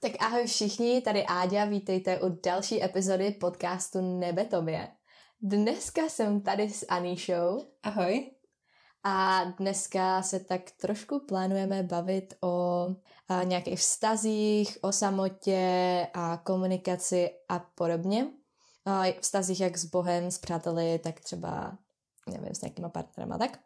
Tak 0.00 0.12
ahoj 0.20 0.46
všichni, 0.46 1.00
tady 1.00 1.24
Áďa, 1.26 1.64
vítejte 1.64 2.20
u 2.20 2.40
další 2.44 2.84
epizody 2.84 3.30
podcastu 3.30 4.18
Nebe 4.18 4.44
tobě. 4.44 4.88
Dneska 5.42 6.08
jsem 6.08 6.40
tady 6.40 6.70
s 6.70 6.86
Aníšou. 6.88 7.64
Ahoj. 7.82 8.30
A 9.04 9.44
dneska 9.44 10.22
se 10.22 10.40
tak 10.40 10.62
trošku 10.80 11.20
plánujeme 11.28 11.82
bavit 11.82 12.34
o 12.42 12.86
a, 13.28 13.42
nějakých 13.42 13.78
vztazích, 13.78 14.78
o 14.80 14.92
samotě 14.92 16.06
a 16.14 16.36
komunikaci 16.36 17.30
a 17.48 17.58
podobně. 17.58 18.26
A, 18.84 19.02
vztazích 19.20 19.60
jak 19.60 19.78
s 19.78 19.84
Bohem, 19.84 20.30
s 20.30 20.38
přáteli, 20.38 20.98
tak 20.98 21.20
třeba, 21.20 21.78
nevím, 22.26 22.54
s 22.54 22.60
nějakýma 22.60 22.88
partnerama, 22.88 23.38
tak. 23.38 23.58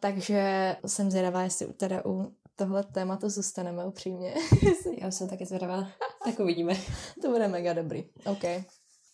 Takže 0.00 0.76
jsem 0.86 1.10
zvědavá, 1.10 1.42
jestli 1.42 1.66
teda 1.66 2.02
u 2.06 2.34
tohle 2.56 2.84
tématu 2.84 3.28
zůstaneme 3.28 3.86
upřímně. 3.86 4.34
Já 4.98 5.10
jsem 5.10 5.28
taky 5.28 5.46
zvědavá. 5.46 5.88
Tak 6.24 6.38
uvidíme. 6.40 6.74
to 7.22 7.28
bude 7.28 7.48
mega 7.48 7.72
dobrý. 7.72 8.04
OK. 8.26 8.44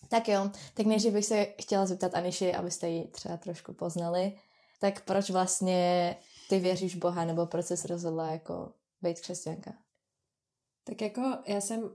Tak 0.08 0.28
jo, 0.28 0.50
tak 0.74 0.86
než 0.86 1.06
bych 1.06 1.26
se 1.26 1.44
chtěla 1.44 1.86
zeptat 1.86 2.14
Aniši, 2.14 2.54
abyste 2.54 2.88
ji 2.88 3.08
třeba 3.08 3.36
trošku 3.36 3.72
poznali, 3.72 4.38
tak 4.80 5.04
proč 5.04 5.30
vlastně 5.30 6.16
ty 6.48 6.58
věříš 6.58 6.94
Boha, 6.94 7.24
nebo 7.24 7.46
proč 7.46 7.66
jsi 7.66 7.88
rozhodla 7.88 8.30
jako 8.30 8.72
být 9.02 9.20
křesťanka? 9.20 9.72
Tak 10.84 11.00
jako 11.00 11.38
já 11.46 11.60
jsem 11.60 11.90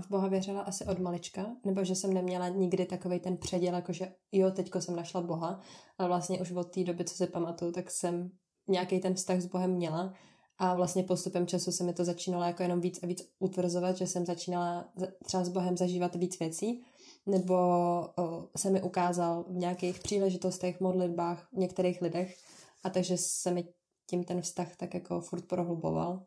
v 0.00 0.08
Boha 0.10 0.28
věřila 0.28 0.60
asi 0.60 0.84
od 0.84 0.98
malička, 0.98 1.46
nebo 1.64 1.84
že 1.84 1.94
jsem 1.94 2.12
neměla 2.12 2.48
nikdy 2.48 2.86
takový 2.86 3.20
ten 3.20 3.36
předěl, 3.36 3.74
jako 3.74 3.92
že 3.92 4.12
jo, 4.32 4.50
teďko 4.50 4.80
jsem 4.80 4.96
našla 4.96 5.20
Boha, 5.20 5.60
ale 5.98 6.08
vlastně 6.08 6.40
už 6.40 6.50
od 6.50 6.74
té 6.74 6.84
doby, 6.84 7.04
co 7.04 7.14
si 7.14 7.26
pamatuju, 7.26 7.72
tak 7.72 7.90
jsem 7.90 8.30
nějaký 8.68 9.00
ten 9.00 9.14
vztah 9.14 9.40
s 9.40 9.46
Bohem 9.46 9.70
měla. 9.70 10.14
A 10.58 10.74
vlastně 10.74 11.02
postupem 11.02 11.46
času 11.46 11.72
se 11.72 11.84
mi 11.84 11.92
to 11.92 12.04
začínalo 12.04 12.44
jako 12.44 12.62
jenom 12.62 12.80
víc 12.80 13.02
a 13.02 13.06
víc 13.06 13.22
utvrzovat, 13.38 13.96
že 13.96 14.06
jsem 14.06 14.26
začínala 14.26 14.92
třeba 15.24 15.44
s 15.44 15.48
Bohem 15.48 15.76
zažívat 15.76 16.14
víc 16.14 16.38
věcí, 16.38 16.84
nebo 17.26 17.54
o, 17.54 18.48
se 18.56 18.70
mi 18.70 18.82
ukázal 18.82 19.44
v 19.48 19.56
nějakých 19.56 20.00
příležitostech, 20.00 20.80
modlitbách, 20.80 21.48
v 21.52 21.56
některých 21.56 22.02
lidech. 22.02 22.36
A 22.84 22.90
takže 22.90 23.16
se 23.16 23.50
mi 23.50 23.64
tím 24.06 24.24
ten 24.24 24.42
vztah 24.42 24.76
tak 24.76 24.94
jako 24.94 25.20
furt 25.20 25.44
prohluboval 25.48 26.22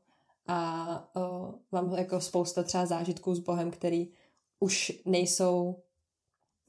a 0.47 1.09
o, 1.15 1.53
mám 1.71 1.93
jako 1.93 2.21
spousta 2.21 2.63
třeba 2.63 2.85
zážitků 2.85 3.35
s 3.35 3.39
Bohem, 3.39 3.71
který 3.71 4.11
už 4.59 5.01
nejsou, 5.05 5.75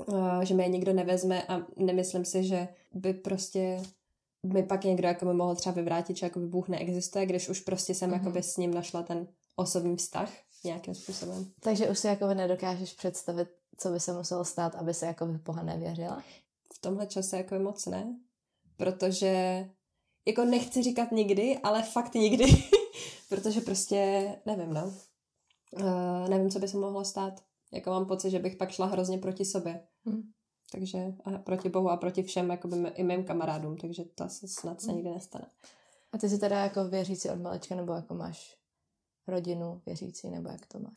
o, 0.06 0.44
že 0.44 0.54
mě 0.54 0.64
je 0.64 0.68
nikdo 0.68 0.92
nevezme 0.92 1.42
a 1.42 1.66
nemyslím 1.76 2.24
si, 2.24 2.44
že 2.44 2.68
by 2.94 3.14
prostě 3.14 3.82
mi 4.52 4.62
pak 4.62 4.84
někdo 4.84 5.08
jako 5.08 5.24
by 5.24 5.34
mohl 5.34 5.54
třeba 5.54 5.74
vyvrátit, 5.74 6.16
že 6.16 6.26
jako 6.26 6.38
by 6.38 6.46
Bůh 6.46 6.68
neexistuje, 6.68 7.26
když 7.26 7.48
už 7.48 7.60
prostě 7.60 7.94
jsem 7.94 8.10
mm-hmm. 8.10 8.14
jako 8.14 8.30
by 8.30 8.42
s 8.42 8.56
ním 8.56 8.74
našla 8.74 9.02
ten 9.02 9.28
osobní 9.56 9.96
vztah 9.96 10.30
nějakým 10.64 10.94
způsobem. 10.94 11.46
Takže 11.60 11.90
už 11.90 11.98
si 11.98 12.06
jako 12.06 12.34
nedokážeš 12.34 12.92
představit, 12.92 13.48
co 13.76 13.90
by 13.90 14.00
se 14.00 14.12
muselo 14.12 14.44
stát, 14.44 14.74
aby 14.74 14.94
se 14.94 15.06
jako 15.06 15.26
by 15.26 15.38
Boha 15.38 15.62
nevěřila? 15.62 16.22
V 16.74 16.80
tomhle 16.80 17.06
čase 17.06 17.36
jako 17.36 17.58
moc 17.58 17.86
ne, 17.86 18.16
protože 18.76 19.64
jako 20.26 20.44
nechci 20.44 20.82
říkat 20.82 21.12
nikdy, 21.12 21.58
ale 21.62 21.82
fakt 21.82 22.14
nikdy, 22.14 22.44
protože 23.28 23.60
prostě 23.60 24.28
nevím, 24.46 24.74
no. 24.74 24.92
Uh, 25.80 26.28
nevím, 26.28 26.50
co 26.50 26.58
by 26.58 26.68
se 26.68 26.76
mohlo 26.76 27.04
stát. 27.04 27.42
Jako 27.72 27.90
mám 27.90 28.06
pocit, 28.06 28.30
že 28.30 28.38
bych 28.38 28.56
pak 28.56 28.70
šla 28.70 28.86
hrozně 28.86 29.18
proti 29.18 29.44
sobě. 29.44 29.86
Hmm. 30.04 30.22
Takže 30.72 31.14
a 31.24 31.38
proti 31.38 31.68
Bohu 31.68 31.90
a 31.90 31.96
proti 31.96 32.22
všem, 32.22 32.50
jako 32.50 32.68
by 32.68 32.76
i 32.88 33.04
mým 33.04 33.24
kamarádům, 33.24 33.76
takže 33.76 34.04
to 34.04 34.24
asi 34.24 34.48
snad 34.48 34.80
se 34.80 34.86
hmm. 34.86 34.96
nikdy 34.96 35.10
nestane. 35.10 35.46
A 36.12 36.18
ty 36.18 36.28
jsi 36.28 36.38
teda 36.38 36.62
jako 36.62 36.88
věřící 36.88 37.30
od 37.30 37.40
malečka, 37.40 37.74
nebo 37.74 37.92
jako 37.92 38.14
máš 38.14 38.56
rodinu 39.26 39.82
věřící, 39.86 40.30
nebo 40.30 40.48
jak 40.48 40.66
to 40.66 40.78
máš? 40.78 40.94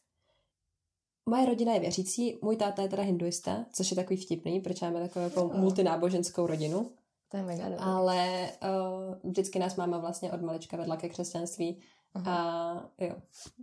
Moje 1.29 1.45
rodina 1.45 1.73
je 1.73 1.79
věřící, 1.79 2.39
můj 2.41 2.55
táta 2.55 2.81
je 2.81 2.89
teda 2.89 3.03
hinduista, 3.03 3.65
což 3.73 3.91
je 3.91 3.95
takový 3.95 4.17
vtipný, 4.17 4.59
protože 4.59 4.85
máme 4.85 4.99
takovou 4.99 5.25
jako 5.25 5.57
multináboženskou 5.57 6.47
rodinu. 6.47 6.91
To 7.31 7.37
je 7.37 7.43
mega 7.43 7.69
dobrý. 7.69 7.83
Ale 7.83 8.51
uh, 8.63 9.31
vždycky 9.31 9.59
nás 9.59 9.75
máma 9.75 9.97
vlastně 9.97 10.31
od 10.31 10.41
malička 10.41 10.77
vedla 10.77 10.97
ke 10.97 11.09
křesťanství. 11.09 11.81
Aha. 12.13 12.31
A 12.31 13.03
jo, 13.03 13.15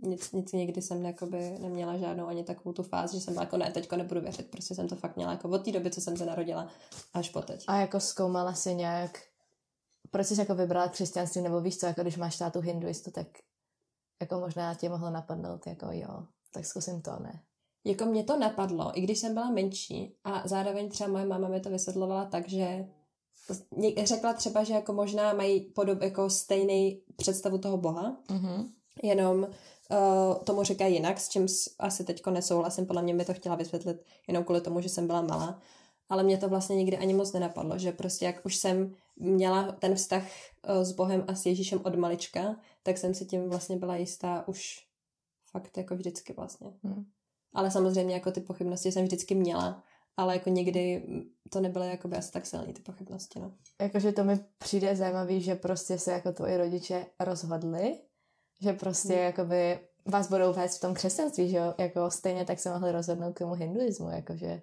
nic, 0.03 0.31
nic 0.31 0.51
nikdy 0.51 0.81
jsem 0.81 1.05
jakoby 1.05 1.57
neměla 1.59 1.97
žádnou 1.97 2.27
ani 2.27 2.43
takovou 2.43 2.73
tu 2.73 2.83
fázi, 2.83 3.17
že 3.17 3.21
jsem 3.21 3.33
byla 3.33 3.43
jako 3.43 3.57
ne, 3.57 3.71
teďko 3.71 3.95
nebudu 3.95 4.21
věřit, 4.21 4.51
prostě 4.51 4.75
jsem 4.75 4.87
to 4.87 4.95
fakt 4.95 5.15
měla 5.15 5.31
jako 5.31 5.49
od 5.49 5.65
té 5.65 5.71
doby, 5.71 5.91
co 5.91 6.01
jsem 6.01 6.17
se 6.17 6.25
narodila, 6.25 6.67
až 7.13 7.29
po 7.29 7.41
teď. 7.41 7.63
A 7.67 7.77
jako 7.77 7.99
zkoumala 7.99 8.53
si 8.53 8.75
nějak, 8.75 9.19
proč 10.11 10.27
jsi 10.27 10.39
jako 10.39 10.55
vybrala 10.55 10.87
křesťanství, 10.87 11.41
nebo 11.41 11.61
víš 11.61 11.77
co, 11.77 11.85
jako 11.85 12.01
když 12.01 12.17
máš 12.17 12.37
tátu 12.37 12.59
hinduistu, 12.59 13.11
tak 13.11 13.27
jako 14.21 14.39
možná 14.39 14.75
tě 14.75 14.89
mohlo 14.89 15.09
napadnout, 15.09 15.67
jako 15.67 15.87
jo, 15.91 16.23
tak 16.53 16.65
zkusím 16.65 17.01
to, 17.01 17.11
ne? 17.19 17.43
Jako 17.83 18.05
mě 18.05 18.23
to 18.23 18.39
napadlo, 18.39 18.97
i 18.97 19.01
když 19.01 19.19
jsem 19.19 19.33
byla 19.33 19.49
menší 19.49 20.15
a 20.23 20.47
zároveň 20.47 20.89
třeba 20.89 21.09
moje 21.09 21.25
máma 21.25 21.47
mi 21.47 21.59
to 21.59 21.69
vysvětlovala 21.69 22.25
tak, 22.25 22.49
že 22.49 22.87
řekla 24.03 24.33
třeba, 24.33 24.63
že 24.63 24.73
jako 24.73 24.93
možná 24.93 25.33
mají 25.33 25.59
podob, 25.59 26.01
jako 26.01 26.29
stejný 26.29 27.01
představu 27.15 27.57
toho 27.57 27.77
Boha, 27.77 28.17
mm-hmm. 28.27 28.69
jenom 29.03 29.39
uh, 29.43 30.43
tomu 30.43 30.63
říká 30.63 30.85
jinak, 30.85 31.19
s 31.19 31.29
čím 31.29 31.47
asi 31.79 32.03
teďko 32.03 32.31
nesouhlasím, 32.31 32.85
podle 32.85 33.01
mě 33.01 33.13
mi 33.13 33.25
to 33.25 33.33
chtěla 33.33 33.55
vysvětlit 33.55 33.97
jenom 34.27 34.43
kvůli 34.43 34.61
tomu, 34.61 34.81
že 34.81 34.89
jsem 34.89 35.07
byla 35.07 35.21
malá, 35.21 35.59
ale 36.09 36.23
mě 36.23 36.37
to 36.37 36.49
vlastně 36.49 36.75
nikdy 36.75 36.97
ani 36.97 37.13
moc 37.13 37.33
nenapadlo, 37.33 37.77
že 37.77 37.91
prostě 37.91 38.25
jak 38.25 38.45
už 38.45 38.55
jsem 38.55 38.95
měla 39.15 39.71
ten 39.71 39.95
vztah 39.95 40.23
uh, 40.23 40.83
s 40.83 40.91
Bohem 40.91 41.23
a 41.27 41.35
s 41.35 41.45
Ježíšem 41.45 41.81
od 41.83 41.95
malička, 41.95 42.55
tak 42.83 42.97
jsem 42.97 43.13
si 43.13 43.25
tím 43.25 43.49
vlastně 43.49 43.77
byla 43.77 43.95
jistá 43.95 44.47
už 44.47 44.87
fakt 45.51 45.77
jako 45.77 45.95
vždycky 45.95 46.33
vlastně. 46.33 46.73
Mm. 46.83 47.05
Ale 47.53 47.71
samozřejmě 47.71 48.13
jako 48.13 48.31
ty 48.31 48.41
pochybnosti 48.41 48.91
jsem 48.91 49.03
vždycky 49.03 49.35
měla, 49.35 49.83
ale 50.17 50.33
jako 50.33 50.49
někdy 50.49 51.03
to 51.49 51.59
nebyly 51.59 51.87
jakoby 51.87 52.17
asi 52.17 52.31
tak 52.31 52.45
silné 52.45 52.73
ty 52.73 52.81
pochybnosti, 52.81 53.39
no. 53.39 53.51
Jakože 53.81 54.11
to 54.11 54.23
mi 54.23 54.39
přijde 54.57 54.95
zajímavý, 54.95 55.41
že 55.41 55.55
prostě 55.55 55.99
se 55.99 56.11
jako 56.11 56.31
tvoji 56.31 56.57
rodiče 56.57 57.05
rozhodli, 57.19 57.99
že 58.61 58.73
prostě 58.73 59.13
hmm. 59.13 59.23
jakoby 59.23 59.79
vás 60.05 60.29
budou 60.29 60.53
vést 60.53 60.77
v 60.77 60.81
tom 60.81 60.93
křesťanství, 60.93 61.49
že 61.49 61.57
jo, 61.57 61.73
jako 61.77 62.11
stejně 62.11 62.45
tak 62.45 62.59
se 62.59 62.69
mohli 62.69 62.91
rozhodnout 62.91 63.33
k 63.33 63.39
tomu 63.39 63.53
hinduismu, 63.53 64.09
jakože 64.09 64.61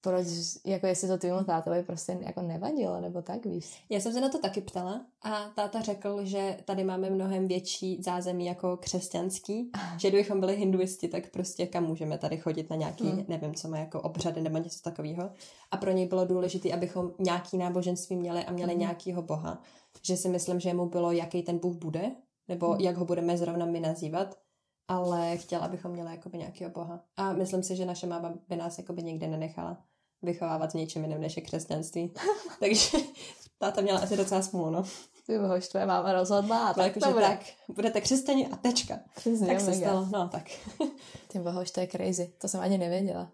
proč, 0.00 0.26
jako 0.66 0.86
jestli 0.86 1.08
to 1.08 1.18
tvýmu 1.18 1.44
tátovi 1.44 1.82
prostě 1.82 2.18
jako 2.20 2.42
nevadilo, 2.42 3.00
nebo 3.00 3.22
tak, 3.22 3.46
víš? 3.46 3.84
Já 3.88 4.00
jsem 4.00 4.12
se 4.12 4.20
na 4.20 4.28
to 4.28 4.38
taky 4.38 4.60
ptala 4.60 5.06
a 5.22 5.48
táta 5.56 5.80
řekl, 5.80 6.24
že 6.24 6.58
tady 6.64 6.84
máme 6.84 7.10
mnohem 7.10 7.48
větší 7.48 8.02
zázemí 8.02 8.46
jako 8.46 8.76
křesťanský, 8.76 9.70
že 9.96 10.08
kdybychom 10.08 10.40
byli 10.40 10.56
hinduisti, 10.56 11.08
tak 11.08 11.30
prostě 11.30 11.66
kam 11.66 11.84
můžeme 11.84 12.18
tady 12.18 12.36
chodit 12.36 12.70
na 12.70 12.76
nějaký, 12.76 13.08
hmm. 13.08 13.24
nevím, 13.28 13.54
co 13.54 13.68
má 13.68 13.78
jako 13.78 14.00
obřady 14.00 14.40
nebo 14.40 14.58
něco 14.58 14.82
takového. 14.82 15.30
A 15.70 15.76
pro 15.76 15.90
něj 15.90 16.06
bylo 16.06 16.24
důležité, 16.24 16.72
abychom 16.72 17.12
nějaký 17.18 17.58
náboženství 17.58 18.16
měli 18.16 18.44
a 18.44 18.52
měli 18.52 18.72
hmm. 18.72 18.80
nějakýho 18.80 19.22
boha. 19.22 19.62
Že 20.02 20.16
si 20.16 20.28
myslím, 20.28 20.60
že 20.60 20.74
mu 20.74 20.86
bylo, 20.88 21.12
jaký 21.12 21.42
ten 21.42 21.58
bůh 21.58 21.76
bude, 21.76 22.10
nebo 22.48 22.68
hmm. 22.68 22.80
jak 22.80 22.96
ho 22.96 23.04
budeme 23.04 23.36
zrovna 23.38 23.66
my 23.66 23.80
nazývat, 23.80 24.34
ale 24.88 25.36
chtěla, 25.36 25.64
abychom 25.64 25.90
měli 25.90 26.10
jakoby 26.10 26.38
nějakého 26.38 26.70
boha. 26.70 27.04
A 27.16 27.32
myslím 27.32 27.62
si, 27.62 27.76
že 27.76 27.86
naše 27.86 28.06
máma 28.06 28.34
by 28.48 28.56
nás 28.56 28.78
jakoby 28.78 29.02
nikdy 29.02 29.26
nenechala 29.26 29.84
vychovávat 30.22 30.70
s 30.70 30.74
něčím 30.74 31.02
jiným 31.02 31.20
než 31.20 31.36
je 31.36 31.42
křesťanství. 31.42 32.14
Takže 32.60 32.98
táta 33.58 33.80
měla 33.80 34.00
asi 34.00 34.16
docela 34.16 34.42
smůlu, 34.42 34.70
no. 34.70 34.84
Ty 35.26 35.38
bohož, 35.38 35.68
tvoje 35.68 35.86
máma 35.86 36.12
rozhodla 36.12 36.68
a 36.68 36.74
tak 36.74 36.86
jako, 36.86 37.00
to 37.00 37.12
bude. 37.12 37.26
Tak, 37.26 37.40
budete 37.68 38.00
křesťani 38.00 38.48
a 38.48 38.56
tečka. 38.56 39.00
Přesně, 39.16 39.46
tak 39.46 39.60
se 39.60 39.74
stalo, 39.74 40.08
no 40.12 40.28
tak. 40.28 40.44
Ty 41.28 41.38
bohož, 41.38 41.70
to 41.70 41.80
je 41.80 41.86
crazy, 41.86 42.32
to 42.38 42.48
jsem 42.48 42.60
ani 42.60 42.78
nevěděla. 42.78 43.32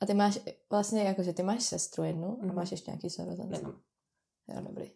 A 0.00 0.06
ty 0.06 0.14
máš 0.14 0.38
vlastně, 0.70 1.02
jakože 1.02 1.32
ty 1.32 1.42
máš 1.42 1.62
sestru 1.62 2.04
jednu 2.04 2.28
mm. 2.28 2.36
a 2.42 2.46
mhm. 2.46 2.54
máš 2.54 2.70
ještě 2.70 2.90
nějaký 2.90 3.10
sourozence? 3.10 3.62
Nemám. 3.62 3.80
Jo, 4.48 4.60
dobrý. 4.60 4.90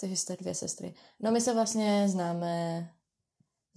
Takže 0.00 0.16
jste 0.16 0.36
dvě 0.36 0.54
sestry. 0.54 0.94
No 1.20 1.30
my 1.30 1.40
se 1.40 1.54
vlastně 1.54 2.08
známe 2.08 2.88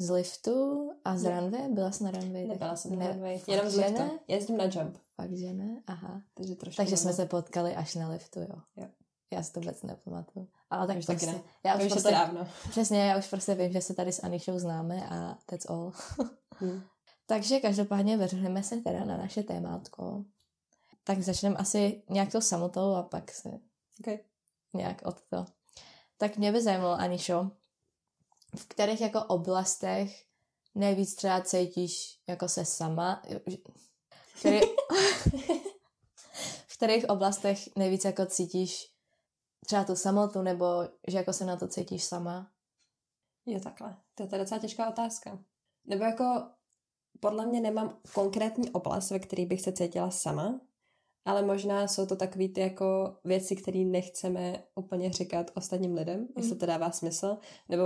z 0.01 0.09
liftu 0.09 0.89
a 1.05 1.17
z 1.17 1.25
runway? 1.25 1.69
Byla 1.69 1.91
jsi 1.91 2.03
na 2.03 2.11
runway? 2.11 2.47
Nebyla 2.47 2.75
jsem 2.75 2.99
na 2.99 3.07
runway, 3.07 3.41
jenom 3.47 3.69
z 3.69 3.75
liftu. 3.75 3.93
Ne? 3.93 4.11
Jezdím 4.27 4.57
na 4.57 4.63
jump. 4.63 4.97
Fakt, 5.15 5.33
že 5.33 5.53
ne? 5.53 5.81
Aha. 5.87 6.21
Takže, 6.33 6.55
trošku 6.55 6.77
Takže 6.77 6.97
jsme 6.97 7.13
se 7.13 7.25
potkali 7.25 7.75
až 7.75 7.95
na 7.95 8.09
liftu, 8.09 8.39
jo. 8.39 8.61
jo. 8.75 8.87
Já 9.33 9.43
si 9.43 9.53
to 9.53 9.59
vůbec 9.59 9.83
nepamatuju. 9.83 10.47
Ale 10.69 10.87
tak 10.87 10.97
už 10.97 11.05
prostě, 11.05 11.25
taky 11.25 11.37
ne. 11.37 11.43
Já 11.65 11.75
už, 11.75 11.83
už 11.83 11.91
prostě, 11.91 12.11
dávno. 12.11 12.47
Přesně, 12.69 12.99
já 12.99 13.17
už 13.17 13.27
prostě 13.27 13.55
vím, 13.55 13.71
že 13.71 13.81
se 13.81 13.93
tady 13.93 14.11
s 14.11 14.23
Anišou 14.23 14.59
známe 14.59 15.07
a 15.09 15.37
that's 15.45 15.65
all. 15.69 15.91
hmm. 16.59 16.81
Takže 17.25 17.59
každopádně 17.59 18.17
vrhneme 18.17 18.63
se 18.63 18.77
teda 18.77 19.05
na 19.05 19.17
naše 19.17 19.43
témátko. 19.43 20.25
Tak 21.03 21.21
začneme 21.21 21.55
asi 21.55 22.03
nějak 22.09 22.31
to 22.31 22.41
samotou 22.41 22.93
a 22.93 23.03
pak 23.03 23.31
se 23.31 23.49
okay. 23.99 24.19
nějak 24.73 25.01
od 25.05 25.21
to. 25.29 25.45
Tak 26.17 26.37
mě 26.37 26.51
by 26.51 26.61
zajímalo, 26.61 26.93
Anišo, 26.93 27.51
v 28.55 28.65
kterých 28.65 29.01
jako 29.01 29.23
oblastech 29.23 30.25
nejvíc 30.75 31.15
třeba 31.15 31.41
cítíš 31.41 32.19
jako 32.27 32.49
se 32.49 32.65
sama, 32.65 33.23
který, 34.39 34.59
v 36.67 36.77
kterých 36.77 37.09
oblastech 37.09 37.75
nejvíc 37.75 38.05
jako 38.05 38.25
cítíš 38.25 38.91
třeba 39.65 39.83
tu 39.83 39.95
samotu, 39.95 40.41
nebo 40.41 40.65
že 41.07 41.17
jako 41.17 41.33
se 41.33 41.45
na 41.45 41.55
to 41.55 41.67
cítíš 41.67 42.03
sama? 42.03 42.51
Jo, 43.45 43.59
takhle. 43.59 43.97
To 44.15 44.23
je 44.23 44.29
to 44.29 44.37
docela 44.37 44.59
těžká 44.61 44.89
otázka. 44.89 45.39
Nebo 45.85 46.03
jako 46.03 46.49
podle 47.19 47.45
mě 47.45 47.61
nemám 47.61 47.99
konkrétní 48.13 48.69
oblast, 48.69 49.11
ve 49.11 49.19
které 49.19 49.45
bych 49.45 49.61
se 49.61 49.71
cítila 49.71 50.11
sama, 50.11 50.59
ale 51.25 51.41
možná 51.41 51.87
jsou 51.87 52.05
to 52.05 52.15
takové 52.15 52.47
ty 52.47 52.61
jako 52.61 53.15
věci, 53.23 53.55
které 53.55 53.79
nechceme 53.79 54.63
úplně 54.75 55.11
říkat 55.11 55.51
ostatním 55.55 55.93
lidem, 55.93 56.19
mm. 56.19 56.27
jestli 56.37 56.55
to 56.55 56.65
dává 56.65 56.91
smysl, 56.91 57.37
nebo 57.69 57.83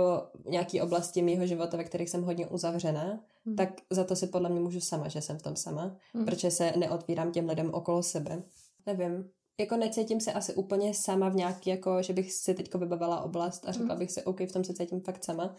nějaké 0.48 0.82
oblasti 0.82 1.22
mýho 1.22 1.46
života, 1.46 1.76
ve 1.76 1.84
kterých 1.84 2.10
jsem 2.10 2.22
hodně 2.22 2.46
uzavřená, 2.46 3.20
mm. 3.44 3.56
tak 3.56 3.68
za 3.90 4.04
to 4.04 4.16
si 4.16 4.26
podle 4.26 4.50
mě 4.50 4.60
můžu 4.60 4.80
sama, 4.80 5.08
že 5.08 5.20
jsem 5.20 5.38
v 5.38 5.42
tom 5.42 5.56
sama, 5.56 5.96
mm. 6.14 6.24
protože 6.24 6.50
se 6.50 6.72
neotvírám 6.76 7.32
těm 7.32 7.48
lidem 7.48 7.74
okolo 7.74 8.02
sebe. 8.02 8.42
Nevím, 8.86 9.30
jako 9.60 9.76
necítím 9.76 10.20
se 10.20 10.32
asi 10.32 10.54
úplně 10.54 10.94
sama 10.94 11.28
v 11.28 11.34
nějaký, 11.34 11.70
jako, 11.70 12.02
že 12.02 12.12
bych 12.12 12.32
si 12.32 12.54
teď 12.54 12.74
vybavila 12.74 13.20
oblast 13.20 13.68
a 13.68 13.72
řekla 13.72 13.94
mm. 13.94 13.98
bych 13.98 14.10
si, 14.10 14.22
OK, 14.22 14.40
v 14.40 14.52
tom 14.52 14.64
se 14.64 14.74
cítím 14.74 15.00
fakt 15.00 15.24
sama, 15.24 15.54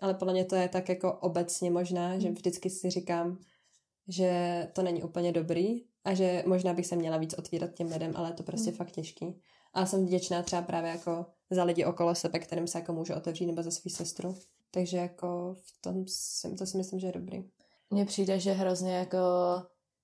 ale 0.00 0.14
podle 0.14 0.32
mě 0.32 0.44
to 0.44 0.56
je 0.56 0.68
tak 0.68 0.88
jako 0.88 1.12
obecně 1.12 1.70
možná, 1.70 2.14
mm. 2.14 2.20
že 2.20 2.30
vždycky 2.30 2.70
si 2.70 2.90
říkám, 2.90 3.38
že 4.08 4.68
to 4.72 4.82
není 4.82 5.02
úplně 5.02 5.32
dobrý 5.32 5.84
a 6.08 6.14
že 6.14 6.42
možná 6.46 6.74
bych 6.74 6.86
se 6.86 6.96
měla 6.96 7.16
víc 7.16 7.34
otvírat 7.34 7.70
těm 7.74 7.88
lidem, 7.92 8.12
ale 8.16 8.28
je 8.28 8.32
to 8.32 8.42
prostě 8.42 8.70
mm. 8.70 8.76
fakt 8.76 8.90
těžký. 8.90 9.42
A 9.74 9.86
jsem 9.86 10.06
vděčná 10.06 10.42
třeba 10.42 10.62
právě 10.62 10.90
jako 10.90 11.26
za 11.50 11.64
lidi 11.64 11.84
okolo 11.84 12.14
sebe, 12.14 12.38
kterým 12.38 12.66
se 12.66 12.78
jako 12.78 12.92
můžu 12.92 13.14
otevřít, 13.14 13.46
nebo 13.46 13.62
za 13.62 13.70
svou 13.70 13.90
sestru. 13.90 14.36
Takže 14.70 14.96
jako 14.96 15.56
v 15.60 15.80
tom 15.80 16.04
si, 16.06 16.54
to 16.54 16.66
si 16.66 16.76
myslím, 16.76 17.00
že 17.00 17.06
je 17.06 17.12
dobrý. 17.12 17.44
Mně 17.90 18.04
přijde, 18.04 18.40
že 18.40 18.52
hrozně 18.52 18.96
jako 18.96 19.18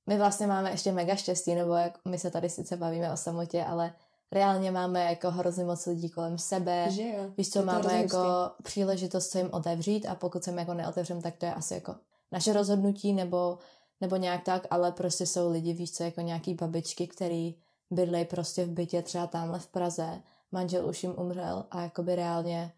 my 0.07 0.19
vlastně 0.19 0.47
máme 0.47 0.71
ještě 0.71 0.93
mega 0.93 1.17
štěstí, 1.17 1.55
nebo 1.55 1.73
jak 1.73 1.99
my 2.09 2.19
se 2.19 2.31
tady 2.31 2.51
sice 2.51 2.77
bavíme 2.77 3.13
o 3.13 3.17
samotě, 3.17 3.65
ale 3.65 3.95
reálně 4.33 4.71
máme 4.71 5.05
jako 5.05 5.31
hrozně 5.31 5.65
moc 5.65 5.87
lidí 5.87 6.11
kolem 6.11 6.39
sebe. 6.39 6.87
Že 6.91 7.03
jo. 7.03 7.31
Víš 7.37 7.51
co, 7.51 7.65
máme 7.65 8.03
jako 8.03 8.17
hustý. 8.17 8.63
příležitost 8.63 9.31
se 9.31 9.39
jim 9.39 9.49
otevřít 9.53 10.07
a 10.07 10.15
pokud 10.15 10.45
se 10.45 10.51
jim 10.51 10.59
jako 10.59 10.75
neotevřem, 10.75 11.23
tak 11.23 11.37
to 11.37 11.47
je 11.47 11.55
asi 11.55 11.75
jako 11.75 11.95
naše 12.33 12.53
rozhodnutí 12.53 13.13
nebo, 13.13 13.59
nebo 14.05 14.17
nějak 14.17 14.45
tak, 14.45 14.67
ale 14.71 14.93
prostě 14.93 15.27
jsou 15.27 15.51
lidi, 15.51 15.73
víš 15.73 15.93
co, 15.93 16.05
jako 16.05 16.21
nějaký 16.21 16.55
babičky, 16.55 17.07
který 17.07 17.55
bydlej 17.91 18.25
prostě 18.25 18.65
v 18.65 18.71
bytě 18.71 19.03
třeba 19.03 19.27
tamhle 19.27 19.59
v 19.59 19.67
Praze, 19.67 20.23
manžel 20.53 20.87
už 20.87 21.03
jim 21.03 21.15
umřel 21.19 21.65
a 21.71 21.83
jakoby 21.83 22.15
reálně, 22.15 22.73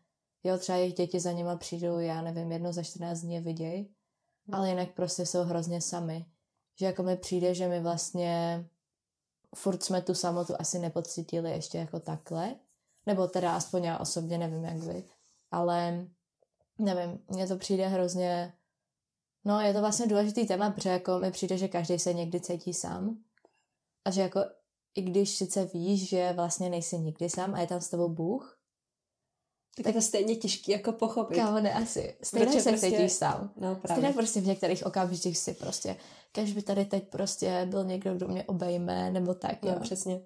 jo, 0.45 0.59
třeba 0.59 0.79
jejich 0.79 0.95
děti 0.95 1.21
za 1.21 1.33
nima 1.33 1.57
přijdou, 1.57 1.99
já 1.99 2.23
nevím, 2.23 2.53
jedno 2.53 2.73
za 2.73 2.83
14 2.83 3.21
dní 3.21 3.41
viděj, 3.41 3.89
ale 4.53 4.69
jinak 4.69 4.91
prostě 4.91 5.27
jsou 5.27 5.43
hrozně 5.43 5.81
sami. 5.81 6.27
Že 6.79 6.87
jako 6.87 7.03
mi 7.03 7.17
přijde, 7.17 7.55
že 7.55 7.69
my 7.69 7.81
vlastně 7.81 8.65
furt 9.55 9.83
jsme 9.83 10.03
tu 10.03 10.15
samotu 10.15 10.55
asi 10.59 10.79
nepocítili 10.79 11.51
ještě 11.51 11.79
jako 11.79 12.01
takhle, 12.01 12.55
nebo 13.07 13.27
teda 13.27 13.57
aspoň 13.57 13.85
já 13.85 13.99
osobně 13.99 14.39
nevím, 14.39 14.65
jak 14.65 14.77
vy, 14.77 15.05
ale 15.51 16.07
nevím, 16.79 17.19
mně 17.29 17.47
to 17.47 17.57
přijde 17.57 17.89
hrozně, 17.89 18.53
no 19.47 19.61
je 19.61 19.73
to 19.73 19.81
vlastně 19.81 20.07
důležitý 20.07 20.47
téma, 20.47 20.71
protože 20.71 20.89
jako 20.89 21.19
mi 21.19 21.31
přijde, 21.31 21.59
že 21.59 21.69
každý 21.69 21.99
se 21.99 22.15
někdy 22.15 22.41
cítí 22.41 22.75
sám 22.75 23.19
a 24.05 24.11
že 24.11 24.21
jako 24.21 24.41
i 24.95 25.03
když 25.03 25.37
sice 25.37 25.65
víš, 25.65 26.09
že 26.09 26.33
vlastně 26.33 26.71
nejsi 26.71 26.99
nikdy 26.99 27.31
sám 27.31 27.55
a 27.55 27.61
je 27.61 27.67
tam 27.67 27.81
s 27.81 27.89
tebou 27.89 28.09
Bůh, 28.09 28.59
tak, 29.77 29.85
tak 29.85 29.95
je 29.95 30.01
to 30.01 30.07
stejně 30.07 30.37
těžký 30.37 30.73
jako 30.73 30.93
pochopit. 30.93 31.37
Kámo, 31.37 31.61
ne 31.61 31.75
asi. 31.75 32.17
Stejně 32.23 32.47
Protože 32.47 32.61
se 32.61 32.71
prostě, 32.71 32.91
cítíš 32.91 33.13
sám. 33.13 33.53
No, 33.57 33.75
právě. 33.75 34.03
Stejně 34.03 34.15
prostě 34.15 34.41
v 34.41 34.47
některých 34.47 34.87
okamžicích 34.87 35.39
si 35.39 35.55
prostě, 35.55 35.97
kež 36.33 36.53
by 36.53 36.63
tady 36.63 36.85
teď 36.85 37.11
prostě 37.11 37.67
byl 37.71 37.85
někdo, 37.85 38.15
kdo 38.15 38.29
mě 38.29 38.45
obejme, 38.45 39.11
nebo 39.11 39.35
tak, 39.35 39.63
no, 39.63 39.71
jo. 39.71 39.81
přesně. 39.81 40.21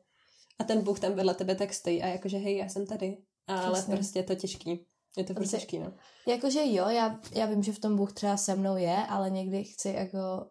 A 0.58 0.64
ten 0.64 0.82
Bůh 0.82 1.00
tam 1.00 1.12
vedle 1.12 1.34
tebe 1.34 1.54
tak 1.54 1.74
stojí 1.74 2.02
a 2.02 2.06
jakože 2.06 2.38
hej, 2.38 2.56
já 2.56 2.68
jsem 2.68 2.86
tady. 2.86 3.16
Ale 3.46 3.72
přesně. 3.72 3.94
prostě 3.94 4.18
je 4.18 4.22
to 4.22 4.34
těžký. 4.34 4.86
Je 5.16 5.24
to 5.24 5.34
prostě 5.34 5.56
těžký, 5.56 5.78
no. 5.78 5.92
Jakože 6.26 6.60
jo, 6.64 6.88
já, 6.88 7.20
já 7.32 7.46
vím, 7.46 7.62
že 7.62 7.72
v 7.72 7.78
tom 7.78 7.96
Bůh 7.96 8.12
třeba 8.12 8.36
se 8.36 8.54
mnou 8.54 8.76
je, 8.76 8.96
ale 9.08 9.30
někdy 9.30 9.64
chci 9.64 9.88
jako 9.88 10.46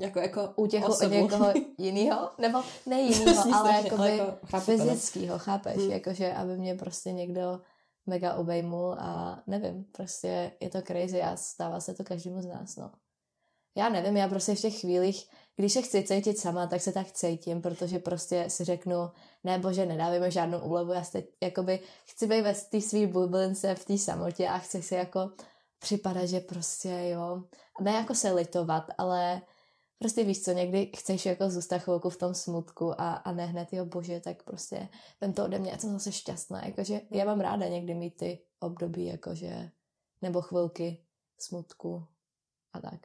jako, 0.00 0.18
jako 0.18 0.52
útěchu 0.56 0.92
od 0.92 1.10
někoho 1.10 1.52
jiného, 1.78 2.30
nebo 2.38 2.62
ne 2.86 3.00
jiného, 3.00 3.54
ale 3.54 3.72
jakoby 3.84 4.16
jako 4.16 4.58
fyzického, 4.58 5.38
chápeš? 5.38 5.76
Hmm. 5.76 5.90
Jakože, 5.90 6.32
aby 6.32 6.58
mě 6.58 6.74
prostě 6.74 7.12
někdo 7.12 7.60
mega 8.06 8.34
obejmul 8.34 8.96
a 8.98 9.42
nevím, 9.46 9.84
prostě 9.92 10.52
je 10.60 10.70
to 10.70 10.82
crazy 10.82 11.22
a 11.22 11.36
stává 11.36 11.80
se 11.80 11.94
to 11.94 12.04
každému 12.04 12.42
z 12.42 12.46
nás, 12.46 12.76
no. 12.76 12.92
Já 13.74 13.88
nevím, 13.88 14.16
já 14.16 14.28
prostě 14.28 14.54
v 14.54 14.60
těch 14.60 14.80
chvílích, 14.80 15.28
když 15.58 15.72
se 15.72 15.82
chci 15.82 16.02
cítit 16.02 16.38
sama, 16.38 16.66
tak 16.66 16.80
se 16.80 16.92
tak 16.92 17.12
cítím, 17.12 17.62
protože 17.62 17.98
prostě 17.98 18.50
si 18.50 18.64
řeknu, 18.64 19.10
ne 19.44 19.58
bože, 19.58 19.86
nedávíme 19.86 20.30
žádnou 20.30 20.60
úlevu, 20.60 20.92
já 20.92 21.04
teď 21.12 21.30
jakoby 21.42 21.80
chci 22.06 22.26
být 22.26 22.42
ve 22.42 22.54
té 22.54 22.80
svý 22.80 23.06
bublince 23.06 23.74
v 23.74 23.84
té 23.84 23.98
samotě 23.98 24.48
a 24.48 24.58
chci 24.58 24.82
si 24.82 24.94
jako 24.94 25.30
připadat, 25.78 26.28
že 26.28 26.40
prostě 26.40 27.08
jo, 27.12 27.42
ne 27.80 27.92
jako 27.92 28.14
se 28.14 28.32
litovat, 28.32 28.84
ale 28.98 29.42
prostě 29.98 30.24
víš 30.24 30.42
co, 30.42 30.52
někdy 30.52 30.92
chceš 30.96 31.26
jako 31.26 31.50
zůstat 31.50 31.78
chvilku 31.78 32.10
v 32.10 32.16
tom 32.16 32.34
smutku 32.34 33.00
a, 33.00 33.14
a 33.14 33.32
ne 33.32 33.46
hned, 33.46 33.72
jo 33.72 33.84
bože, 33.84 34.20
tak 34.20 34.42
prostě 34.42 34.88
vem 35.20 35.32
to 35.32 35.44
ode 35.44 35.58
mě, 35.58 35.70
já 35.70 35.78
jsem 35.78 35.92
zase 35.92 36.12
šťastná, 36.12 36.66
jakože 36.66 37.00
já 37.10 37.24
mám 37.24 37.40
ráda 37.40 37.68
někdy 37.68 37.94
mít 37.94 38.16
ty 38.16 38.38
období, 38.60 39.06
jakože, 39.06 39.70
nebo 40.22 40.40
chvilky 40.42 41.04
smutku 41.38 42.06
a 42.72 42.80
tak. 42.80 43.00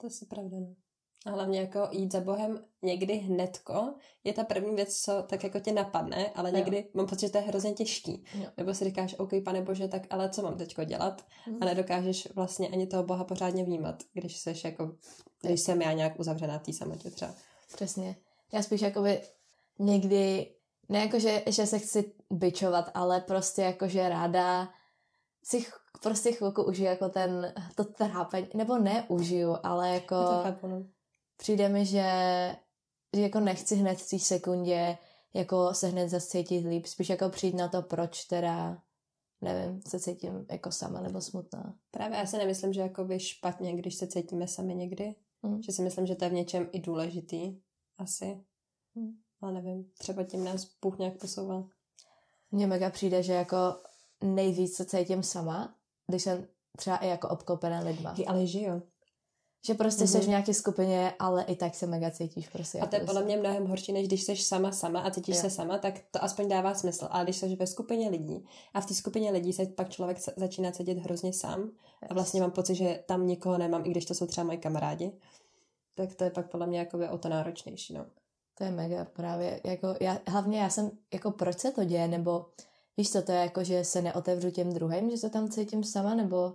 To 0.00 0.06
je 0.06 0.26
pravda, 0.28 0.56
no. 0.60 0.79
A 1.26 1.30
hlavně 1.30 1.60
jako 1.60 1.88
jít 1.90 2.12
za 2.12 2.20
Bohem 2.20 2.64
někdy 2.82 3.14
hnedko 3.14 3.94
je 4.24 4.32
ta 4.32 4.44
první 4.44 4.76
věc, 4.76 5.00
co 5.00 5.22
tak 5.22 5.44
jako 5.44 5.60
tě 5.60 5.72
napadne, 5.72 6.30
ale 6.34 6.52
někdy 6.52 6.76
jo. 6.76 6.82
mám 6.94 7.06
pocit, 7.06 7.26
že 7.26 7.32
to 7.32 7.38
je 7.38 7.44
hrozně 7.44 7.72
těžký. 7.72 8.24
Jo. 8.34 8.46
Nebo 8.56 8.74
si 8.74 8.84
říkáš, 8.84 9.14
OK, 9.18 9.30
pane 9.44 9.62
Bože, 9.62 9.88
tak 9.88 10.02
ale 10.10 10.30
co 10.30 10.42
mám 10.42 10.58
teďko 10.58 10.84
dělat? 10.84 11.26
Hmm. 11.44 11.58
A 11.60 11.64
nedokážeš 11.64 12.28
vlastně 12.34 12.68
ani 12.68 12.86
toho 12.86 13.02
Boha 13.02 13.24
pořádně 13.24 13.64
vnímat, 13.64 14.02
když 14.12 14.36
seš 14.36 14.64
jako, 14.64 14.96
když 15.42 15.60
jsem 15.60 15.82
já 15.82 15.92
nějak 15.92 16.20
uzavřená 16.20 16.58
v 16.58 16.62
té 16.62 16.72
samotě 16.72 17.10
třeba. 17.10 17.34
Přesně. 17.74 18.16
Já 18.52 18.62
spíš 18.62 18.80
jakoby 18.80 19.22
někdy, 19.78 20.54
ne 20.88 21.00
jako, 21.00 21.18
že, 21.18 21.42
že 21.46 21.66
se 21.66 21.78
chci 21.78 22.12
byčovat, 22.30 22.90
ale 22.94 23.20
prostě 23.20 23.62
jako, 23.62 23.88
že 23.88 24.08
ráda 24.08 24.68
si 25.44 25.66
prostě 26.02 26.32
chvilku 26.32 26.62
užiju 26.62 26.88
jako 26.88 27.08
ten, 27.08 27.54
to 27.74 27.84
trápení, 27.84 28.48
nebo 28.54 28.78
ne 28.78 29.04
užiju, 29.08 29.56
ale 29.62 29.88
jako... 29.88 30.14
To 30.14 30.42
chápu, 30.42 30.66
no 30.66 30.84
přijde 31.40 31.68
mi, 31.68 31.86
že, 31.86 32.06
že 33.16 33.22
jako 33.22 33.40
nechci 33.40 33.76
hned 33.76 33.98
v 33.98 34.10
té 34.10 34.18
sekundě 34.18 34.98
jako 35.34 35.74
se 35.74 35.88
hned 35.88 36.08
zase 36.08 36.26
cítit 36.26 36.66
líp, 36.66 36.86
spíš 36.86 37.08
jako 37.08 37.28
přijít 37.28 37.54
na 37.54 37.68
to, 37.68 37.82
proč 37.82 38.24
teda 38.24 38.82
nevím, 39.40 39.82
se 39.88 40.00
cítím 40.00 40.46
jako 40.50 40.72
sama 40.72 41.00
nebo 41.00 41.20
smutná. 41.20 41.74
Právě 41.90 42.18
já 42.18 42.26
si 42.26 42.38
nemyslím, 42.38 42.72
že 42.72 42.80
jako 42.80 43.04
by 43.04 43.20
špatně, 43.20 43.76
když 43.76 43.94
se 43.94 44.06
cítíme 44.06 44.48
sami 44.48 44.74
někdy. 44.74 45.14
Mm. 45.42 45.62
Že 45.62 45.72
si 45.72 45.82
myslím, 45.82 46.06
že 46.06 46.14
to 46.14 46.24
je 46.24 46.30
v 46.30 46.34
něčem 46.34 46.68
i 46.72 46.80
důležitý. 46.80 47.56
Asi. 47.98 48.44
Mm. 48.94 49.12
Ale 49.40 49.52
nevím, 49.52 49.90
třeba 49.98 50.24
tím 50.24 50.44
nás 50.44 50.76
Bůh 50.82 50.98
nějak 50.98 51.18
posouvá. 51.18 51.64
Mně 52.50 52.66
mega 52.66 52.90
přijde, 52.90 53.22
že 53.22 53.32
jako 53.32 53.56
nejvíc 54.24 54.76
se 54.76 54.84
cítím 54.84 55.22
sama, 55.22 55.74
když 56.06 56.22
jsem 56.22 56.46
třeba 56.76 56.96
i 56.96 57.08
jako 57.08 57.28
obklopená 57.28 57.80
lidma. 57.80 58.12
Hey, 58.12 58.24
ale 58.28 58.46
že 58.46 58.60
jo. 58.60 58.82
Že 59.66 59.74
prostě 59.74 60.04
mm-hmm. 60.04 60.12
jsi 60.12 60.18
v 60.18 60.20
mhm. 60.20 60.30
nějaké 60.30 60.54
skupině, 60.54 61.12
ale 61.18 61.44
i 61.44 61.56
tak 61.56 61.74
se 61.74 61.86
mega 61.86 62.10
cítíš 62.10 62.48
prostě. 62.48 62.80
A 62.80 62.86
to 62.86 62.96
je 62.96 63.04
podle 63.04 63.24
mě 63.24 63.36
mnohem 63.36 63.66
horší, 63.66 63.92
než 63.92 64.06
když 64.06 64.22
jsi 64.22 64.36
sama 64.36 64.72
sama 64.72 65.00
a 65.00 65.10
cítíš 65.10 65.36
jo. 65.36 65.42
se 65.42 65.50
sama, 65.50 65.78
tak 65.78 65.94
to 66.10 66.24
aspoň 66.24 66.48
dává 66.48 66.74
smysl. 66.74 67.08
Ale 67.10 67.24
když 67.24 67.36
jsi 67.36 67.56
ve 67.56 67.66
skupině 67.66 68.10
lidí 68.10 68.44
a 68.74 68.80
v 68.80 68.86
té 68.86 68.94
skupině 68.94 69.30
lidí 69.30 69.52
se 69.52 69.66
pak 69.66 69.90
člověk 69.90 70.18
začíná 70.36 70.72
cítit 70.72 70.98
hrozně 70.98 71.32
sám 71.32 71.70
a 72.08 72.14
vlastně 72.14 72.40
mám 72.40 72.50
pocit, 72.50 72.74
že 72.74 73.02
tam 73.06 73.26
nikoho 73.26 73.58
nemám, 73.58 73.82
i 73.86 73.90
když 73.90 74.04
to 74.04 74.14
jsou 74.14 74.26
třeba 74.26 74.44
moji 74.44 74.58
kamarádi, 74.58 75.12
tak 75.94 76.14
to 76.14 76.24
je 76.24 76.30
pak 76.30 76.50
podle 76.50 76.66
mě 76.66 76.78
jako 76.78 76.98
o 77.10 77.18
to 77.18 77.28
náročnější. 77.28 77.94
No. 77.94 78.06
To 78.54 78.64
je 78.64 78.70
mega 78.70 79.04
právě. 79.04 79.60
Jako 79.64 79.94
já, 80.00 80.18
hlavně 80.26 80.60
já 80.60 80.70
jsem, 80.70 80.90
jako 81.12 81.30
proč 81.30 81.58
se 81.58 81.70
to 81.70 81.84
děje, 81.84 82.08
nebo 82.08 82.46
víš 82.96 83.12
co, 83.12 83.22
to 83.22 83.32
je 83.32 83.38
jako, 83.38 83.64
že 83.64 83.84
se 83.84 84.02
neotevřu 84.02 84.50
těm 84.50 84.72
druhým, 84.72 85.10
že 85.10 85.16
se 85.16 85.30
tam 85.30 85.48
cítím 85.48 85.84
sama, 85.84 86.14
nebo 86.14 86.54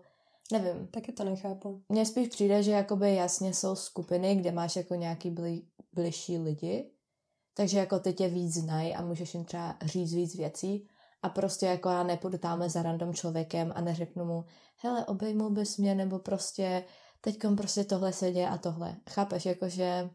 Nevím. 0.51 0.87
Taky 0.87 1.11
to 1.11 1.23
nechápu. 1.23 1.83
Mně 1.89 2.05
spíš 2.05 2.27
přijde, 2.27 2.63
že 2.63 2.71
jakoby 2.71 3.15
jasně 3.15 3.53
jsou 3.53 3.75
skupiny, 3.75 4.35
kde 4.35 4.51
máš 4.51 4.75
jako 4.75 4.95
nějaký 4.95 5.29
blí, 5.29 5.67
bližší 5.93 6.37
lidi, 6.37 6.91
takže 7.53 7.77
jako 7.77 7.99
ty 7.99 8.13
tě 8.13 8.27
víc 8.27 8.53
znají 8.53 8.95
a 8.95 9.01
můžeš 9.01 9.33
jim 9.33 9.45
třeba 9.45 9.77
říct 9.81 10.13
víc 10.13 10.35
věcí 10.35 10.87
a 11.21 11.29
prostě 11.29 11.65
jako 11.65 11.89
já 11.89 12.03
nepůjdu 12.03 12.37
tamhle 12.37 12.69
za 12.69 12.81
random 12.83 13.13
člověkem 13.13 13.71
a 13.75 13.81
neřeknu 13.81 14.25
mu, 14.25 14.45
hele, 14.77 15.05
obejmul 15.05 15.49
bys 15.49 15.77
mě, 15.77 15.95
nebo 15.95 16.19
prostě 16.19 16.83
teďkom 17.21 17.55
prostě 17.55 17.83
tohle 17.83 18.13
se 18.13 18.31
děje 18.31 18.49
a 18.49 18.57
tohle. 18.57 18.95
Chápeš, 19.09 19.45
jakože 19.45 20.09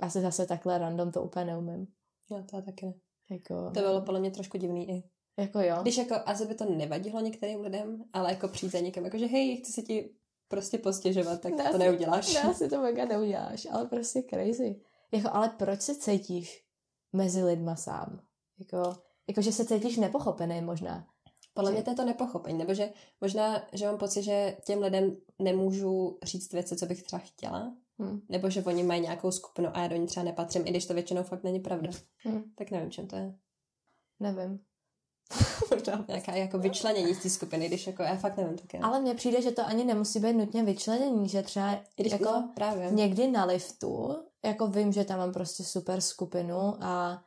asi 0.00 0.20
zase 0.20 0.46
takhle 0.46 0.78
random 0.78 1.12
to 1.12 1.22
úplně 1.22 1.44
neumím. 1.44 1.86
Jo, 2.30 2.44
to 2.50 2.62
taky 2.62 2.86
ne. 2.86 2.94
Jako... 3.30 3.70
To 3.70 3.80
bylo 3.80 4.02
podle 4.02 4.20
mě 4.20 4.30
trošku 4.30 4.58
divný 4.58 4.90
i. 4.90 5.02
Jako 5.38 5.60
jo. 5.60 5.78
Když 5.82 5.96
jako, 5.96 6.14
asi 6.26 6.46
by 6.46 6.54
to 6.54 6.64
nevadilo 6.64 7.20
některým 7.20 7.60
lidem, 7.60 8.04
ale 8.12 8.30
jako 8.30 8.48
přijít 8.48 8.72
za 8.72 8.80
někým, 8.80 9.04
jako 9.04 9.18
že 9.18 9.26
hej, 9.26 9.56
chci 9.56 9.72
se 9.72 9.82
ti 9.82 10.14
prostě 10.48 10.78
postěžovat, 10.78 11.40
tak 11.40 11.56
ne, 11.56 11.70
to 11.70 11.78
neuděláš. 11.78 12.34
Ne, 12.34 12.42
asi 12.42 12.68
to 12.68 12.80
mega 12.80 13.04
neuděláš, 13.04 13.66
ale 13.70 13.86
prostě 13.86 14.22
crazy. 14.30 14.80
Jako, 15.12 15.28
ale 15.32 15.48
proč 15.48 15.80
se 15.80 15.94
cítíš 15.94 16.64
mezi 17.12 17.44
lidma 17.44 17.76
sám? 17.76 18.20
Jako, 18.58 19.02
Jakože 19.28 19.52
se 19.52 19.64
cítíš 19.64 19.96
nepochopený 19.96 20.60
možná. 20.60 21.06
Podle 21.54 21.70
že... 21.70 21.74
mě 21.74 21.82
to 21.82 21.90
je 21.90 21.96
to 21.96 22.04
nepochopení, 22.04 22.58
nebo 22.58 22.74
že 22.74 22.92
možná, 23.20 23.62
že 23.72 23.86
mám 23.86 23.98
pocit, 23.98 24.22
že 24.22 24.56
těm 24.64 24.82
lidem 24.82 25.16
nemůžu 25.38 26.18
říct 26.22 26.52
věci, 26.52 26.76
co 26.76 26.86
bych 26.86 27.02
třeba 27.02 27.20
chtěla, 27.20 27.76
hmm. 27.98 28.20
nebo 28.28 28.50
že 28.50 28.62
oni 28.62 28.82
mají 28.82 29.00
nějakou 29.00 29.30
skupinu 29.30 29.68
a 29.76 29.82
já 29.82 29.88
do 29.88 29.96
ní 29.96 30.06
třeba 30.06 30.24
nepatřím, 30.24 30.66
i 30.66 30.70
když 30.70 30.86
to 30.86 30.94
většinou 30.94 31.22
fakt 31.22 31.44
není 31.44 31.60
pravda. 31.60 31.90
Hmm. 32.16 32.42
Tak 32.54 32.70
nevím, 32.70 32.90
čem 32.90 33.06
to 33.06 33.16
je. 33.16 33.34
Nevím. 34.20 34.60
Nějaká 36.08 36.32
jako 36.32 36.58
vyčlenění 36.58 37.14
z 37.14 37.22
té 37.22 37.30
skupiny, 37.30 37.68
když 37.68 37.86
jako 37.86 38.02
já 38.02 38.16
fakt 38.16 38.36
nevím 38.36 38.58
taky. 38.58 38.78
Ale 38.78 39.00
mně 39.00 39.14
přijde, 39.14 39.42
že 39.42 39.50
to 39.50 39.66
ani 39.66 39.84
nemusí 39.84 40.20
být 40.20 40.32
nutně 40.32 40.62
vyčlenění, 40.62 41.28
že 41.28 41.42
třeba 41.42 41.80
když 41.96 42.12
jako 42.12 42.24
no, 42.24 42.52
právě. 42.54 42.90
někdy 42.90 43.30
na 43.30 43.44
liftu, 43.44 44.16
jako 44.44 44.66
vím, 44.66 44.92
že 44.92 45.04
tam 45.04 45.18
mám 45.18 45.32
prostě 45.32 45.64
super 45.64 46.00
skupinu 46.00 46.74
a 46.80 47.24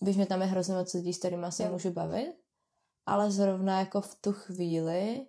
víš, 0.00 0.16
že 0.16 0.26
tam 0.26 0.40
je 0.40 0.46
hrozně 0.46 0.74
moc 0.74 0.94
lidí, 0.94 1.12
s 1.12 1.18
kterými 1.18 1.46
se 1.50 1.70
můžu 1.70 1.90
bavit, 1.90 2.34
ale 3.06 3.30
zrovna 3.30 3.78
jako 3.78 4.00
v 4.00 4.14
tu 4.14 4.32
chvíli 4.32 5.26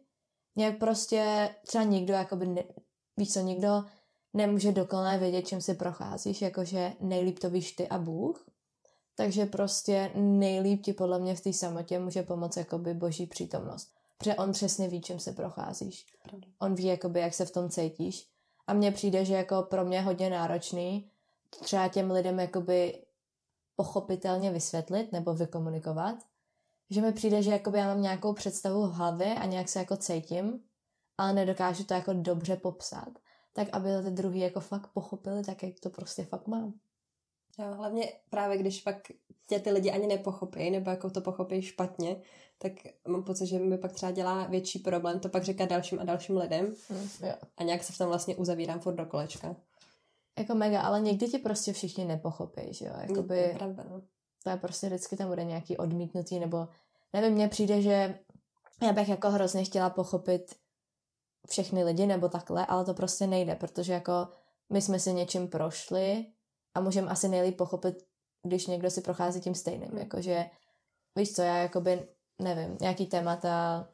nějak 0.56 0.78
prostě 0.78 1.50
třeba 1.68 1.84
nikdo, 1.84 2.14
jakoby, 2.14 2.46
ne, 2.46 2.64
víš 3.18 3.34
co, 3.34 3.40
nikdo 3.40 3.84
nemůže 4.34 4.72
dokonale 4.72 5.18
vědět, 5.18 5.48
čím 5.48 5.62
si 5.62 5.74
procházíš, 5.74 6.42
jakože 6.42 6.94
nejlíp 7.00 7.40
to 7.40 7.50
víš 7.50 7.72
ty 7.72 7.88
a 7.88 7.98
Bůh. 7.98 8.49
Takže 9.20 9.46
prostě 9.46 10.12
nejlíp 10.16 10.82
ti 10.82 10.94
podle 10.94 11.20
mě 11.20 11.36
v 11.36 11.42
té 11.42 11.54
samotě 11.54 12.00
může 12.00 12.24
pomoct 12.24 12.58
jakoby 12.58 12.94
boží 12.94 13.26
přítomnost. 13.26 13.92
Protože 14.18 14.36
on 14.36 14.52
přesně 14.52 14.88
ví, 14.88 15.02
čím 15.02 15.20
se 15.20 15.32
procházíš. 15.32 16.06
On 16.60 16.76
ví, 16.76 16.84
jakoby, 16.84 17.20
jak 17.20 17.34
se 17.34 17.46
v 17.46 17.52
tom 17.52 17.70
cítíš. 17.70 18.28
A 18.68 18.74
mně 18.74 18.92
přijde, 18.92 19.26
že 19.26 19.34
jako 19.34 19.64
pro 19.64 19.86
mě 19.86 20.02
hodně 20.02 20.30
náročný 20.30 21.12
třeba 21.50 21.88
těm 21.88 22.12
lidem 22.12 22.40
jakoby 22.40 23.06
pochopitelně 23.76 24.52
vysvětlit 24.52 25.12
nebo 25.12 25.34
vykomunikovat, 25.34 26.16
že 26.90 27.02
mi 27.02 27.14
přijde, 27.14 27.44
že 27.44 27.52
jakoby 27.52 27.78
já 27.78 27.88
mám 27.88 28.02
nějakou 28.02 28.34
představu 28.34 28.88
v 28.88 28.94
hlavě 28.94 29.36
a 29.36 29.46
nějak 29.46 29.70
se 29.70 29.80
jako 29.80 29.98
cítím, 29.98 30.64
ale 31.18 31.34
nedokážu 31.34 31.84
to 31.84 31.94
jako 31.94 32.14
dobře 32.14 32.56
popsat, 32.56 33.10
tak 33.54 33.68
aby 33.72 33.90
ty 34.04 34.12
druhý 34.12 34.40
jako 34.40 34.60
fakt 34.60 34.88
pochopili 34.94 35.44
tak, 35.44 35.64
jak 35.64 35.80
to 35.80 35.90
prostě 35.90 36.26
fakt 36.26 36.48
mám. 36.48 36.74
Jo, 37.60 37.74
hlavně 37.74 38.14
právě 38.30 38.58
když 38.58 38.82
pak 38.82 39.12
tě 39.48 39.60
ty 39.60 39.72
lidi 39.72 39.92
ani 39.92 40.08
nepochopí, 40.08 40.70
nebo 40.70 40.90
jako 40.90 41.10
to 41.10 41.22
pochopí 41.22 41.62
špatně, 41.62 42.22
tak 42.58 42.72
mám 43.08 43.24
pocit, 43.24 43.46
že 43.46 43.60
mi 43.60 43.78
pak 43.78 43.92
třeba 43.92 44.12
dělá 44.12 44.48
větší 44.48 44.80
problém 44.80 45.20
to 45.20 45.30
pak 45.30 45.44
říkat 45.44 45.70
dalším 45.70 46.00
a 46.00 46.04
dalším 46.04 46.38
lidem 46.38 46.66
mm, 46.90 47.10
jo. 47.28 47.34
a 47.58 47.64
nějak 47.64 47.84
se 47.84 47.94
v 47.94 47.98
tom 47.98 48.08
vlastně 48.08 48.36
uzavírám 48.36 48.80
furt 48.80 48.96
do 48.96 49.06
kolečka. 49.06 49.56
Jako 50.40 50.56
mega, 50.56 50.82
ale 50.82 51.02
někdy 51.02 51.28
ti 51.28 51.38
prostě 51.38 51.74
všichni 51.74 52.06
nepochopí, 52.06 52.74
že 52.74 52.86
jo? 52.86 52.94
Jakoby, 53.02 53.38
je 53.38 53.56
pravda, 53.56 53.84
no. 53.90 54.02
To 54.44 54.50
je 54.50 54.58
prostě 54.58 54.88
vždycky 54.88 55.18
tam 55.18 55.30
bude 55.30 55.44
nějaký 55.44 55.78
odmítnutí, 55.78 56.40
nebo 56.40 56.68
nevím, 57.14 57.34
mně 57.34 57.48
přijde, 57.48 57.82
že 57.82 58.20
já 58.82 58.94
bych 58.94 59.10
jako 59.10 59.30
hrozně 59.30 59.64
chtěla 59.64 59.90
pochopit 59.90 60.56
všechny 61.50 61.84
lidi 61.84 62.06
nebo 62.06 62.30
takhle, 62.30 62.66
ale 62.66 62.86
to 62.86 62.94
prostě 62.94 63.28
nejde, 63.28 63.56
protože 63.56 63.94
jako 63.94 64.28
my 64.70 64.82
jsme 64.82 65.00
si 65.00 65.14
něčím 65.14 65.48
prošli 65.48 66.26
a 66.74 66.82
můžeme 66.82 67.08
asi 67.08 67.28
nejlíp 67.28 67.58
pochopit, 67.58 68.06
když 68.44 68.68
někdo 68.68 68.90
si 68.90 69.02
prochází 69.02 69.42
tím 69.42 69.56
stejným, 69.56 69.98
jakože 69.98 70.46
víš 71.16 71.34
co, 71.34 71.42
já 71.42 71.58
jakoby 71.58 72.08
nevím, 72.40 72.78
nějaký 72.82 73.06
témata 73.06 73.88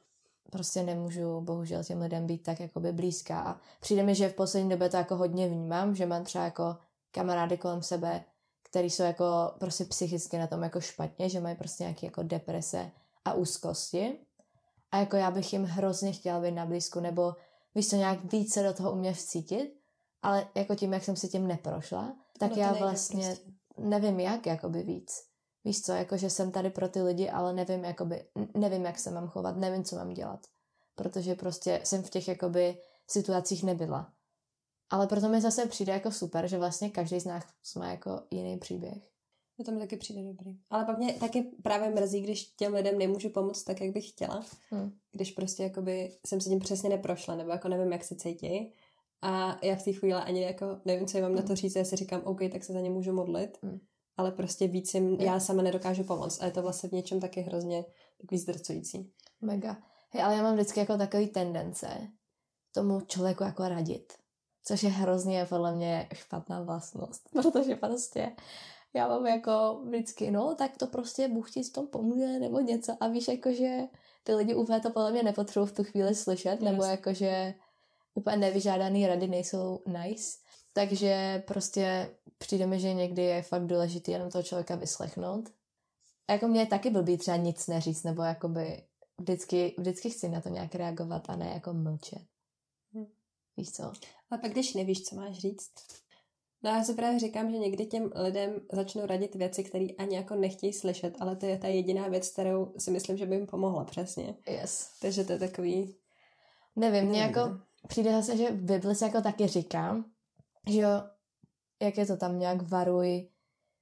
prostě 0.52 0.84
nemůžu 0.84 1.42
bohužel 1.42 1.84
těm 1.84 2.02
lidem 2.02 2.28
být 2.28 2.44
tak 2.44 2.60
jakoby 2.60 2.92
blízká. 2.92 3.42
A 3.42 3.60
přijde 3.80 4.04
mi, 4.04 4.16
že 4.16 4.30
v 4.30 4.34
poslední 4.34 4.70
době 4.70 4.90
to 4.90 4.98
jako 4.98 5.16
hodně 5.16 5.48
vnímám, 5.48 5.96
že 5.96 6.06
mám 6.06 6.24
třeba 6.24 6.44
jako 6.44 6.78
kamarády 7.12 7.58
kolem 7.58 7.82
sebe, 7.82 8.24
který 8.64 8.90
jsou 8.90 9.04
jako 9.04 9.26
prostě 9.60 9.86
psychicky 9.86 10.38
na 10.38 10.48
tom 10.48 10.64
jako 10.64 10.82
špatně, 10.82 11.30
že 11.30 11.40
mají 11.40 11.56
prostě 11.56 11.84
nějaké 11.84 12.06
jako 12.06 12.24
deprese 12.24 12.92
a 13.26 13.34
úzkosti. 13.34 14.20
A 14.92 14.98
jako 14.98 15.16
já 15.16 15.32
bych 15.32 15.54
jim 15.54 15.64
hrozně 15.64 16.12
chtěla 16.12 16.40
být 16.40 16.52
na 16.52 16.66
blízku 16.66 17.00
nebo 17.00 17.36
víš 17.76 17.90
co, 17.90 17.96
nějak 17.96 18.32
více 18.32 18.64
do 18.64 18.74
toho 18.74 18.92
umět 18.92 19.14
vcítit, 19.14 19.80
ale 20.22 20.48
jako 20.56 20.76
tím, 20.76 20.94
jak 20.94 21.04
jsem 21.04 21.16
si 21.16 21.28
tím 21.28 21.48
neprošla, 21.48 22.16
tak 22.40 22.56
no 22.56 22.62
já 22.62 22.74
vlastně 22.74 23.26
prostě. 23.26 23.52
nevím 23.78 24.20
jak 24.20 24.46
jakoby 24.46 24.84
víc. 24.84 25.24
Víš 25.66 25.82
co, 25.82 25.92
jako 25.92 26.18
že 26.18 26.30
jsem 26.30 26.52
tady 26.52 26.70
pro 26.70 26.90
ty 26.90 27.02
lidi, 27.02 27.30
ale 27.30 27.54
nevím, 27.54 27.84
jakoby, 27.84 28.26
nevím, 28.58 28.86
jak 28.86 29.00
se 29.00 29.12
mám 29.12 29.28
chovat, 29.28 29.58
nevím, 29.58 29.84
co 29.84 29.96
mám 29.96 30.14
dělat. 30.14 30.40
Protože 30.96 31.36
prostě 31.36 31.82
jsem 31.84 32.04
v 32.04 32.10
těch 32.10 32.28
jakoby 32.28 32.78
situacích 33.08 33.64
nebyla. 33.64 34.14
Ale 34.90 35.08
proto 35.08 35.30
mi 35.30 35.42
zase 35.42 35.66
přijde 35.66 35.94
jako 35.94 36.12
super, 36.12 36.48
že 36.48 36.58
vlastně 36.58 36.90
každý 36.90 37.20
z 37.20 37.26
nás 37.26 37.44
má 37.76 37.92
jako 37.92 38.22
jiný 38.32 38.58
příběh. 38.58 39.16
To 39.66 39.72
mi 39.72 39.80
taky 39.80 39.98
přijde 39.98 40.24
dobrý. 40.24 40.58
Ale 40.70 40.86
pak 40.86 40.98
mě 40.98 41.14
taky 41.14 41.42
právě 41.64 41.90
mrzí, 41.90 42.22
když 42.22 42.46
těm 42.46 42.74
lidem 42.74 42.98
nemůžu 42.98 43.30
pomoct 43.30 43.64
tak, 43.64 43.82
jak 43.82 43.94
bych 43.94 44.10
chtěla. 44.10 44.46
Hmm. 44.70 44.92
Když 45.12 45.32
prostě 45.32 45.64
jakoby 45.64 46.18
jsem 46.26 46.42
se 46.42 46.50
tím 46.50 46.60
přesně 46.60 46.90
neprošla, 46.90 47.36
nebo 47.36 47.52
jako 47.52 47.68
nevím, 47.68 47.92
jak 47.92 48.04
se 48.04 48.16
cítí. 48.16 48.74
A 49.26 49.60
já 49.64 49.76
v 49.76 49.84
té 49.84 49.94
chvíli 49.94 50.14
ani 50.14 50.42
jako 50.42 50.66
nevím, 50.86 51.08
co 51.08 51.18
jim 51.18 51.24
mám 51.24 51.32
hmm. 51.32 51.36
na 51.36 51.42
to 51.42 51.48
hmm. 51.48 51.56
říct. 51.56 51.76
Já 51.76 51.84
si 51.84 51.96
říkám, 51.96 52.22
OK, 52.24 52.40
tak 52.52 52.64
se 52.64 52.74
za 52.74 52.80
ně 52.80 52.90
můžu 52.90 53.14
modlit. 53.14 53.58
Hmm 53.64 53.80
ale 54.18 54.32
prostě 54.32 54.68
víc 54.68 54.94
jim 54.94 55.22
já 55.22 55.40
sama 55.40 55.62
nedokážu 55.62 56.04
pomoct. 56.04 56.42
A 56.42 56.46
je 56.46 56.52
to 56.52 56.62
vlastně 56.62 56.90
v 56.90 56.92
něčem 56.92 57.20
taky 57.20 57.42
hrozně 57.42 57.86
takový 58.22 58.40
zdrcující. 58.40 59.14
Mega. 59.42 59.78
Hej, 60.10 60.24
ale 60.24 60.36
já 60.36 60.44
mám 60.44 60.54
vždycky 60.54 60.80
jako 60.80 60.98
takový 60.98 61.28
tendence 61.28 61.88
tomu 62.72 63.02
člověku 63.02 63.44
jako 63.44 63.70
radit. 63.70 64.14
Což 64.64 64.84
je 64.84 64.90
hrozně 64.90 65.46
podle 65.46 65.76
mě 65.76 66.08
špatná 66.14 66.64
vlastnost. 66.64 67.30
Protože 67.32 67.76
prostě 67.76 68.36
já 68.94 69.08
mám 69.08 69.26
jako 69.26 69.82
vždycky, 69.88 70.32
no, 70.32 70.56
tak 70.56 70.78
to 70.78 70.88
prostě 70.88 71.28
Bůh 71.28 71.52
ti 71.52 71.64
s 71.64 71.72
tom 71.72 71.88
pomůže 71.88 72.40
nebo 72.40 72.60
něco. 72.60 72.98
A 73.00 73.08
víš, 73.08 73.28
jakože 73.28 73.80
ty 74.24 74.36
lidi 74.36 74.56
úplně 74.56 74.80
to 74.80 74.90
podle 74.90 75.12
mě 75.12 75.24
nepotřebují 75.24 75.70
v 75.70 75.76
tu 75.76 75.84
chvíli 75.84 76.16
slyšet, 76.16 76.52
yes. 76.52 76.62
nebo 76.62 76.84
jakože 76.84 77.54
úplně 78.16 78.38
nevyžádaný 78.38 79.08
rady 79.08 79.28
nejsou 79.28 79.84
nice. 79.88 80.38
Takže 80.74 81.44
prostě 81.48 82.16
přijde 82.38 82.68
mi, 82.68 82.80
že 82.80 82.94
někdy 82.94 83.22
je 83.22 83.42
fakt 83.42 83.66
důležité 83.66 84.12
jenom 84.12 84.30
toho 84.30 84.44
člověka 84.44 84.76
vyslechnout. 84.76 85.50
A 86.28 86.34
jako 86.34 86.48
mě 86.48 86.66
taky 86.66 86.90
blbý 86.90 87.18
třeba 87.18 87.38
nic 87.38 87.68
neříct, 87.68 88.04
nebo 88.04 88.22
jakoby 88.22 88.84
vždycky, 89.18 89.76
vždycky 89.78 90.10
chci 90.10 90.30
na 90.30 90.42
to 90.42 90.50
nějak 90.50 90.76
reagovat 90.76 91.30
a 91.30 91.36
ne 91.36 91.52
jako 91.54 91.74
mlčet. 91.74 92.22
Hm. 92.94 93.06
Víš 93.58 93.72
co? 93.72 93.84
A 94.32 94.38
pak 94.38 94.52
když 94.52 94.74
nevíš, 94.74 95.04
co 95.04 95.16
máš 95.16 95.38
říct? 95.38 95.72
No 96.64 96.70
já 96.72 96.84
si 96.84 96.94
právě 96.94 97.20
říkám, 97.20 97.52
že 97.52 97.58
někdy 97.58 97.86
těm 97.86 98.12
lidem 98.16 98.62
začnou 98.72 99.06
radit 99.06 99.36
věci, 99.36 99.64
které 99.64 99.88
ani 99.98 100.16
jako 100.16 100.36
nechtějí 100.36 100.74
slyšet, 100.74 101.16
ale 101.20 101.36
to 101.36 101.46
je 101.46 101.58
ta 101.58 101.68
jediná 101.68 102.08
věc, 102.08 102.30
kterou 102.30 102.74
si 102.78 102.92
myslím, 102.92 103.18
že 103.18 103.26
by 103.26 103.36
jim 103.36 103.48
pomohla 103.48 103.84
přesně. 103.84 104.36
Yes. 104.48 104.90
Takže 105.02 105.24
to 105.24 105.34
je 105.34 105.40
takový... 105.40 105.96
Nevím, 106.76 107.10
mně 107.10 107.22
jako 107.22 107.42
přijde 107.88 108.12
zase, 108.12 108.38
že 108.38 108.52
v 108.52 108.62
Bibli 108.62 108.96
se 108.96 109.06
jako 109.06 109.22
taky 109.22 109.48
říká, 109.48 110.04
že 110.70 110.80
jo, 110.80 110.90
jak 111.82 111.98
je 111.98 112.06
to 112.06 112.18
tam 112.18 112.40
nějak 112.40 112.70
varuj. 112.70 113.30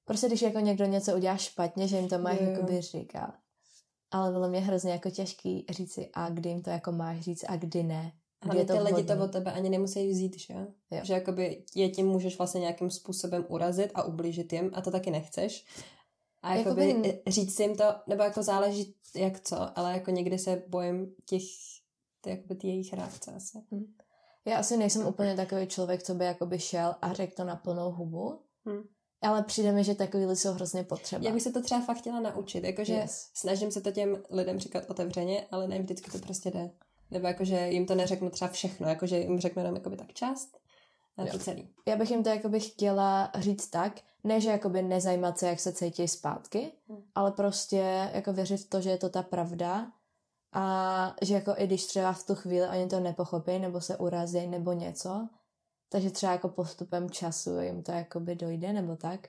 Prostě 0.06 0.28
když 0.28 0.42
jako 0.42 0.60
někdo 0.60 0.86
něco 0.86 1.16
udělá 1.16 1.38
špatně, 1.38 1.88
že 1.88 1.98
jim 1.98 2.10
to 2.10 2.20
máš 2.20 2.40
jakoby 2.40 2.82
říkat. 2.82 3.34
Ale 4.12 4.32
bylo 4.32 4.50
mě 4.50 4.60
hrozně 4.60 4.92
jako 4.92 5.10
těžký 5.10 5.66
říci 5.70 6.10
a 6.14 6.30
kdy 6.30 6.50
jim 6.50 6.62
to 6.62 6.70
jako 6.70 6.92
máš 6.92 7.20
říct 7.22 7.46
a 7.48 7.56
kdy 7.56 7.84
ne. 7.84 8.12
Kdy 8.44 8.58
Ale 8.58 8.66
ty 8.66 8.74
vhodný. 8.74 8.94
lidi 8.94 9.08
to 9.08 9.24
od 9.24 9.32
tebe 9.32 9.52
ani 9.52 9.70
nemusí 9.70 10.08
vzít, 10.10 10.40
že? 10.40 10.54
Jo. 10.92 11.00
Že 11.04 11.14
jakoby 11.14 11.64
je 11.76 11.90
tím 11.90 12.08
můžeš 12.08 12.38
vlastně 12.38 12.62
nějakým 12.62 12.90
způsobem 12.90 13.46
urazit 13.50 13.92
a 13.96 14.04
ublížit 14.04 14.54
jim 14.54 14.72
a 14.74 14.82
to 14.82 14.92
taky 14.92 15.12
nechceš. 15.12 15.66
A 16.42 16.56
jakoby, 16.56 16.88
jakoby 16.88 17.22
říct 17.28 17.60
jim 17.60 17.76
to, 17.76 17.84
nebo 18.08 18.24
jako 18.24 18.44
záleží 18.44 18.96
jak 19.16 19.40
co, 19.40 19.80
ale 19.80 19.94
jako 19.94 20.12
někdy 20.12 20.40
se 20.40 20.64
bojím 20.68 21.16
těch, 21.26 21.42
jakoby 22.30 22.56
ty 22.56 22.68
jejich 22.68 22.94
reakce 22.94 23.32
asi. 23.32 23.58
Hmm. 23.72 23.94
Já 24.46 24.58
asi 24.58 24.78
nejsem 24.78 25.08
úplně 25.08 25.36
takový 25.36 25.68
člověk, 25.68 26.04
co 26.04 26.16
by 26.16 26.26
jakoby 26.26 26.60
šel 26.60 26.96
a 27.02 27.14
řekl 27.14 27.34
to 27.36 27.44
na 27.44 27.56
plnou 27.56 27.92
hubu. 27.92 28.40
Hmm. 28.66 28.84
Ale 29.22 29.44
přijde 29.44 29.72
mi, 29.72 29.84
že 29.84 29.96
takový 29.96 30.26
lidi 30.26 30.36
jsou 30.36 30.52
hrozně 30.52 30.84
potřeba. 30.84 31.26
Já 31.26 31.32
bych 31.32 31.44
se 31.44 31.52
to 31.52 31.62
třeba 31.62 31.82
fakt 31.82 31.98
chtěla 31.98 32.20
naučit. 32.20 32.64
Jakože 32.64 32.94
yes. 32.94 33.30
snažím 33.34 33.72
se 33.72 33.82
to 33.82 33.92
těm 33.92 34.18
lidem 34.30 34.60
říkat 34.60 34.90
otevřeně, 34.90 35.48
ale 35.52 35.68
ne 35.68 35.80
vždycky 35.80 36.12
to 36.12 36.20
prostě 36.20 36.52
jde. 36.52 36.72
Nebo 37.12 37.28
jakože 37.28 37.68
jim 37.70 37.86
to 37.86 37.96
neřeknu 37.96 38.30
třeba 38.30 38.52
všechno, 38.52 38.90
jakože 38.90 39.20
jim 39.20 39.40
řeknu 39.40 39.62
jenom 39.62 39.76
jakoby 39.76 39.98
tak 39.98 40.14
část 40.14 40.58
a 41.18 41.26
to 41.26 41.40
celý. 41.40 41.70
Já 41.88 41.96
bych 41.96 42.12
jim 42.12 42.24
to 42.24 42.30
jakoby 42.30 42.60
chtěla 42.60 43.32
říct 43.40 43.68
tak, 43.68 44.02
ne, 44.24 44.42
že 44.42 44.50
jakoby 44.50 44.82
nezajímat 44.82 45.40
se, 45.40 45.48
jak 45.48 45.60
se 45.60 45.74
cítí 45.74 46.08
zpátky, 46.08 46.72
hmm. 46.90 47.04
ale 47.16 47.32
prostě 47.32 48.10
jako 48.14 48.34
věřit 48.34 48.58
v 48.58 48.70
to, 48.70 48.82
že 48.82 48.90
je 48.90 48.98
to 48.98 49.10
ta 49.10 49.24
pravda 49.24 49.92
a 50.54 51.16
že 51.22 51.34
jako 51.34 51.54
i 51.58 51.68
když 51.68 51.86
třeba 51.86 52.14
v 52.14 52.26
tu 52.26 52.36
chvíli 52.36 52.68
oni 52.68 52.88
to 52.88 53.00
nepochopí 53.00 53.60
nebo 53.60 53.82
se 53.82 53.98
urazí 53.98 54.48
nebo 54.48 54.74
něco, 54.74 55.28
takže 55.90 56.10
třeba 56.10 56.32
jako 56.32 56.50
postupem 56.50 57.10
času 57.10 57.60
jim 57.60 57.84
to 57.84 57.92
jakoby 57.92 58.36
dojde 58.36 58.74
nebo 58.74 58.96
tak. 58.96 59.28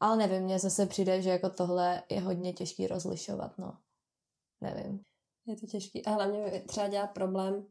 Ale 0.00 0.16
nevím, 0.16 0.42
mně 0.42 0.58
zase 0.58 0.86
přijde, 0.86 1.22
že 1.22 1.30
jako 1.30 1.50
tohle 1.50 2.02
je 2.08 2.20
hodně 2.20 2.52
těžký 2.52 2.86
rozlišovat, 2.86 3.58
no. 3.58 3.78
Nevím. 4.60 5.00
Je 5.46 5.56
to 5.56 5.66
těžký. 5.66 6.04
A 6.04 6.10
hlavně 6.10 6.62
třeba 6.66 6.88
dělá 6.88 7.06
problém, 7.06 7.66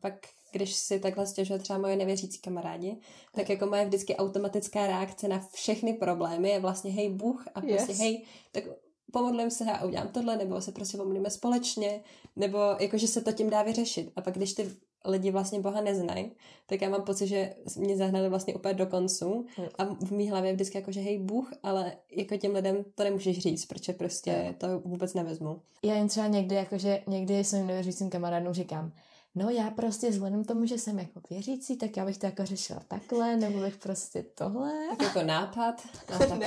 pak 0.00 0.14
když 0.52 0.74
si 0.74 1.00
takhle 1.00 1.26
stěžuje 1.26 1.58
třeba 1.58 1.78
moje 1.78 1.96
nevěřící 1.96 2.40
kamarádi, 2.40 3.00
tak 3.32 3.50
jako 3.50 3.66
moje 3.66 3.86
vždycky 3.86 4.16
automatická 4.16 4.86
reakce 4.86 5.28
na 5.28 5.48
všechny 5.52 5.94
problémy 5.94 6.50
je 6.50 6.60
vlastně 6.60 6.92
hej 6.92 7.10
Bůh 7.10 7.44
a 7.54 7.60
prostě 7.60 7.92
yes. 7.92 7.98
hej, 7.98 8.26
tak 8.52 8.64
pomodlím 9.12 9.50
se 9.50 9.64
a 9.64 9.84
udělám 9.84 10.08
tohle, 10.08 10.36
nebo 10.36 10.60
se 10.60 10.72
prostě 10.72 10.96
pomodlíme 10.96 11.30
společně, 11.30 12.00
nebo 12.36 12.58
jakože 12.80 13.08
se 13.08 13.20
to 13.20 13.32
tím 13.32 13.50
dá 13.50 13.62
vyřešit. 13.62 14.12
A 14.16 14.20
pak 14.20 14.34
když 14.34 14.52
ty 14.52 14.70
lidi 15.04 15.30
vlastně 15.30 15.60
Boha 15.60 15.80
neznají, 15.80 16.32
tak 16.66 16.82
já 16.82 16.88
mám 16.88 17.02
pocit, 17.02 17.26
že 17.26 17.54
mě 17.76 17.96
zahnali 17.96 18.28
vlastně 18.28 18.54
úplně 18.54 18.74
do 18.74 18.86
koncu 18.86 19.46
hmm. 19.56 19.68
a 19.78 19.84
v 19.84 20.10
mý 20.10 20.30
hlavě 20.30 20.50
je 20.50 20.54
vždycky 20.54 20.78
jako, 20.78 20.92
že 20.92 21.00
hej 21.00 21.18
Bůh, 21.18 21.52
ale 21.62 21.92
jako 22.10 22.36
těm 22.36 22.54
lidem 22.54 22.84
to 22.94 23.04
nemůžeš 23.04 23.38
říct, 23.38 23.66
protože 23.66 23.92
prostě 23.92 24.54
to 24.58 24.80
vůbec 24.80 25.14
nevezmu. 25.14 25.60
Já 25.82 25.94
jen 25.94 26.08
třeba 26.08 26.26
někdy, 26.26 26.54
jakože 26.54 27.02
někdy 27.06 27.44
svým 27.44 27.66
nevěřícím 27.66 28.10
kamarádům 28.10 28.52
říkám, 28.52 28.92
no 29.34 29.50
já 29.50 29.70
prostě 29.70 30.10
vzhledem 30.10 30.44
tomu, 30.44 30.66
že 30.66 30.78
jsem 30.78 30.98
jako 30.98 31.20
věřící, 31.30 31.76
tak 31.76 31.96
já 31.96 32.04
bych 32.04 32.18
to 32.18 32.26
jako 32.26 32.44
řešila 32.44 32.80
takhle, 32.88 33.36
nebo 33.36 33.60
bych 33.60 33.76
prostě 33.76 34.22
tohle. 34.22 34.72
Tak 34.90 35.02
jako 35.02 35.22
nápad. 35.22 35.82
No, 36.10 36.18
tak, 36.18 36.40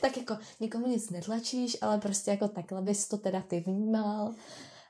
tak 0.00 0.16
jako 0.16 0.38
nikomu 0.60 0.86
nic 0.86 1.10
netlačíš, 1.10 1.76
ale 1.80 1.98
prostě 1.98 2.30
jako 2.30 2.48
takhle 2.48 2.82
bys 2.82 3.08
to 3.08 3.18
teda 3.18 3.42
ty 3.42 3.60
vnímal. 3.60 4.34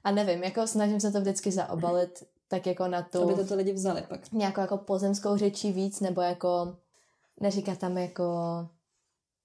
A 0.05 0.11
nevím, 0.11 0.43
jako 0.43 0.67
snažím 0.67 1.01
se 1.01 1.13
to 1.13 1.21
vždycky 1.21 1.53
zaobalit 1.53 2.25
tak 2.49 2.67
jako 2.67 2.89
na 2.89 3.03
tu... 3.03 3.23
Aby 3.23 3.35
to 3.35 3.45
ty 3.45 3.55
lidi 3.55 3.73
vzali 3.73 4.03
pak. 4.09 4.33
Nějakou 4.33 4.61
jako 4.61 4.79
pozemskou 4.79 5.37
řečí 5.37 5.73
víc, 5.73 6.01
nebo 6.01 6.21
jako 6.21 6.77
neříkat 7.41 7.79
tam 7.79 7.99
jako 7.99 8.25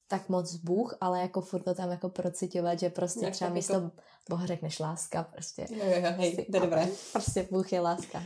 tak 0.09 0.29
moc 0.29 0.55
Bůh, 0.55 0.97
ale 1.01 1.21
jako 1.21 1.41
furt 1.41 1.63
to 1.63 1.73
tam 1.73 1.91
jako 1.91 2.09
procitovat, 2.09 2.79
že 2.79 2.89
prostě 2.89 3.25
Jak 3.25 3.33
třeba 3.33 3.49
místo 3.49 3.73
jako... 3.73 3.91
Boha 4.29 4.45
řekneš 4.45 4.79
láska, 4.79 5.23
prostě. 5.23 5.67
Jo, 5.69 5.85
jo, 5.85 5.95
jo, 5.95 6.11
hej, 6.17 6.45
to 6.45 6.57
je 6.57 6.61
dobré. 6.61 6.87
Prostě 7.11 7.47
Bůh 7.51 7.73
je 7.73 7.79
láska. 7.79 8.23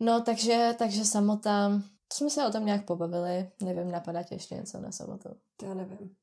No, 0.00 0.20
takže, 0.20 0.74
takže 0.78 1.04
samota, 1.04 1.82
to 2.08 2.14
jsme 2.16 2.30
se 2.30 2.46
o 2.46 2.50
tom 2.50 2.66
nějak 2.66 2.84
pobavili, 2.84 3.50
nevím, 3.62 3.90
napadá 3.90 4.22
tě 4.22 4.34
ještě 4.34 4.54
něco 4.54 4.80
na 4.80 4.92
samotu? 4.92 5.28
To 5.56 5.66
já 5.66 5.74
nevím. 5.74 6.16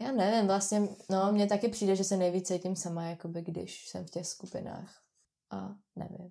Já 0.00 0.12
nevím, 0.12 0.46
vlastně, 0.46 0.88
no, 1.10 1.32
mně 1.32 1.46
taky 1.46 1.68
přijde, 1.68 1.96
že 1.96 2.04
se 2.04 2.16
nejvíc 2.16 2.48
cítím 2.48 2.76
sama, 2.76 3.04
jakoby 3.04 3.42
když 3.42 3.88
jsem 3.88 4.06
v 4.06 4.10
těch 4.10 4.26
skupinách. 4.26 5.02
A 5.50 5.74
nevím. 5.96 6.30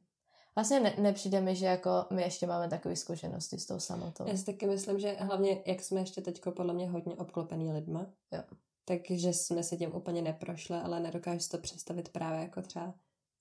Vlastně 0.56 0.80
ne, 0.80 0.96
nepřijde 1.00 1.42
mi, 1.42 1.56
že 1.56 1.66
jako 1.66 2.06
my 2.12 2.22
ještě 2.22 2.48
máme 2.48 2.70
takové 2.70 2.96
zkušenosti 2.96 3.60
s 3.60 3.66
tou 3.66 3.80
samotou. 3.80 4.28
Já 4.28 4.38
si 4.38 4.46
taky 4.46 4.68
myslím, 4.68 5.00
že 5.00 5.16
hlavně, 5.20 5.64
jak 5.66 5.82
jsme 5.82 6.00
ještě 6.00 6.22
teď 6.22 6.42
podle 6.56 6.74
mě 6.74 6.90
hodně 6.90 7.16
obklopený 7.16 7.72
lidma, 7.72 8.06
jo. 8.32 8.44
takže 8.86 9.34
jsme 9.34 9.64
se 9.64 9.78
tím 9.78 9.96
úplně 9.96 10.22
neprošli, 10.22 10.76
ale 10.76 11.00
nedokážu 11.00 11.40
si 11.40 11.50
to 11.50 11.58
představit 11.58 12.10
právě 12.10 12.40
jako 12.40 12.62
třeba 12.62 12.94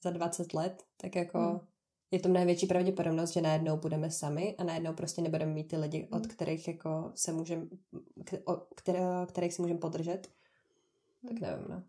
za 0.02 0.10
20 0.10 0.54
let, 0.54 0.82
tak 0.96 1.16
jako 1.16 1.38
hmm. 1.38 1.60
je 2.10 2.20
to 2.20 2.28
největší 2.28 2.66
pravděpodobnost, 2.66 3.32
že 3.32 3.40
najednou 3.40 3.76
budeme 3.76 4.10
sami 4.10 4.56
a 4.58 4.64
najednou 4.64 4.92
prostě 4.92 5.22
nebudeme 5.22 5.52
mít 5.52 5.68
ty 5.68 5.76
lidi, 5.76 5.98
hmm. 5.98 6.20
od 6.20 6.26
kterých 6.26 6.68
jako 6.68 7.12
se 7.14 7.32
můžeme, 7.32 7.66
které, 8.74 9.00
kterých 9.26 9.54
si 9.54 9.62
můžeme 9.62 9.80
podržet. 9.80 10.28
Tak 11.28 11.40
nevím, 11.40 11.64
no. 11.68 11.82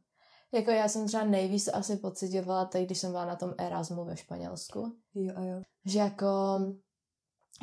Jako 0.54 0.72
já 0.72 0.88
jsem 0.88 1.08
třeba 1.08 1.24
nejvíc 1.24 1.68
asi 1.74 1.98
pocitovala 1.98 2.66
teď, 2.66 2.86
když 2.86 2.98
jsem 2.98 3.12
byla 3.12 3.26
na 3.26 3.36
tom 3.36 3.54
Erasmu 3.58 4.06
ve 4.06 4.18
Španělsku. 4.18 4.96
Jo 5.16 5.34
a 5.36 5.44
jo. 5.44 5.62
Že 5.86 6.00
jako, 6.00 6.28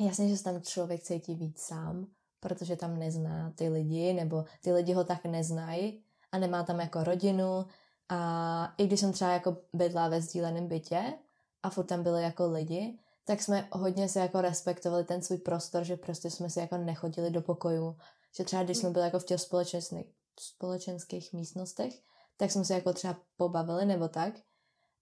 jasně, 0.01 0.29
že 0.29 0.37
se 0.37 0.45
tam 0.45 0.63
člověk 0.63 1.03
cítí 1.03 1.35
víc 1.35 1.59
sám, 1.61 2.07
protože 2.41 2.77
tam 2.77 2.99
nezná 2.99 3.53
ty 3.57 3.69
lidi, 3.69 4.13
nebo 4.13 4.45
ty 4.63 4.73
lidi 4.73 4.93
ho 4.93 5.05
tak 5.05 5.25
neznají 5.25 6.05
a 6.33 6.39
nemá 6.39 6.63
tam 6.63 6.81
jako 6.81 7.05
rodinu 7.05 7.67
a 8.09 8.75
i 8.79 8.87
když 8.87 9.01
jsem 9.01 9.13
třeba 9.13 9.31
jako 9.31 9.57
bydla 9.73 10.09
ve 10.09 10.23
sdíleném 10.23 10.69
bytě 10.69 11.15
a 11.63 11.71
furt 11.71 11.85
tam 11.85 12.03
byli 12.03 12.23
jako 12.23 12.51
lidi, 12.51 12.99
tak 13.25 13.43
jsme 13.43 13.69
hodně 13.73 14.09
se 14.09 14.21
jako 14.21 14.41
respektovali 14.41 15.05
ten 15.05 15.23
svůj 15.23 15.39
prostor, 15.39 15.85
že 15.85 15.97
prostě 15.97 16.31
jsme 16.31 16.51
si 16.51 16.61
jako 16.61 16.77
nechodili 16.77 17.31
do 17.31 17.43
pokoju. 17.43 17.97
Že 18.37 18.45
třeba 18.45 18.63
když 18.63 18.79
jsme 18.79 18.91
byli 18.91 19.05
jako 19.05 19.19
v 19.19 19.25
těch 19.25 19.41
společenských, 19.41 20.07
společenských 20.41 21.33
místnostech, 21.33 22.03
tak 22.41 22.51
jsme 22.51 22.65
se 22.65 22.75
jako 22.75 22.93
třeba 22.93 23.17
pobavili 23.37 23.85
nebo 23.87 24.09
tak. 24.09 24.35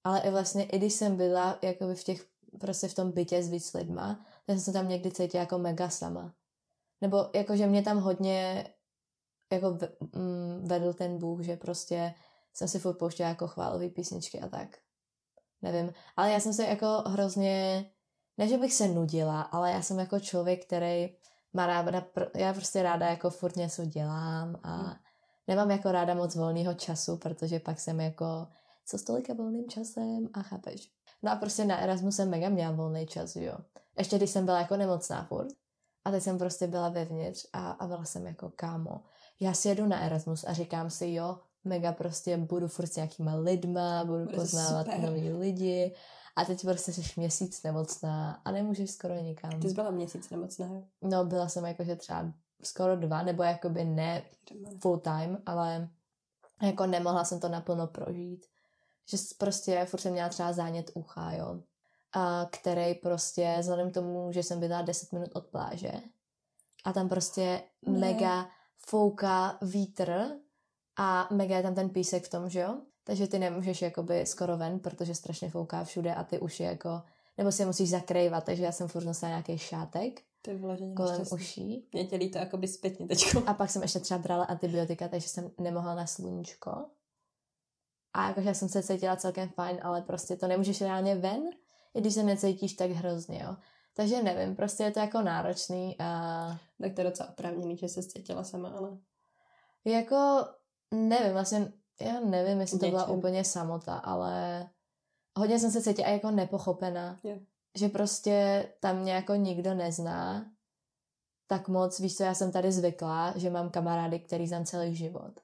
Ale 0.05 0.21
i 0.21 0.31
vlastně, 0.31 0.65
i 0.65 0.79
když 0.79 0.93
jsem 0.93 1.17
byla 1.17 1.59
jako 1.63 1.95
v 1.95 2.05
těch, 2.05 2.27
prostě 2.61 2.89
v 2.89 2.95
tom 2.95 3.13
bytě 3.13 3.43
s 3.43 3.49
víc 3.49 3.75
lidma, 3.75 4.27
tak 4.47 4.57
jsem 4.57 4.61
se 4.61 4.73
tam 4.73 4.89
někdy 4.89 5.11
cítila 5.11 5.41
jako 5.41 5.59
mega 5.59 5.89
sama. 5.89 6.35
Nebo 7.01 7.31
jako, 7.35 7.57
že 7.57 7.67
mě 7.67 7.83
tam 7.83 7.99
hodně 7.99 8.69
jako 9.53 9.79
mm, 10.15 10.65
vedl 10.69 10.93
ten 10.93 11.19
Bůh, 11.19 11.41
že 11.41 11.57
prostě 11.57 12.15
jsem 12.55 12.69
si 12.69 12.79
furt 12.79 12.99
pouštěla 12.99 13.29
jako 13.29 13.49
chválový 13.49 13.91
písničky 13.91 14.41
a 14.41 14.49
tak. 14.49 14.79
Nevím. 15.63 15.93
Ale 16.17 16.31
já 16.33 16.41
jsem 16.41 16.53
se 16.53 16.65
jako 16.65 16.87
hrozně, 16.87 17.87
ne, 18.39 18.49
že 18.49 18.59
bych 18.59 18.75
se 18.75 18.89
nudila, 18.89 19.41
ale 19.41 19.71
já 19.71 19.83
jsem 19.83 19.99
jako 19.99 20.21
člověk, 20.21 20.65
který 20.67 21.17
má 21.53 21.67
ráda, 21.67 22.07
já 22.37 22.53
prostě 22.53 22.83
ráda 22.83 23.07
jako 23.07 23.31
furt 23.31 23.57
něco 23.57 23.85
dělám 23.85 24.61
a 24.63 24.77
hmm 24.77 25.08
nemám 25.49 25.71
jako 25.71 25.93
ráda 25.93 26.15
moc 26.15 26.35
volného 26.35 26.75
času, 26.75 27.17
protože 27.17 27.61
pak 27.61 27.81
jsem 27.81 28.01
jako 28.01 28.47
co 28.87 28.99
s 28.99 29.03
tolika 29.03 29.35
volným 29.35 29.69
časem 29.69 30.29
a 30.35 30.43
chápeš. 30.43 30.91
No 31.23 31.33
a 31.33 31.37
prostě 31.37 31.65
na 31.65 31.79
Erasmus 31.79 32.17
jsem 32.17 32.31
mega 32.31 32.49
měla 32.49 32.73
volný 32.73 33.07
čas, 33.07 33.37
jo. 33.37 33.55
Ještě 33.99 34.17
když 34.17 34.31
jsem 34.31 34.45
byla 34.45 34.61
jako 34.61 34.77
nemocná 34.77 35.25
furt. 35.25 35.49
A 36.05 36.11
teď 36.11 36.23
jsem 36.23 36.39
prostě 36.39 36.67
byla 36.67 36.89
vevnitř 36.89 37.47
a, 37.53 37.71
a 37.71 37.87
byla 37.87 38.05
jsem 38.05 38.27
jako 38.27 38.53
kámo. 38.57 39.01
Já 39.41 39.55
si 39.55 39.69
jedu 39.69 39.87
na 39.87 40.01
Erasmus 40.01 40.45
a 40.45 40.53
říkám 40.53 40.91
si, 40.91 41.13
jo, 41.13 41.39
mega 41.65 41.93
prostě 41.93 42.37
budu 42.37 42.69
furt 42.69 42.87
s 42.87 42.97
nějakýma 42.97 43.35
lidma, 43.35 44.05
budu 44.05 44.25
Bude 44.25 44.37
poznávat 44.37 44.87
nový 44.99 45.33
lidi. 45.33 45.95
A 46.37 46.45
teď 46.45 46.63
prostě 46.63 46.93
jsi 46.93 47.03
měsíc 47.17 47.63
nemocná 47.63 48.43
a 48.45 48.51
nemůžeš 48.51 48.91
skoro 48.91 49.15
nikam. 49.15 49.61
Ty 49.61 49.69
jsi 49.69 49.75
byla 49.75 49.91
měsíc 49.91 50.31
nemocná? 50.31 50.83
No, 51.03 51.25
byla 51.25 51.49
jsem 51.49 51.65
jakože 51.65 51.97
třeba 51.97 52.33
skoro 52.63 52.97
dva, 52.97 53.23
nebo 53.23 53.43
jakoby 53.43 53.85
ne 53.85 54.23
full 54.81 54.99
time, 54.99 55.43
ale 55.47 55.89
jako 56.63 56.87
nemohla 56.87 57.25
jsem 57.25 57.41
to 57.41 57.49
naplno 57.49 57.87
prožít. 57.87 58.47
Že 59.11 59.17
prostě 59.39 59.85
furt 59.85 60.01
jsem 60.01 60.13
měla 60.13 60.29
třeba 60.29 60.53
zánět 60.53 60.91
ucha, 60.95 61.33
jo. 61.33 61.61
A 62.13 62.47
který 62.53 62.95
prostě, 62.95 63.57
vzhledem 63.61 63.91
k 63.91 63.95
tomu, 63.95 64.33
že 64.33 64.43
jsem 64.43 64.61
byla 64.61 64.83
10 64.83 65.13
minut 65.13 65.29
od 65.33 65.47
pláže 65.47 65.93
a 66.85 66.93
tam 66.93 67.09
prostě 67.09 67.63
ne. 67.87 67.99
mega 67.99 68.49
fouká 68.79 69.59
vítr 69.63 70.31
a 70.97 71.29
mega 71.31 71.57
je 71.57 71.63
tam 71.63 71.75
ten 71.75 71.91
písek 71.91 72.25
v 72.25 72.31
tom, 72.31 72.51
že 72.51 72.61
jo? 72.61 72.81
Takže 73.05 73.27
ty 73.27 73.39
nemůžeš 73.39 73.83
jakoby 73.83 74.27
skoro 74.27 74.57
ven, 74.57 74.81
protože 74.81 75.15
strašně 75.15 75.51
fouká 75.51 75.85
všude 75.85 76.15
a 76.15 76.25
ty 76.25 76.39
uši 76.39 76.63
jako, 76.63 77.03
nebo 77.39 77.53
si 77.53 77.63
je 77.63 77.67
musíš 77.67 77.91
zakrývat, 77.91 78.45
takže 78.45 78.65
já 78.65 78.73
jsem 78.73 78.89
furt 78.89 79.05
nosila 79.05 79.29
nějaký 79.29 79.59
šátek 79.59 80.23
to 80.43 80.51
je 80.51 80.57
vyloženě 80.57 80.95
kolem 80.95 81.11
nešťastný. 81.11 81.37
uší. 81.37 81.89
Mě 81.93 82.05
tělí 82.07 82.31
to 82.31 82.39
jakoby 82.39 82.69
zpětně 82.69 83.07
teďko. 83.07 83.43
A 83.47 83.55
pak 83.55 83.71
jsem 83.71 83.83
ještě 83.83 84.01
třeba 84.01 84.19
brala 84.19 84.45
antibiotika, 84.45 85.09
takže 85.09 85.29
jsem 85.29 85.51
nemohla 85.59 85.95
na 85.95 86.07
sluníčko. 86.07 86.85
A 88.13 88.29
jakože 88.29 88.55
jsem 88.55 88.69
se 88.69 88.83
cítila 88.83 89.17
celkem 89.17 89.49
fajn, 89.49 89.79
ale 89.83 90.03
prostě 90.03 90.37
to 90.37 90.47
nemůžeš 90.47 90.81
reálně 90.81 91.15
ven, 91.15 91.51
i 91.95 92.01
když 92.01 92.15
se 92.15 92.23
necítíš 92.23 92.73
tak 92.73 92.91
hrozně, 92.91 93.43
jo. 93.43 93.57
Takže 93.95 94.23
nevím, 94.23 94.57
prostě 94.57 94.83
je 94.83 94.91
to 94.91 95.01
jako 95.01 95.23
náročný 95.23 95.97
a... 95.99 96.61
Tak 96.81 96.95
to 96.95 97.01
je 97.01 97.05
docela 97.05 97.29
oprávněný, 97.29 97.77
že 97.77 97.89
se 97.89 98.03
cítila 98.03 98.45
sama, 98.45 98.69
ale... 98.69 98.99
Jako, 99.85 100.47
nevím, 100.91 101.33
vlastně, 101.33 101.73
já 102.01 102.21
nevím, 102.21 102.61
jestli 102.61 102.77
Něčem. 102.77 102.91
to 102.91 102.97
byla 102.97 103.09
úplně 103.09 103.45
samota, 103.45 103.95
ale 103.95 104.69
hodně 105.37 105.59
jsem 105.59 105.71
se 105.71 105.83
cítila 105.83 106.09
jako 106.09 106.31
nepochopená. 106.31 107.19
Yeah 107.25 107.41
že 107.79 107.89
prostě 107.89 108.67
tam 108.81 108.99
mě 108.99 109.13
jako 109.13 109.35
nikdo 109.35 109.75
nezná, 109.75 110.51
tak 111.47 111.69
moc, 111.69 112.01
víš 112.01 112.17
co, 112.17 112.23
já 112.23 112.35
jsem 112.35 112.53
tady 112.53 112.73
zvyklá, 112.73 113.39
že 113.39 113.51
mám 113.51 113.71
kamarády, 113.71 114.21
který 114.21 114.47
znám 114.47 114.65
celý 114.65 114.97
život. 114.97 115.41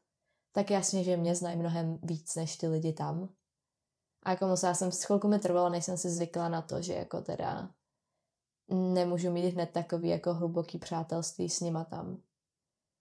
Tak 0.52 0.70
jasně, 0.70 1.04
že 1.04 1.16
mě 1.16 1.34
znají 1.34 1.56
mnohem 1.56 1.98
víc 2.02 2.34
než 2.34 2.56
ty 2.56 2.68
lidi 2.68 2.92
tam. 2.92 3.28
A 4.22 4.30
jako 4.30 4.46
musela 4.46 4.74
jsem, 4.74 4.90
chvilku 4.90 5.28
mi 5.28 5.38
trvalo, 5.38 5.68
než 5.68 5.84
jsem 5.84 5.98
si 5.98 6.10
zvykla 6.10 6.48
na 6.48 6.62
to, 6.62 6.82
že 6.82 6.94
jako 6.94 7.20
teda 7.20 7.70
nemůžu 8.68 9.30
mít 9.30 9.50
hned 9.50 9.70
takový 9.70 10.08
jako 10.08 10.34
hluboký 10.34 10.78
přátelství 10.78 11.50
s 11.50 11.60
nima 11.60 11.84
tam. 11.84 12.22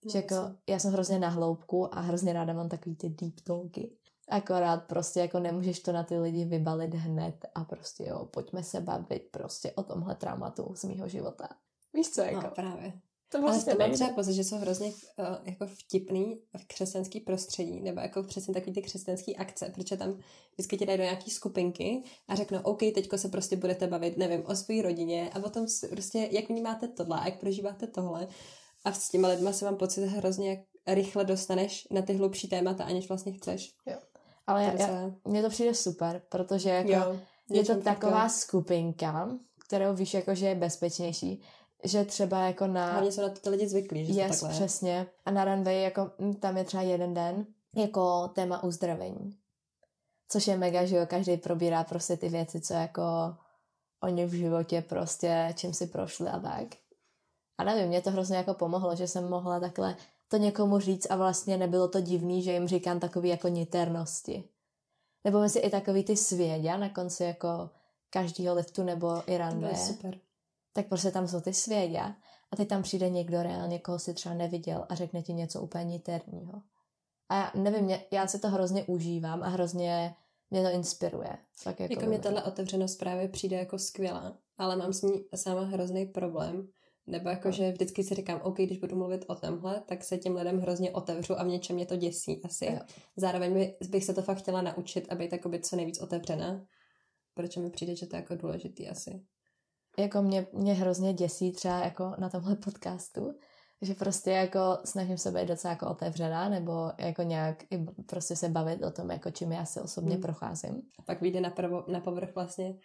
No, 0.06 0.12
že 0.12 0.18
jako, 0.18 0.36
já 0.70 0.80
jsem 0.80 0.94
hrozně 0.94 1.20
na 1.20 1.30
hloubku 1.30 1.96
a 1.96 2.00
hrozně 2.00 2.34
ráda 2.34 2.54
mám 2.54 2.70
takový 2.70 2.96
ty 2.96 3.10
deep 3.10 3.40
talky. 3.40 3.98
Akorát 4.34 4.78
prostě 4.78 5.20
jako 5.20 5.40
nemůžeš 5.40 5.80
to 5.80 5.92
na 5.92 6.04
ty 6.04 6.20
lidi 6.20 6.46
vybalit 6.46 6.94
hned 6.94 7.36
a 7.56 7.64
prostě 7.64 8.06
jo, 8.08 8.26
pojďme 8.26 8.64
se 8.64 8.82
bavit 8.82 9.28
prostě 9.32 9.72
o 9.72 9.84
tomhle 9.84 10.16
traumatu 10.16 10.76
z 10.76 10.84
mýho 10.84 11.08
života. 11.08 11.50
Víš 11.94 12.10
co, 12.10 12.22
jako? 12.22 12.42
No, 12.42 12.52
právě. 12.56 12.94
To 13.30 13.42
vlastně 13.42 13.74
Ale 13.74 13.78
to 13.78 13.88
mám 13.88 13.94
třeba 13.94 14.10
pocit, 14.10 14.34
že 14.34 14.44
jsou 14.44 14.58
hrozně 14.58 14.88
uh, 14.88 15.26
jako 15.46 15.68
vtipný 15.68 16.40
v 16.58 16.68
křesťanský 16.68 17.20
prostředí, 17.20 17.82
nebo 17.82 18.00
jako 18.00 18.24
přesně 18.24 18.54
takový 18.54 18.74
ty 18.74 18.82
křesťanský 18.82 19.38
akce, 19.38 19.72
protože 19.76 19.98
tam 19.98 20.20
vždycky 20.54 20.78
ti 20.78 20.86
dají 20.86 20.98
do 20.98 21.04
nějaký 21.04 21.32
skupinky 21.32 22.04
a 22.28 22.36
řeknou, 22.36 22.60
OK, 22.64 22.80
teďko 22.80 23.18
se 23.18 23.30
prostě 23.30 23.56
budete 23.56 23.88
bavit, 23.88 24.18
nevím, 24.18 24.46
o 24.46 24.56
své 24.56 24.82
rodině 24.82 25.30
a 25.34 25.44
o 25.46 25.50
tom 25.50 25.66
prostě, 25.90 26.30
jak 26.32 26.50
vnímáte 26.50 26.88
tohle 26.88 27.22
jak 27.26 27.40
prožíváte 27.40 27.88
tohle. 27.88 28.28
A 28.86 28.94
s 28.94 29.10
těma 29.10 29.28
lidma 29.28 29.54
se 29.54 29.66
mám 29.66 29.78
pocit 29.78 30.06
hrozně 30.06 30.66
rychle 30.88 31.26
dostaneš 31.26 31.88
na 31.92 32.02
ty 32.02 32.14
hlubší 32.14 32.48
témata, 32.48 32.84
aniž 32.84 33.08
vlastně 33.08 33.32
chceš. 33.32 33.76
Jo. 33.86 33.98
Ale 34.48 34.64
já, 34.64 34.72
já, 34.74 35.12
mně 35.26 35.42
to 35.42 35.50
přijde 35.50 35.74
super, 35.74 36.22
protože 36.30 36.70
jako 36.70 36.92
jo, 36.92 37.20
je 37.50 37.64
to 37.64 37.82
taková 37.82 38.30
skupinka, 38.30 39.30
kterou 39.66 39.94
víš, 39.94 40.14
jako, 40.14 40.36
že 40.36 40.48
je 40.48 40.56
bezpečnější, 40.56 41.44
že 41.84 42.06
třeba 42.06 42.40
jako 42.40 42.68
na... 42.68 42.92
Hlavně 42.92 43.12
jsou 43.12 43.22
na 43.22 43.30
to 43.30 43.40
ty 43.40 43.50
lidi 43.50 43.68
zvyklí, 43.68 44.14
že 44.14 44.22
yes, 44.22 44.28
to 44.40 44.46
takhle 44.46 44.50
přesně. 44.50 45.08
A 45.26 45.32
na 45.32 45.46
runway 45.46 45.82
jako 45.82 46.12
hm, 46.20 46.34
tam 46.34 46.58
je 46.58 46.64
třeba 46.64 46.84
jeden 46.84 47.14
den 47.14 47.46
jako 47.76 48.28
téma 48.28 48.64
uzdravení. 48.64 49.38
Což 50.30 50.48
je 50.48 50.58
mega, 50.58 50.86
že 50.86 50.96
jo, 50.96 51.06
každý 51.06 51.38
probírá 51.38 51.84
prostě 51.84 52.18
ty 52.18 52.30
věci, 52.30 52.62
co 52.62 52.74
jako 52.74 53.02
oni 54.04 54.26
v 54.26 54.34
životě 54.34 54.82
prostě, 54.82 55.54
čím 55.58 55.74
si 55.74 55.88
prošli 55.88 56.28
a 56.28 56.40
tak. 56.40 56.68
A 57.58 57.64
nevím, 57.64 57.88
mě 57.88 58.02
to 58.02 58.12
hrozně 58.12 58.38
jako 58.38 58.54
pomohlo, 58.54 58.96
že 58.96 59.08
jsem 59.08 59.30
mohla 59.30 59.60
takhle 59.60 59.96
to 60.34 60.38
někomu 60.38 60.80
říct 60.80 61.08
a 61.10 61.16
vlastně 61.16 61.58
nebylo 61.58 61.88
to 61.88 62.02
divný, 62.02 62.44
že 62.44 62.54
jim 62.54 62.68
říkám 62.68 63.00
takový 63.00 63.30
jako 63.30 63.48
niternosti. 63.48 64.44
Nebo 65.24 65.42
mi 65.42 65.50
si 65.50 65.60
i 65.60 65.70
takový 65.70 66.04
ty 66.04 66.18
svěďa 66.18 66.78
na 66.78 66.90
konci 66.90 67.24
jako 67.24 67.70
každého 68.10 68.56
liftu 68.56 68.84
nebo 68.84 69.32
i 69.32 69.38
rande. 69.38 69.76
super. 69.76 70.20
Tak 70.74 70.88
prostě 70.88 71.12
tam 71.12 71.28
jsou 71.28 71.42
ty 71.42 71.54
svěďa 71.54 72.16
a 72.52 72.56
teď 72.56 72.68
tam 72.68 72.84
přijde 72.84 73.10
někdo 73.10 73.44
reálně, 73.44 73.80
koho 73.80 74.00
si 74.00 74.14
třeba 74.14 74.36
neviděl 74.36 74.86
a 74.90 74.96
řekne 74.96 75.22
ti 75.22 75.34
něco 75.34 75.62
úplně 75.62 75.86
niterního. 75.86 76.62
A 77.30 77.36
já 77.36 77.52
nevím, 77.56 77.86
mě, 77.86 78.06
já 78.12 78.28
si 78.28 78.40
to 78.40 78.50
hrozně 78.50 78.84
užívám 78.84 79.44
a 79.44 79.48
hrozně 79.48 80.16
mě 80.52 80.64
to 80.64 80.70
inspiruje. 80.70 81.38
Tak 81.64 81.80
jako 81.80 81.94
jako 81.94 82.06
mě 82.06 82.20
tahle 82.20 82.44
otevřenost 82.44 83.00
právě 83.00 83.28
přijde 83.28 83.58
jako 83.58 83.80
skvělá, 83.80 84.38
ale 84.58 84.76
mám 84.76 84.94
s 84.94 85.02
ní 85.02 85.26
sama 85.36 85.62
hrozný 85.62 86.06
problém, 86.06 86.68
nebo 87.08 87.30
jako, 87.30 87.52
že 87.52 87.72
vždycky 87.72 88.04
si 88.04 88.16
říkám, 88.16 88.42
OK, 88.44 88.58
když 88.58 88.78
budu 88.78 88.96
mluvit 88.96 89.26
o 89.28 89.36
tomhle, 89.36 89.82
tak 89.86 90.04
se 90.04 90.18
těm 90.18 90.36
lidem 90.36 90.60
hrozně 90.60 90.92
otevřu 90.92 91.40
a 91.40 91.44
v 91.44 91.48
něčem 91.48 91.76
mě 91.76 91.86
to 91.86 91.96
děsí 91.96 92.42
asi. 92.44 92.66
Jo. 92.66 92.80
Zároveň 93.18 93.74
bych 93.90 94.06
se 94.06 94.14
to 94.14 94.22
fakt 94.22 94.38
chtěla 94.38 94.62
naučit, 94.62 95.12
aby 95.12 95.28
tak 95.28 95.48
být 95.48 95.66
co 95.66 95.76
nejvíc 95.76 96.02
otevřená, 96.02 96.66
protože 97.34 97.60
mi 97.60 97.70
přijde, 97.70 97.96
že 97.96 98.08
to 98.08 98.16
je 98.16 98.22
jako 98.22 98.36
důležitý 98.36 98.90
asi. 98.90 99.22
Jako 99.98 100.22
mě, 100.22 100.48
mě 100.54 100.74
hrozně 100.74 101.14
děsí 101.14 101.52
třeba 101.52 101.80
jako 101.80 102.12
na 102.18 102.30
tomhle 102.30 102.56
podcastu, 102.56 103.34
že 103.82 103.94
prostě 103.94 104.32
jako 104.32 104.78
snažím 104.86 105.18
se 105.18 105.32
být 105.32 105.48
docela 105.48 105.72
jako 105.72 105.90
otevřená 105.90 106.50
nebo 106.50 106.92
jako 106.98 107.22
nějak 107.22 107.64
i 107.72 107.86
prostě 108.06 108.36
se 108.36 108.50
bavit 108.50 108.84
o 108.84 108.92
tom, 108.92 109.12
jako 109.12 109.32
čím 109.32 109.52
já 109.52 109.66
se 109.66 109.82
osobně 109.82 110.14
hmm. 110.14 110.22
procházím. 110.22 110.82
A 111.00 111.02
pak 111.02 111.22
vyjde 111.22 111.42
na, 111.42 111.50
prvo, 111.50 111.86
na 111.88 112.00
povrch 112.00 112.36
vlastně. 112.36 112.76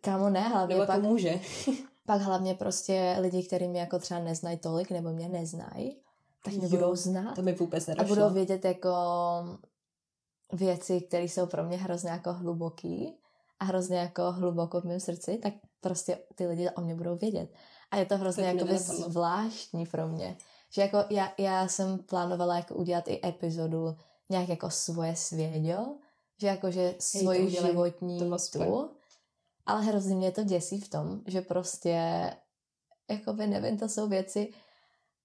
Kámo, 0.00 0.30
ne, 0.30 0.40
hlavně 0.40 0.74
nebo 0.74 0.86
pak, 0.86 1.02
může. 1.02 1.40
pak 2.06 2.20
hlavně 2.20 2.54
prostě 2.54 3.16
lidi, 3.20 3.46
kteří 3.46 3.68
mě 3.68 3.80
jako 3.80 3.98
třeba 3.98 4.20
neznají 4.20 4.58
tolik 4.58 4.90
nebo 4.90 5.08
mě 5.08 5.28
neznají, 5.28 5.96
tak 6.44 6.54
mě 6.54 6.64
jo, 6.64 6.70
budou 6.70 6.96
znát. 6.96 7.34
To 7.34 7.42
mi 7.42 7.52
vůbec 7.52 7.86
nedošlo. 7.86 8.12
A 8.12 8.16
budou 8.16 8.34
vědět 8.34 8.64
jako 8.64 8.94
věci, 10.52 11.00
které 11.00 11.24
jsou 11.24 11.46
pro 11.46 11.64
mě 11.64 11.76
hrozně 11.76 12.10
jako 12.10 12.32
hluboký 12.32 13.18
a 13.60 13.64
hrozně 13.64 13.98
jako 13.98 14.32
hluboko 14.32 14.80
v 14.80 14.84
mém 14.84 15.00
srdci, 15.00 15.38
tak 15.42 15.54
prostě 15.80 16.18
ty 16.34 16.46
lidi 16.46 16.70
o 16.70 16.80
mě 16.80 16.94
budou 16.94 17.16
vědět. 17.16 17.50
A 17.90 17.96
je 17.96 18.06
to 18.06 18.16
hrozně 18.16 18.44
jako 18.44 18.66
zvláštní 18.78 19.86
pro 19.86 20.08
mě. 20.08 20.36
Že 20.70 20.82
jako 20.82 21.04
já, 21.10 21.32
já 21.38 21.68
jsem 21.68 21.98
plánovala 21.98 22.56
jako 22.56 22.74
udělat 22.74 23.08
i 23.08 23.20
epizodu 23.28 23.96
nějak 24.30 24.48
jako 24.48 24.70
svoje 24.70 25.16
svěděl, 25.16 25.94
že 26.40 26.46
jakože 26.46 26.94
svoji 26.98 27.40
Hej, 27.40 27.50
životní 27.50 28.18
tu, 28.52 28.90
ale 29.66 29.82
hrozně 29.82 30.16
mě 30.16 30.32
to 30.32 30.42
děsí 30.42 30.80
v 30.80 30.88
tom, 30.88 31.20
že 31.26 31.40
prostě 31.40 31.96
jakoby 33.10 33.46
nevím, 33.46 33.78
to 33.78 33.88
jsou 33.88 34.08
věci, 34.08 34.52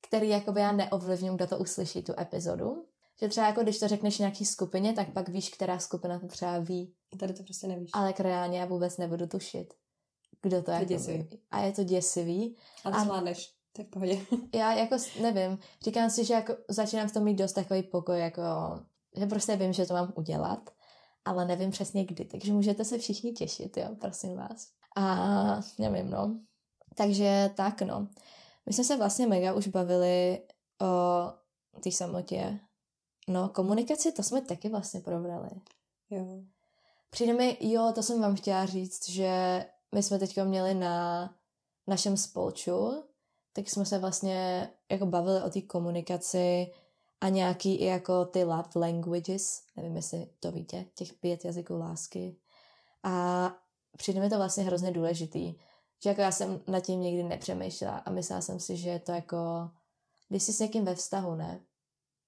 které 0.07 0.25
jakoby 0.25 0.61
já 0.61 0.71
neovlivním, 0.71 1.35
kdo 1.35 1.47
to 1.47 1.57
uslyší 1.57 2.03
tu 2.03 2.19
epizodu. 2.19 2.85
Že 3.19 3.27
třeba 3.27 3.47
jako 3.47 3.63
když 3.63 3.79
to 3.79 3.87
řekneš 3.87 4.17
nějaký 4.17 4.45
skupině, 4.45 4.93
tak 4.93 5.13
pak 5.13 5.29
víš, 5.29 5.49
která 5.49 5.79
skupina 5.79 6.19
to 6.19 6.27
třeba 6.27 6.59
ví. 6.59 6.93
Tady 7.19 7.33
to 7.33 7.43
prostě 7.43 7.67
nevíš. 7.67 7.89
Ale 7.93 8.13
reálně 8.19 8.59
já 8.59 8.65
vůbec 8.65 8.97
nebudu 8.97 9.27
tušit 9.27 9.73
kdo 10.41 10.57
to, 10.57 10.71
to 10.87 11.11
je. 11.11 11.27
A 11.51 11.59
je 11.59 11.71
to 11.71 11.83
děsivý. 11.83 12.57
Ale 12.83 12.95
a 12.95 13.03
zvládneš, 13.03 13.53
to 13.73 13.81
je 13.81 13.85
v 13.85 13.89
pohodě. 13.89 14.19
já 14.53 14.73
jako 14.73 14.95
nevím, 15.21 15.59
říkám 15.83 16.09
si, 16.09 16.25
že 16.25 16.33
jako 16.33 16.55
začínám 16.69 17.07
v 17.07 17.13
tom 17.13 17.23
mít 17.23 17.35
dost 17.35 17.53
takový 17.53 17.83
pokoj, 17.83 18.19
jako, 18.19 18.41
že 19.15 19.25
prostě 19.25 19.55
vím, 19.55 19.73
že 19.73 19.85
to 19.85 19.93
mám 19.93 20.13
udělat, 20.15 20.69
ale 21.27 21.45
nevím 21.45 21.71
přesně 21.71 22.05
kdy, 22.05 22.25
takže 22.25 22.53
můžete 22.53 22.85
se 22.85 22.97
všichni 22.97 23.31
těšit, 23.31 23.77
jo, 23.77 23.95
prosím 24.01 24.37
vás. 24.37 24.67
A 24.97 25.61
nevím, 25.79 26.09
no. 26.09 26.39
Takže 26.95 27.49
tak, 27.55 27.81
no. 27.81 28.07
My 28.65 28.73
jsme 28.73 28.83
se 28.83 28.97
vlastně 28.97 29.27
mega 29.27 29.53
už 29.53 29.67
bavili 29.67 30.41
o 30.81 31.79
té 31.81 31.91
samotě. 31.91 32.59
No, 33.27 33.49
komunikaci, 33.49 34.11
to 34.11 34.23
jsme 34.23 34.41
taky 34.41 34.69
vlastně 34.69 34.99
probrali. 34.99 35.49
Jo. 36.09 36.25
Přijde 37.09 37.33
mi, 37.33 37.57
jo, 37.61 37.91
to 37.95 38.03
jsem 38.03 38.21
vám 38.21 38.35
chtěla 38.35 38.65
říct, 38.65 39.09
že 39.09 39.65
my 39.95 40.03
jsme 40.03 40.19
teďka 40.19 40.43
měli 40.43 40.73
na 40.73 41.29
našem 41.87 42.17
spolču, 42.17 43.03
tak 43.53 43.69
jsme 43.69 43.85
se 43.85 43.99
vlastně 43.99 44.69
jako 44.91 45.05
bavili 45.05 45.43
o 45.43 45.49
té 45.49 45.61
komunikaci 45.61 46.71
a 47.21 47.29
nějaký 47.29 47.75
i 47.75 47.85
jako 47.85 48.25
ty 48.25 48.43
love 48.43 48.69
languages, 48.75 49.61
nevím, 49.75 49.95
jestli 49.95 50.27
to 50.39 50.51
víte, 50.51 50.85
těch 50.95 51.13
pět 51.13 51.45
jazyků 51.45 51.77
lásky. 51.77 52.35
A 53.03 53.51
přijde 53.97 54.19
mi 54.19 54.29
to 54.29 54.37
vlastně 54.37 54.63
hrozně 54.63 54.91
důležitý, 54.91 55.55
že 56.03 56.09
jako 56.09 56.21
já 56.21 56.31
jsem 56.31 56.61
nad 56.67 56.79
tím 56.79 57.01
nikdy 57.01 57.23
nepřemýšlela 57.23 57.97
a 57.97 58.09
myslela 58.09 58.41
jsem 58.41 58.59
si, 58.59 58.77
že 58.77 58.89
je 58.89 58.99
to 58.99 59.11
jako, 59.11 59.69
když 60.29 60.43
jsi 60.43 60.53
s 60.53 60.59
někým 60.59 60.85
ve 60.85 60.95
vztahu, 60.95 61.35
ne, 61.35 61.61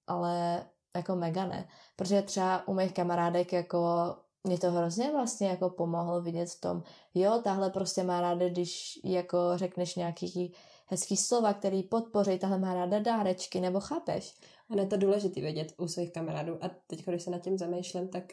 ale 0.06 0.64
jako 0.96 1.16
mega 1.16 1.46
ne, 1.46 1.68
protože 1.96 2.22
třeba 2.22 2.68
u 2.68 2.74
mých 2.74 2.94
kamarádek 2.94 3.52
jako 3.52 4.16
mě 4.44 4.58
to 4.58 4.70
hrozně 4.70 5.12
vlastně 5.12 5.48
jako 5.48 5.70
pomohlo 5.70 6.22
vidět 6.22 6.50
v 6.50 6.60
tom, 6.60 6.82
jo, 7.14 7.40
tahle 7.44 7.70
prostě 7.70 8.02
má 8.02 8.20
ráda, 8.20 8.48
když 8.48 9.00
jako 9.04 9.38
řekneš 9.54 9.94
nějaký 9.94 10.54
hezký 10.86 11.16
slova, 11.16 11.54
který 11.54 11.82
podpoří, 11.82 12.38
tahle 12.38 12.58
má 12.58 12.74
ráda 12.74 12.98
dárečky, 12.98 13.60
nebo 13.60 13.80
chápeš? 13.80 14.40
A 14.70 14.80
je 14.80 14.86
to 14.86 14.96
důležité 14.96 15.40
vědět 15.40 15.74
u 15.78 15.88
svých 15.88 16.12
kamarádů. 16.12 16.58
A 16.64 16.70
teď, 16.86 17.04
když 17.06 17.22
se 17.22 17.30
nad 17.30 17.42
tím 17.42 17.58
zamýšlím, 17.58 18.08
tak 18.08 18.24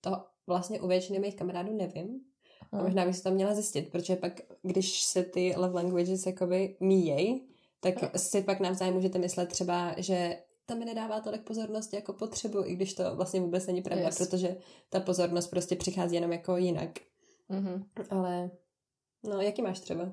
to 0.00 0.24
vlastně 0.46 0.80
u 0.80 0.88
většiny 0.88 1.18
mých 1.18 1.36
kamarádů 1.36 1.76
nevím. 1.76 2.20
A 2.72 2.76
hm. 2.76 2.82
možná 2.82 3.04
bych 3.06 3.16
se 3.16 3.22
to 3.22 3.30
měla 3.30 3.54
zjistit, 3.54 3.90
protože 3.90 4.16
pak, 4.16 4.40
když 4.62 5.02
se 5.02 5.22
ty 5.22 5.54
love 5.56 5.74
languages 5.74 6.26
jakoby 6.26 6.76
míjej, 6.80 7.40
tak 7.80 8.02
no. 8.02 8.08
si 8.16 8.42
pak 8.42 8.60
navzájem 8.60 8.94
můžete 8.94 9.18
myslet 9.18 9.48
třeba, 9.48 9.94
že 9.98 10.42
tam 10.66 10.78
mi 10.78 10.84
nedává 10.84 11.20
tolik 11.20 11.42
pozornosti 11.42 11.96
jako 11.96 12.12
potřebu, 12.12 12.64
i 12.64 12.74
když 12.74 12.94
to 12.94 13.16
vlastně 13.16 13.40
vůbec 13.40 13.66
není 13.66 13.82
pravda, 13.82 14.04
yes. 14.04 14.18
protože 14.18 14.56
ta 14.88 15.00
pozornost 15.00 15.46
prostě 15.46 15.76
přichází 15.76 16.14
jenom 16.14 16.32
jako 16.32 16.56
jinak. 16.56 16.90
Mm-hmm. 17.50 17.84
Ale, 18.10 18.50
no, 19.22 19.40
jaký 19.40 19.62
máš 19.62 19.80
třeba? 19.80 20.12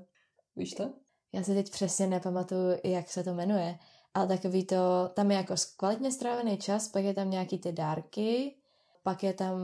Víš 0.56 0.74
to? 0.74 0.94
Já 1.34 1.44
si 1.44 1.54
teď 1.54 1.72
přesně 1.72 2.08
nepamatuju, 2.08 2.78
jak 2.84 3.10
se 3.10 3.24
to 3.24 3.34
jmenuje, 3.34 3.78
ale 4.14 4.28
takový 4.28 4.66
to, 4.66 5.10
tam 5.14 5.32
je 5.32 5.38
jako 5.38 5.56
kvalitně 5.78 6.12
strávený 6.12 6.58
čas, 6.58 6.88
pak 6.88 7.04
je 7.04 7.14
tam 7.14 7.30
nějaký 7.30 7.60
ty 7.60 7.72
dárky, 7.72 8.56
pak 9.04 9.24
je 9.24 9.34
tam, 9.34 9.58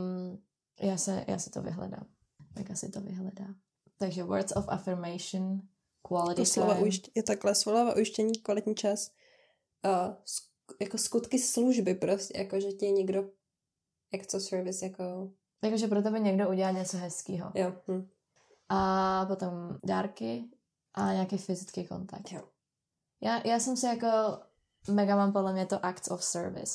já 0.80 0.96
se, 0.96 1.24
já 1.28 1.38
si 1.38 1.50
to 1.50 1.62
vyhledám, 1.62 2.06
tak 2.54 2.70
asi 2.70 2.90
to 2.90 3.00
vyhledám. 3.00 3.54
Takže 3.98 4.24
words 4.24 4.52
of 4.56 4.68
affirmation, 4.68 5.60
quality 6.08 6.40
to 6.40 6.46
slova 6.46 6.74
time. 6.74 6.82
Ujišť, 6.82 7.10
je 7.14 7.22
takhle, 7.22 7.54
slova 7.54 7.94
ujištění, 7.94 8.38
kvalitní 8.38 8.74
čas, 8.74 9.10
uh, 9.84 10.14
jako 10.80 10.98
skutky 10.98 11.38
služby 11.38 11.94
prostě, 11.94 12.38
jako 12.38 12.60
že 12.60 12.72
ti 12.72 12.92
někdo 12.92 13.24
jak 14.12 14.26
to 14.26 14.40
service, 14.40 14.86
jako... 14.86 15.30
Jakože 15.64 15.88
pro 15.88 16.02
tebe 16.02 16.20
někdo 16.20 16.48
udělá 16.48 16.70
něco 16.70 16.96
hezkého. 16.96 17.52
Jo. 17.54 17.72
Hm. 17.88 18.08
A 18.68 19.26
potom 19.26 19.52
dárky 19.84 20.44
a 20.94 21.12
nějaký 21.12 21.38
fyzický 21.38 21.86
kontakt. 21.86 22.32
Jo. 22.32 22.48
Já, 23.20 23.46
já 23.46 23.58
jsem 23.58 23.76
si 23.76 23.86
jako 23.86 24.08
mega 24.90 25.16
mám 25.16 25.32
podle 25.32 25.52
mě 25.52 25.66
to 25.66 25.86
acts 25.86 26.10
of 26.10 26.24
service. 26.24 26.74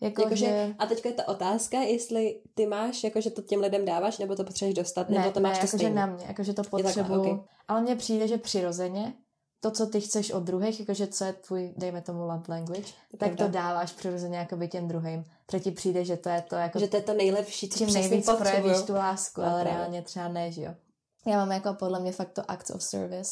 Jako, 0.00 0.22
jako 0.22 0.36
že... 0.36 0.46
že... 0.46 0.74
A 0.78 0.86
teď 0.86 1.04
je 1.04 1.12
ta 1.12 1.28
otázka, 1.28 1.80
jestli 1.80 2.40
ty 2.54 2.66
máš, 2.66 3.04
jako 3.04 3.20
že 3.20 3.30
to 3.30 3.42
těm 3.42 3.60
lidem 3.60 3.84
dáváš, 3.84 4.18
nebo 4.18 4.36
to 4.36 4.44
potřebuješ 4.44 4.74
dostat, 4.74 5.08
nebo 5.08 5.26
ne, 5.26 5.32
to 5.32 5.40
máš 5.40 5.52
ne, 5.52 5.60
to 5.60 5.66
jako, 5.66 5.78
že 5.78 5.90
na 5.90 6.06
mě, 6.06 6.24
jako 6.28 6.42
že 6.42 6.52
to 6.52 6.62
potřebuju. 6.62 7.20
Okay. 7.20 7.38
Ale 7.68 7.80
mně 7.80 7.96
přijde, 7.96 8.28
že 8.28 8.38
přirozeně 8.38 9.14
to, 9.60 9.70
co 9.70 9.86
ty 9.86 10.00
chceš 10.00 10.30
od 10.30 10.42
druhých, 10.42 10.80
jakože 10.80 11.06
co 11.06 11.24
je 11.24 11.32
tvůj, 11.32 11.74
dejme 11.76 12.02
tomu 12.02 12.22
love 12.22 12.44
language, 12.48 12.92
to 13.10 13.16
tak 13.16 13.36
to 13.36 13.48
dáváš 13.48 13.92
přirozeně 13.92 14.38
jakoby 14.38 14.68
těm 14.68 14.88
druhým. 14.88 15.24
Protože 15.46 15.60
ti 15.60 15.70
přijde, 15.70 16.04
že 16.04 16.16
to 16.16 16.28
je 16.28 16.42
to 16.42 16.54
jako... 16.54 16.78
Že 16.78 16.88
to 16.88 16.96
je 16.96 17.02
to 17.02 17.14
nejlepší, 17.14 17.68
co 17.68 17.86
nejvíc 17.86 18.30
projevíš 18.38 18.82
tu 18.86 18.94
lásku, 18.94 19.42
ale 19.42 19.62
právě. 19.62 19.72
reálně 19.72 20.02
třeba 20.02 20.28
ne, 20.28 20.52
že 20.52 20.62
jo. 20.62 20.74
Já 21.26 21.36
mám 21.36 21.52
jako 21.52 21.74
podle 21.74 22.00
mě 22.00 22.12
fakt 22.12 22.32
to 22.32 22.50
acts 22.50 22.70
of 22.70 22.82
service. 22.82 23.30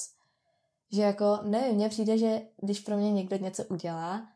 Že 0.95 1.03
jako, 1.03 1.39
nevím, 1.43 1.75
mně 1.75 1.89
přijde, 1.89 2.19
že 2.19 2.43
když 2.57 2.81
pro 2.81 2.97
mě 2.97 3.13
někdo 3.13 3.37
něco 3.37 3.65
udělá, 3.65 4.29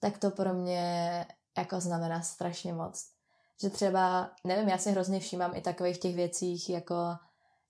tak 0.00 0.18
to 0.18 0.30
pro 0.30 0.54
mě 0.54 1.26
jako 1.58 1.80
znamená 1.80 2.22
strašně 2.22 2.72
moc. 2.72 3.06
Že 3.60 3.70
třeba, 3.70 4.30
nevím, 4.44 4.68
já 4.68 4.78
si 4.78 4.90
hrozně 4.90 5.20
všímám 5.20 5.56
i 5.56 5.60
takových 5.60 5.98
těch 5.98 6.14
věcích, 6.14 6.70
jako 6.70 6.94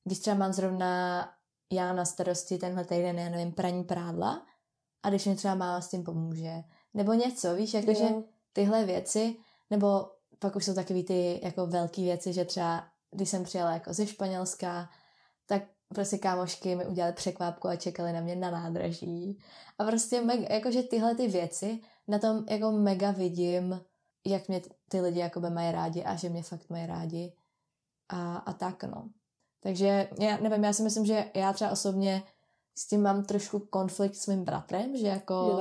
když 0.05 0.19
třeba 0.19 0.37
mám 0.37 0.53
zrovna 0.53 1.29
já 1.73 1.93
na 1.93 2.05
starosti 2.05 2.59
tenhle 2.59 2.85
týden, 2.85 3.19
já 3.19 3.29
nevím, 3.29 3.53
praní 3.53 3.85
prádla 3.85 4.47
a 5.03 5.11
když 5.11 5.27
mi 5.27 5.37
třeba 5.37 5.55
máma 5.55 5.81
s 5.81 5.89
tím 5.89 6.05
pomůže. 6.05 6.65
Nebo 6.95 7.13
něco, 7.13 7.55
víš, 7.55 7.75
jakože 7.75 8.09
tyhle 8.53 8.85
věci, 8.85 9.37
nebo 9.71 10.11
pak 10.39 10.57
už 10.57 10.65
jsou 10.65 10.75
takový 10.75 11.05
ty 11.05 11.41
jako 11.43 11.67
velké 11.67 12.03
věci, 12.03 12.33
že 12.33 12.45
třeba 12.45 12.85
když 13.11 13.29
jsem 13.29 13.45
přijela 13.45 13.73
jako 13.73 13.93
ze 13.93 14.07
Španělska, 14.07 14.89
prostě 15.95 16.19
kámošky 16.19 16.75
mi 16.77 16.87
udělali 16.87 17.15
překvápku 17.15 17.69
a 17.69 17.77
čekali 17.77 18.13
na 18.13 18.21
mě 18.21 18.37
na 18.37 18.51
nádraží. 18.51 19.39
A 19.79 19.85
prostě 19.85 20.21
mega, 20.21 20.55
jakože 20.55 20.83
tyhle 20.83 21.15
ty 21.15 21.29
věci 21.29 21.81
na 22.09 22.19
tom 22.19 22.45
jako 22.49 22.73
mega 22.73 23.11
vidím 23.11 23.81
jak 24.25 24.49
mě 24.49 24.63
ty 24.89 25.01
lidi 25.01 25.21
jakoby 25.21 25.51
mají 25.51 25.73
rádi 25.73 26.05
a 26.05 26.17
že 26.17 26.29
mě 26.29 26.43
fakt 26.43 26.71
mají 26.71 26.87
rádi 26.87 27.33
a, 28.09 28.37
a 28.37 28.53
tak, 28.53 28.85
no. 28.85 29.09
Takže 29.61 30.09
já 30.21 30.37
nevím, 30.37 30.65
já 30.65 30.73
si 30.73 30.83
myslím, 30.83 31.07
že 31.07 31.31
já 31.35 31.53
třeba 31.53 31.71
osobně 31.71 32.23
s 32.79 32.89
tím 32.89 33.03
mám 33.03 33.25
trošku 33.25 33.59
konflikt 33.59 34.15
s 34.15 34.27
mým 34.27 34.45
bratrem, 34.45 34.97
že 34.97 35.07
jako, 35.07 35.61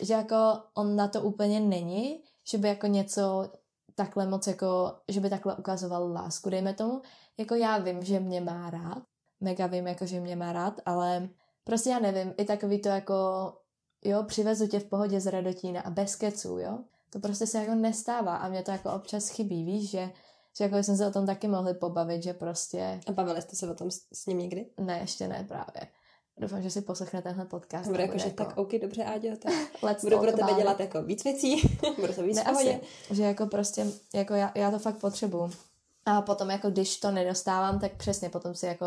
že 0.00 0.14
jako 0.14 0.62
on 0.74 0.96
na 0.96 1.08
to 1.08 1.22
úplně 1.22 1.60
není, 1.60 2.22
že 2.50 2.58
by 2.58 2.68
jako 2.68 2.86
něco 2.86 3.50
takhle 3.94 4.26
moc 4.26 4.46
jako, 4.46 4.96
že 5.08 5.20
by 5.20 5.30
takhle 5.30 5.56
ukazoval 5.56 6.12
lásku, 6.12 6.50
dejme 6.50 6.74
tomu. 6.74 7.02
Jako 7.38 7.54
já 7.54 7.78
vím, 7.78 8.04
že 8.04 8.20
mě 8.20 8.40
má 8.40 8.70
rád, 8.70 9.02
mega 9.40 9.66
vím, 9.66 9.86
jako, 9.86 10.06
že 10.06 10.20
mě 10.20 10.36
má 10.36 10.52
rád, 10.52 10.80
ale 10.86 11.28
prostě 11.64 11.90
já 11.90 11.98
nevím, 11.98 12.34
i 12.36 12.44
takový 12.44 12.80
to 12.80 12.88
jako, 12.88 13.14
jo, 14.04 14.22
přivezu 14.22 14.66
tě 14.66 14.80
v 14.80 14.84
pohodě 14.84 15.20
z 15.20 15.26
Radotína 15.26 15.80
a 15.80 15.90
bez 15.90 16.16
keců, 16.16 16.58
jo. 16.58 16.78
To 17.10 17.20
prostě 17.20 17.46
se 17.46 17.58
jako 17.58 17.74
nestává 17.74 18.36
a 18.36 18.48
mě 18.48 18.62
to 18.62 18.70
jako 18.70 18.92
občas 18.92 19.28
chybí, 19.28 19.64
víš, 19.64 19.90
že, 19.90 20.10
že 20.58 20.64
jako 20.64 20.76
jsme 20.76 20.96
se 20.96 21.06
o 21.06 21.10
tom 21.10 21.26
taky 21.26 21.48
mohli 21.48 21.74
pobavit, 21.74 22.22
že 22.22 22.32
prostě... 22.32 23.00
A 23.06 23.12
bavili 23.12 23.42
jste 23.42 23.56
se 23.56 23.70
o 23.70 23.74
tom 23.74 23.90
s, 23.90 24.00
s 24.12 24.26
ním 24.26 24.38
někdy? 24.38 24.66
Ne, 24.80 24.98
ještě 24.98 25.28
ne 25.28 25.44
právě. 25.48 25.90
Doufám, 26.38 26.62
že 26.62 26.70
si 26.70 26.80
poslechne 26.80 27.22
tenhle 27.22 27.44
podcast. 27.44 27.90
Bude 27.90 28.02
jako, 28.02 28.18
že 28.18 28.24
jako... 28.24 28.44
tak 28.44 28.58
OK, 28.58 28.72
dobře, 28.72 29.04
Áďo, 29.04 29.36
tak 29.36 29.52
Let's 29.82 30.04
budu 30.04 30.18
pro 30.18 30.32
tebe 30.32 30.54
dělat 30.54 30.80
jako 30.80 31.02
víc 31.02 31.24
věcí, 31.24 31.78
budu 32.00 32.12
to 32.12 32.22
víc 32.22 32.36
ne, 32.36 32.42
asi, 32.42 32.80
že 33.10 33.22
jako 33.22 33.46
prostě, 33.46 33.86
jako 34.14 34.34
já, 34.34 34.52
já 34.54 34.70
to 34.70 34.78
fakt 34.78 34.96
potřebuju. 34.96 35.50
A 36.04 36.22
potom 36.22 36.50
jako 36.50 36.70
když 36.70 36.96
to 36.96 37.10
nedostávám, 37.10 37.80
tak 37.80 37.96
přesně 37.96 38.28
potom 38.28 38.54
si 38.54 38.66
jako 38.66 38.86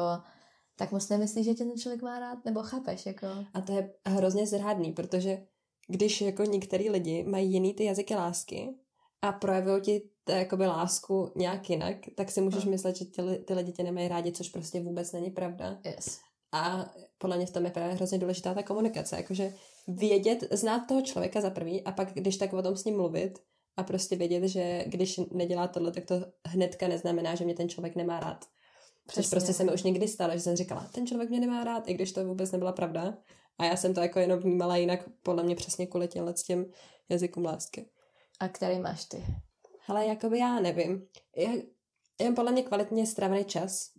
tak 0.80 0.92
moc 0.92 1.10
nemyslíš, 1.10 1.46
že 1.46 1.54
tě 1.54 1.66
ten 1.66 1.78
člověk 1.78 2.02
má 2.02 2.20
rád, 2.20 2.46
nebo 2.46 2.64
chápeš, 2.64 3.06
jako... 3.06 3.28
A 3.54 3.62
to 3.62 3.72
je 3.72 3.94
hrozně 4.06 4.48
zrádný, 4.48 4.92
protože 4.92 5.46
když 5.88 6.22
jako 6.22 6.44
některý 6.44 6.90
lidi 6.90 7.24
mají 7.24 7.54
jiný 7.54 7.74
ty 7.74 7.84
jazyky 7.84 8.16
lásky 8.16 8.76
a 9.22 9.32
projevují 9.32 9.82
ti 9.82 10.10
to, 10.24 10.32
jakoby 10.32 10.68
lásku 10.68 11.32
nějak 11.36 11.70
jinak, 11.70 11.96
tak 12.16 12.32
si 12.32 12.42
můžeš 12.42 12.66
no. 12.66 12.72
myslet, 12.72 12.96
že 12.96 13.06
ty, 13.06 13.22
ty 13.46 13.54
lidi 13.54 13.72
tě 13.72 13.84
nemají 13.84 14.08
rádi, 14.08 14.32
což 14.32 14.50
prostě 14.50 14.82
vůbec 14.82 15.12
není 15.12 15.32
pravda. 15.32 15.80
Yes. 15.84 16.20
A 16.52 16.92
podle 17.18 17.38
mě 17.38 17.46
v 17.46 17.52
tom 17.52 17.66
je 17.66 17.72
právě 17.72 17.96
hrozně 17.96 18.18
důležitá 18.18 18.54
ta 18.54 18.64
komunikace, 18.64 19.16
jakože 19.16 19.54
vědět, 19.88 20.44
znát 20.52 20.88
toho 20.88 21.02
člověka 21.02 21.42
za 21.42 21.50
prvý 21.50 21.84
a 21.84 21.92
pak, 21.92 22.14
když 22.14 22.38
tak 22.38 22.54
o 22.54 22.62
tom 22.62 22.76
s 22.76 22.86
ním 22.86 22.96
mluvit 22.96 23.40
a 23.78 23.84
prostě 23.84 24.16
vědět, 24.16 24.48
že 24.48 24.84
když 24.88 25.20
nedělá 25.32 25.68
tohle, 25.68 25.92
tak 25.92 26.06
to 26.06 26.16
hnedka 26.48 26.88
neznamená, 26.88 27.36
že 27.36 27.46
mě 27.46 27.54
ten 27.54 27.70
člověk 27.70 27.96
nemá 27.96 28.20
rád. 28.20 28.46
Přesně. 29.10 29.24
Což 29.24 29.30
prostě 29.30 29.54
se 29.54 29.64
mi 29.64 29.74
už 29.74 29.84
někdy 29.84 30.08
stalo, 30.08 30.34
že 30.34 30.40
jsem 30.40 30.56
říkala, 30.56 30.90
ten 30.94 31.08
člověk 31.08 31.30
mě 31.30 31.40
nemá 31.40 31.64
rád, 31.64 31.88
i 31.88 31.94
když 31.94 32.12
to 32.12 32.26
vůbec 32.26 32.52
nebyla 32.52 32.72
pravda. 32.72 33.18
A 33.58 33.66
já 33.66 33.76
jsem 33.76 33.94
to 33.94 34.02
jako 34.02 34.20
jenom 34.20 34.40
vnímala 34.40 34.78
jinak, 34.78 35.10
podle 35.24 35.44
mě 35.44 35.56
přesně 35.56 35.88
kvůli 35.88 36.08
těmhle 36.08 36.38
s 36.38 36.44
těm 36.44 36.66
jazykům 37.10 37.46
lásky. 37.46 37.90
A 38.40 38.48
který 38.48 38.80
máš 38.80 39.06
ty? 39.06 39.26
Ale 39.88 40.06
jakoby 40.06 40.40
já 40.40 40.60
nevím. 40.60 41.08
Já, 41.36 41.52
jen 42.22 42.36
podle 42.36 42.52
mě 42.52 42.64
kvalitně 42.64 43.06
strávený 43.06 43.46
čas. 43.46 43.92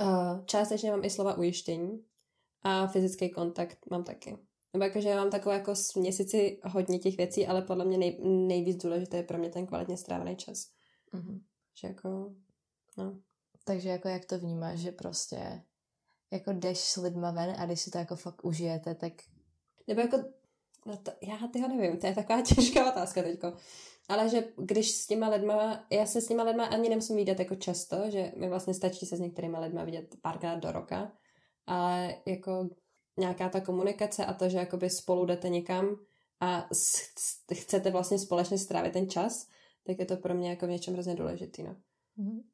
Uh, 0.00 0.44
částečně 0.44 0.90
mám 0.90 1.04
i 1.04 1.10
slova 1.10 1.38
ujištění 1.38 2.04
a 2.62 2.86
fyzický 2.86 3.30
kontakt 3.30 3.78
mám 3.90 4.04
taky. 4.04 4.38
Nebo 4.72 4.84
jakože 4.84 5.08
já 5.08 5.16
mám 5.16 5.30
takovou 5.30 5.54
jako 5.54 5.74
měsíci 5.96 6.60
hodně 6.64 6.98
těch 6.98 7.16
věcí, 7.16 7.46
ale 7.46 7.62
podle 7.62 7.84
mě 7.84 7.98
nej, 7.98 8.18
nejvíc 8.24 8.82
důležité 8.82 9.16
je 9.16 9.22
pro 9.22 9.38
mě 9.38 9.50
ten 9.50 9.66
kvalitně 9.66 9.96
strávený 9.96 10.36
čas. 10.36 10.68
Mm-hmm. 11.14 11.40
Že 11.80 11.88
jako, 11.88 12.34
no. 12.96 13.18
Takže 13.64 13.88
jako 13.88 14.08
jak 14.08 14.24
to 14.24 14.38
vnímáš, 14.38 14.78
že 14.78 14.92
prostě 14.92 15.62
jako 16.30 16.52
jdeš 16.52 16.78
s 16.78 16.96
lidma 16.96 17.30
ven 17.30 17.54
a 17.58 17.66
když 17.66 17.80
si 17.80 17.90
to 17.90 17.98
jako 17.98 18.16
fakt 18.16 18.44
užijete, 18.44 18.94
tak... 18.94 19.12
Nebo 19.88 20.00
jako, 20.00 20.16
no 20.86 20.96
to, 20.96 21.12
já 21.22 21.48
tyho 21.52 21.68
nevím, 21.68 21.98
to 21.98 22.06
je 22.06 22.14
taková 22.14 22.42
těžká 22.54 22.90
otázka 22.90 23.22
teďko. 23.22 23.52
Ale 24.08 24.28
že 24.28 24.44
když 24.56 24.90
s 24.90 25.06
těma 25.06 25.28
lidma, 25.28 25.86
já 25.90 26.06
se 26.06 26.20
s 26.20 26.26
těma 26.26 26.42
lidma 26.42 26.64
ani 26.64 26.88
nemusím 26.88 27.16
vidět 27.16 27.38
jako 27.38 27.54
často, 27.54 28.10
že 28.10 28.32
mi 28.36 28.48
vlastně 28.48 28.74
stačí 28.74 29.06
se 29.06 29.16
s 29.16 29.20
některými 29.20 29.58
lidma 29.58 29.84
vidět 29.84 30.14
párkrát 30.22 30.56
do 30.56 30.72
roka, 30.72 31.12
ale 31.66 32.16
jako 32.26 32.68
nějaká 33.16 33.48
ta 33.48 33.60
komunikace 33.60 34.26
a 34.26 34.34
to, 34.34 34.48
že 34.48 34.58
jakoby 34.58 34.90
spolu 34.90 35.26
jdete 35.26 35.48
někam 35.48 35.96
a 36.40 36.68
chcete 37.54 37.90
vlastně 37.90 38.18
společně 38.18 38.58
strávit 38.58 38.92
ten 38.92 39.10
čas, 39.10 39.48
tak 39.86 39.98
je 39.98 40.06
to 40.06 40.16
pro 40.16 40.34
mě 40.34 40.50
jako 40.50 40.66
v 40.66 40.70
něčem 40.70 40.94
hrozně 40.94 41.14
důležitý, 41.14 41.62
no. 41.62 41.76
Mm-hmm 42.18 42.53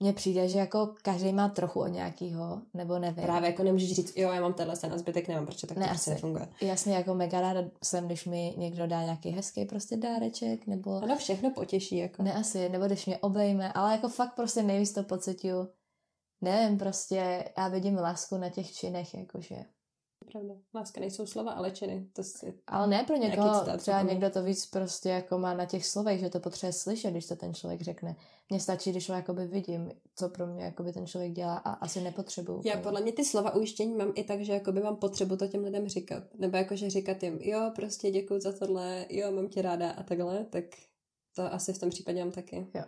mně 0.00 0.12
přijde, 0.12 0.48
že 0.48 0.58
jako 0.58 0.94
každý 1.02 1.32
má 1.32 1.48
trochu 1.48 1.80
od 1.80 1.86
nějakého, 1.86 2.62
nebo 2.74 2.98
nevím. 2.98 3.24
Právě 3.24 3.50
jako 3.50 3.62
nemůžeš 3.62 3.92
říct, 3.92 4.16
jo, 4.16 4.32
já 4.32 4.40
mám 4.40 4.54
tenhle 4.54 4.76
sen 4.76 4.92
a 4.92 4.98
zbytek 4.98 5.28
nemám, 5.28 5.46
protože 5.46 5.66
tak 5.66 5.76
ne, 5.76 5.84
to 5.84 5.90
prostě 5.90 6.10
nefunguje. 6.10 6.48
Jasně, 6.60 6.94
jako 6.94 7.14
mega 7.14 7.40
ráda 7.40 7.64
jsem, 7.84 8.06
když 8.06 8.26
mi 8.26 8.54
někdo 8.56 8.86
dá 8.86 9.02
nějaký 9.02 9.30
hezký 9.30 9.64
prostě 9.64 9.96
dáreček, 9.96 10.66
nebo... 10.66 11.02
Ano, 11.02 11.16
všechno 11.16 11.50
potěší, 11.50 11.96
jako. 11.96 12.22
Ne, 12.22 12.34
asi, 12.34 12.68
nebo 12.68 12.86
když 12.86 13.06
mě 13.06 13.18
obejme, 13.18 13.72
ale 13.72 13.92
jako 13.92 14.08
fakt 14.08 14.34
prostě 14.34 14.62
nejvíc 14.62 14.92
to 14.92 15.02
pocituju. 15.02 15.68
Nevím, 16.40 16.78
prostě 16.78 17.44
já 17.58 17.68
vidím 17.68 17.96
lásku 17.96 18.36
na 18.36 18.48
těch 18.48 18.72
činech, 18.72 19.14
jakože 19.14 19.56
pravda. 20.32 20.54
Láska 20.74 21.00
nejsou 21.00 21.26
slova, 21.26 21.52
ale 21.52 21.70
činy. 21.70 22.06
To 22.12 22.22
si 22.22 22.54
ale 22.66 22.86
ne 22.86 23.04
pro 23.06 23.16
někoho, 23.16 23.76
třeba 23.78 24.02
někdo 24.02 24.30
to 24.30 24.42
víc 24.42 24.66
prostě 24.66 25.08
jako 25.08 25.38
má 25.38 25.54
na 25.54 25.64
těch 25.64 25.86
slovech, 25.86 26.20
že 26.20 26.30
to 26.30 26.40
potřebuje 26.40 26.72
slyšet, 26.72 27.10
když 27.10 27.26
to 27.26 27.36
ten 27.36 27.54
člověk 27.54 27.80
řekne. 27.80 28.16
Mně 28.50 28.60
stačí, 28.60 28.90
když 28.90 29.08
ho 29.08 29.14
jakoby 29.14 29.46
vidím, 29.46 29.90
co 30.16 30.28
pro 30.28 30.46
mě 30.46 30.64
jakoby 30.64 30.92
ten 30.92 31.06
člověk 31.06 31.32
dělá 31.32 31.56
a 31.56 31.70
asi 31.70 32.00
nepotřebuju. 32.00 32.62
Já 32.64 32.80
podle 32.80 33.00
mě 33.00 33.12
ty 33.12 33.24
slova 33.24 33.54
ujištění 33.54 33.94
mám 33.94 34.12
i 34.14 34.24
tak, 34.24 34.40
že 34.40 34.52
jakoby 34.52 34.80
mám 34.80 34.96
potřebu 34.96 35.36
to 35.36 35.48
těm 35.48 35.64
lidem 35.64 35.88
říkat. 35.88 36.22
Nebo 36.38 36.56
jakože 36.56 36.90
říkat 36.90 37.22
jim, 37.22 37.38
jo, 37.42 37.72
prostě 37.76 38.10
děkuji 38.10 38.40
za 38.40 38.52
tohle, 38.52 39.06
jo, 39.08 39.32
mám 39.32 39.48
tě 39.48 39.62
ráda 39.62 39.90
a 39.90 40.02
takhle, 40.02 40.44
tak 40.44 40.64
to 41.36 41.52
asi 41.52 41.72
v 41.72 41.78
tom 41.78 41.90
případě 41.90 42.24
mám 42.24 42.32
taky. 42.32 42.66
Jo. 42.74 42.84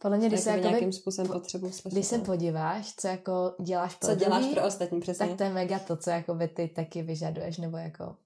Podle 0.00 0.18
mě, 0.18 0.28
když 0.28 0.40
se 0.40 0.50
jakoby, 0.50 0.68
nějakým 0.68 0.92
způsobem 0.92 1.32
potřebu 1.32 1.70
slyšet. 1.70 1.92
Když 1.92 2.06
se 2.06 2.18
no. 2.18 2.24
podíváš, 2.24 2.94
co 2.96 3.08
jako 3.08 3.54
děláš 3.60 3.94
pro 3.94 4.08
Co 4.08 4.14
děláš 4.14 4.44
pro 4.46 4.66
ostatní, 4.66 5.00
přesně. 5.00 5.26
Tak 5.26 5.36
to 5.36 5.44
je 5.44 5.50
mega 5.50 5.78
to, 5.78 5.96
co 5.96 6.10
jako 6.10 6.34
by 6.34 6.48
ty 6.48 6.68
taky 6.68 7.02
vyžaduješ, 7.02 7.58
nebo 7.58 7.76
jako 7.76 8.16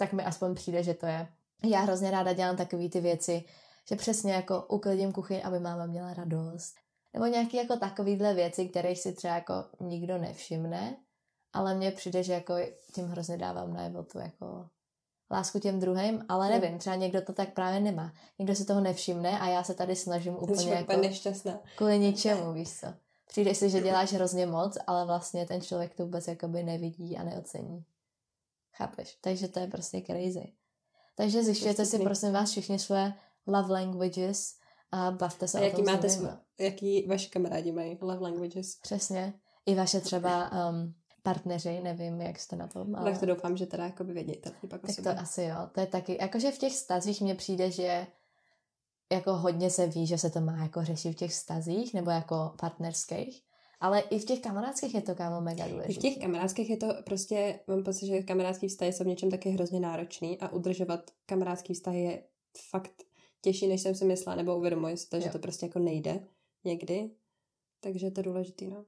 tak 0.00 0.12
mi 0.12 0.24
aspoň 0.24 0.54
přijde, 0.54 0.82
že 0.82 0.94
to 0.94 1.06
je. 1.06 1.28
Já 1.64 1.80
hrozně 1.80 2.10
ráda 2.10 2.32
dělám 2.32 2.56
takové 2.56 2.88
ty 2.88 3.00
věci, 3.00 3.44
že 3.88 3.96
přesně 3.96 4.32
jako 4.32 4.62
uklidím 4.68 5.12
kuchyň, 5.12 5.40
aby 5.44 5.60
máma 5.60 5.86
měla 5.86 6.14
radost. 6.14 6.74
Nebo 7.14 7.26
nějaké 7.26 7.56
jako 7.56 7.76
takovýhle 7.76 8.34
věci, 8.34 8.68
kterých 8.68 9.00
si 9.00 9.12
třeba 9.12 9.34
jako 9.34 9.54
nikdo 9.80 10.18
nevšimne, 10.18 10.96
ale 11.52 11.74
mně 11.74 11.90
přijde, 11.90 12.22
že 12.22 12.32
jako 12.32 12.54
tím 12.94 13.06
hrozně 13.06 13.36
dávám 13.36 13.74
najevo 13.74 14.02
tu 14.02 14.18
jako 14.18 14.68
lásku 15.30 15.58
těm 15.58 15.80
druhým, 15.80 16.24
ale 16.28 16.46
hmm. 16.46 16.60
nevím, 16.60 16.78
třeba 16.78 16.96
někdo 16.96 17.22
to 17.22 17.32
tak 17.32 17.52
právě 17.52 17.80
nemá. 17.80 18.12
Někdo 18.38 18.54
si 18.54 18.64
toho 18.64 18.80
nevšimne 18.80 19.38
a 19.38 19.48
já 19.48 19.64
se 19.64 19.74
tady 19.74 19.96
snažím 19.96 20.34
úplně 20.34 20.70
jako... 20.70 20.96
nešťastná. 20.96 21.60
Kvůli 21.76 21.98
ničemu, 21.98 22.52
víš 22.52 22.80
co. 22.80 22.86
Přijde 23.28 23.54
si, 23.54 23.70
že 23.70 23.80
děláš 23.80 24.12
hrozně 24.12 24.46
moc, 24.46 24.78
ale 24.86 25.06
vlastně 25.06 25.46
ten 25.46 25.60
člověk 25.60 25.94
to 25.94 26.04
vůbec 26.04 26.28
jakoby 26.28 26.62
nevidí 26.62 27.16
a 27.16 27.22
neocení. 27.22 27.84
Chápeš? 28.72 29.18
Takže 29.20 29.48
to 29.48 29.60
je 29.60 29.66
prostě 29.66 30.02
crazy. 30.06 30.52
Takže 31.14 31.44
zjišťujete 31.44 31.86
si, 31.86 31.98
prosím 31.98 32.32
vás, 32.32 32.50
všichni 32.50 32.78
své 32.78 33.14
love 33.46 33.72
languages 33.72 34.54
a 34.92 35.10
bavte 35.10 35.48
se 35.48 35.58
a 35.58 35.62
jaký 35.62 35.82
o 35.82 35.84
tom 35.84 35.94
máte 35.94 36.06
sv- 36.06 36.38
jaký 36.58 37.06
vaši 37.06 37.30
kamarádi 37.30 37.72
mají 37.72 37.98
love 38.00 38.20
languages? 38.20 38.76
Přesně. 38.76 39.34
I 39.66 39.74
vaše 39.74 40.00
třeba 40.00 40.50
um, 40.52 40.94
partneři, 41.22 41.80
nevím, 41.80 42.20
jak 42.20 42.38
jste 42.38 42.56
na 42.56 42.66
tom. 42.66 42.94
Ale... 42.94 43.10
Tak 43.10 43.20
to 43.20 43.26
doufám, 43.26 43.56
že 43.56 43.66
teda 43.66 43.84
jako 43.84 44.04
by 44.04 44.12
vědí. 44.12 44.36
Tak, 44.36 44.54
pak 44.68 44.80
tak 44.80 44.96
to 45.02 45.22
asi 45.22 45.42
jo. 45.42 45.56
To 45.72 45.80
je 45.80 45.86
taky, 45.86 46.18
jakože 46.20 46.52
v 46.52 46.58
těch 46.58 46.72
stazích 46.72 47.20
mně 47.20 47.34
přijde, 47.34 47.70
že 47.70 48.06
jako 49.12 49.32
hodně 49.32 49.70
se 49.70 49.86
ví, 49.86 50.06
že 50.06 50.18
se 50.18 50.30
to 50.30 50.40
má 50.40 50.56
jako 50.56 50.84
řešit 50.84 51.12
v 51.12 51.16
těch 51.16 51.34
stazích 51.34 51.94
nebo 51.94 52.10
jako 52.10 52.52
partnerských. 52.60 53.42
Ale 53.80 54.00
i 54.00 54.18
v 54.18 54.24
těch 54.24 54.40
kamarádských 54.40 54.94
je 54.94 55.02
to 55.02 55.14
kámo 55.14 55.40
mega 55.40 55.68
důležité. 55.68 55.94
V 55.94 55.98
těch 55.98 56.18
kamarádských 56.18 56.70
je 56.70 56.76
to 56.76 56.86
prostě, 57.04 57.60
mám 57.66 57.84
pocit, 57.84 58.06
že 58.06 58.22
kamarádský 58.22 58.68
vztahy 58.68 58.92
jsou 58.92 59.04
v 59.04 59.06
něčem 59.06 59.30
taky 59.30 59.50
hrozně 59.50 59.80
náročný 59.80 60.38
a 60.40 60.48
udržovat 60.48 61.10
kamarádský 61.26 61.74
vztahy 61.74 62.02
je 62.02 62.22
fakt 62.70 63.02
těžší, 63.40 63.66
než 63.66 63.80
jsem 63.80 63.94
si 63.94 64.04
myslela, 64.04 64.36
nebo 64.36 64.56
uvědomuji 64.56 64.96
si 64.96 65.08
to, 65.08 65.16
jo. 65.16 65.22
že 65.22 65.30
to 65.30 65.38
prostě 65.38 65.66
jako 65.66 65.78
nejde 65.78 66.20
někdy. 66.64 67.10
Takže 67.80 68.06
je 68.06 68.10
to 68.10 68.22
důležitý, 68.22 68.66
no 68.66 68.84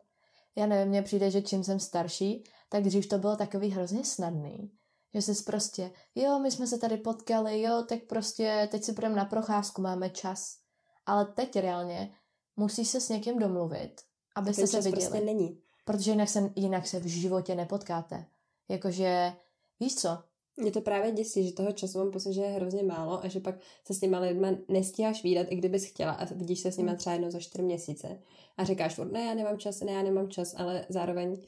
já 0.57 0.67
nevím, 0.67 0.89
mně 0.89 1.03
přijde, 1.03 1.31
že 1.31 1.43
čím 1.43 1.65
jsem 1.65 1.81
starší, 1.81 2.45
tak 2.69 2.83
dřív 2.83 3.09
to 3.09 3.19
bylo 3.19 3.37
takový 3.37 3.71
hrozně 3.71 4.05
snadný. 4.05 4.73
Že 5.15 5.23
jsi 5.23 5.43
prostě, 5.43 5.91
jo, 6.15 6.39
my 6.39 6.51
jsme 6.51 6.67
se 6.67 6.79
tady 6.79 6.97
potkali, 6.97 7.63
jo, 7.63 7.85
tak 7.89 7.99
prostě 8.03 8.69
teď 8.71 8.85
si 8.85 8.93
budeme 8.93 9.17
na 9.17 9.25
procházku, 9.25 9.83
máme 9.83 10.11
čas. 10.11 10.59
Ale 11.07 11.25
teď 11.25 11.57
reálně 11.57 12.15
musíš 12.57 12.89
se 12.89 13.01
s 13.01 13.09
někým 13.09 13.39
domluvit, 13.39 13.95
abyste 14.35 14.67
se 14.67 14.77
viděli. 14.77 14.93
prostě 14.93 15.21
není. 15.21 15.61
Protože 15.85 16.11
jinak 16.11 16.29
se, 16.29 16.53
jinak 16.57 16.87
se 16.87 17.01
v 17.01 17.07
životě 17.07 17.55
nepotkáte. 17.55 18.27
Jakože, 18.69 19.33
víš 19.81 19.95
co, 19.95 20.23
mě 20.57 20.71
to 20.71 20.81
právě 20.81 21.13
děsí, 21.13 21.47
že 21.47 21.53
toho 21.53 21.73
času 21.73 21.99
mám 21.99 22.11
pocit, 22.11 22.33
že 22.33 22.41
je 22.41 22.49
hrozně 22.49 22.83
málo 22.83 23.25
a 23.25 23.29
že 23.29 23.41
pak 23.41 23.55
se 23.87 23.95
s 23.95 24.01
těma 24.01 24.19
lidma 24.19 24.49
nestíháš 24.69 25.23
výdat, 25.23 25.47
i 25.51 25.57
kdybys 25.57 25.85
chtěla 25.85 26.13
a 26.13 26.25
vidíš 26.25 26.61
se 26.61 26.73
s 26.73 26.77
nimi 26.77 26.89
hmm. 26.89 26.99
třeba 26.99 27.13
jednou 27.13 27.31
za 27.31 27.41
čtyři 27.41 27.63
měsíce 27.63 28.23
a 28.57 28.65
říkáš 28.65 28.95
furt, 28.95 29.13
ne, 29.13 29.21
já 29.21 29.35
nemám 29.35 29.59
čas, 29.59 29.81
ne, 29.81 29.93
já 29.93 30.03
nemám 30.03 30.29
čas, 30.29 30.55
ale 30.59 30.87
zároveň 30.89 31.43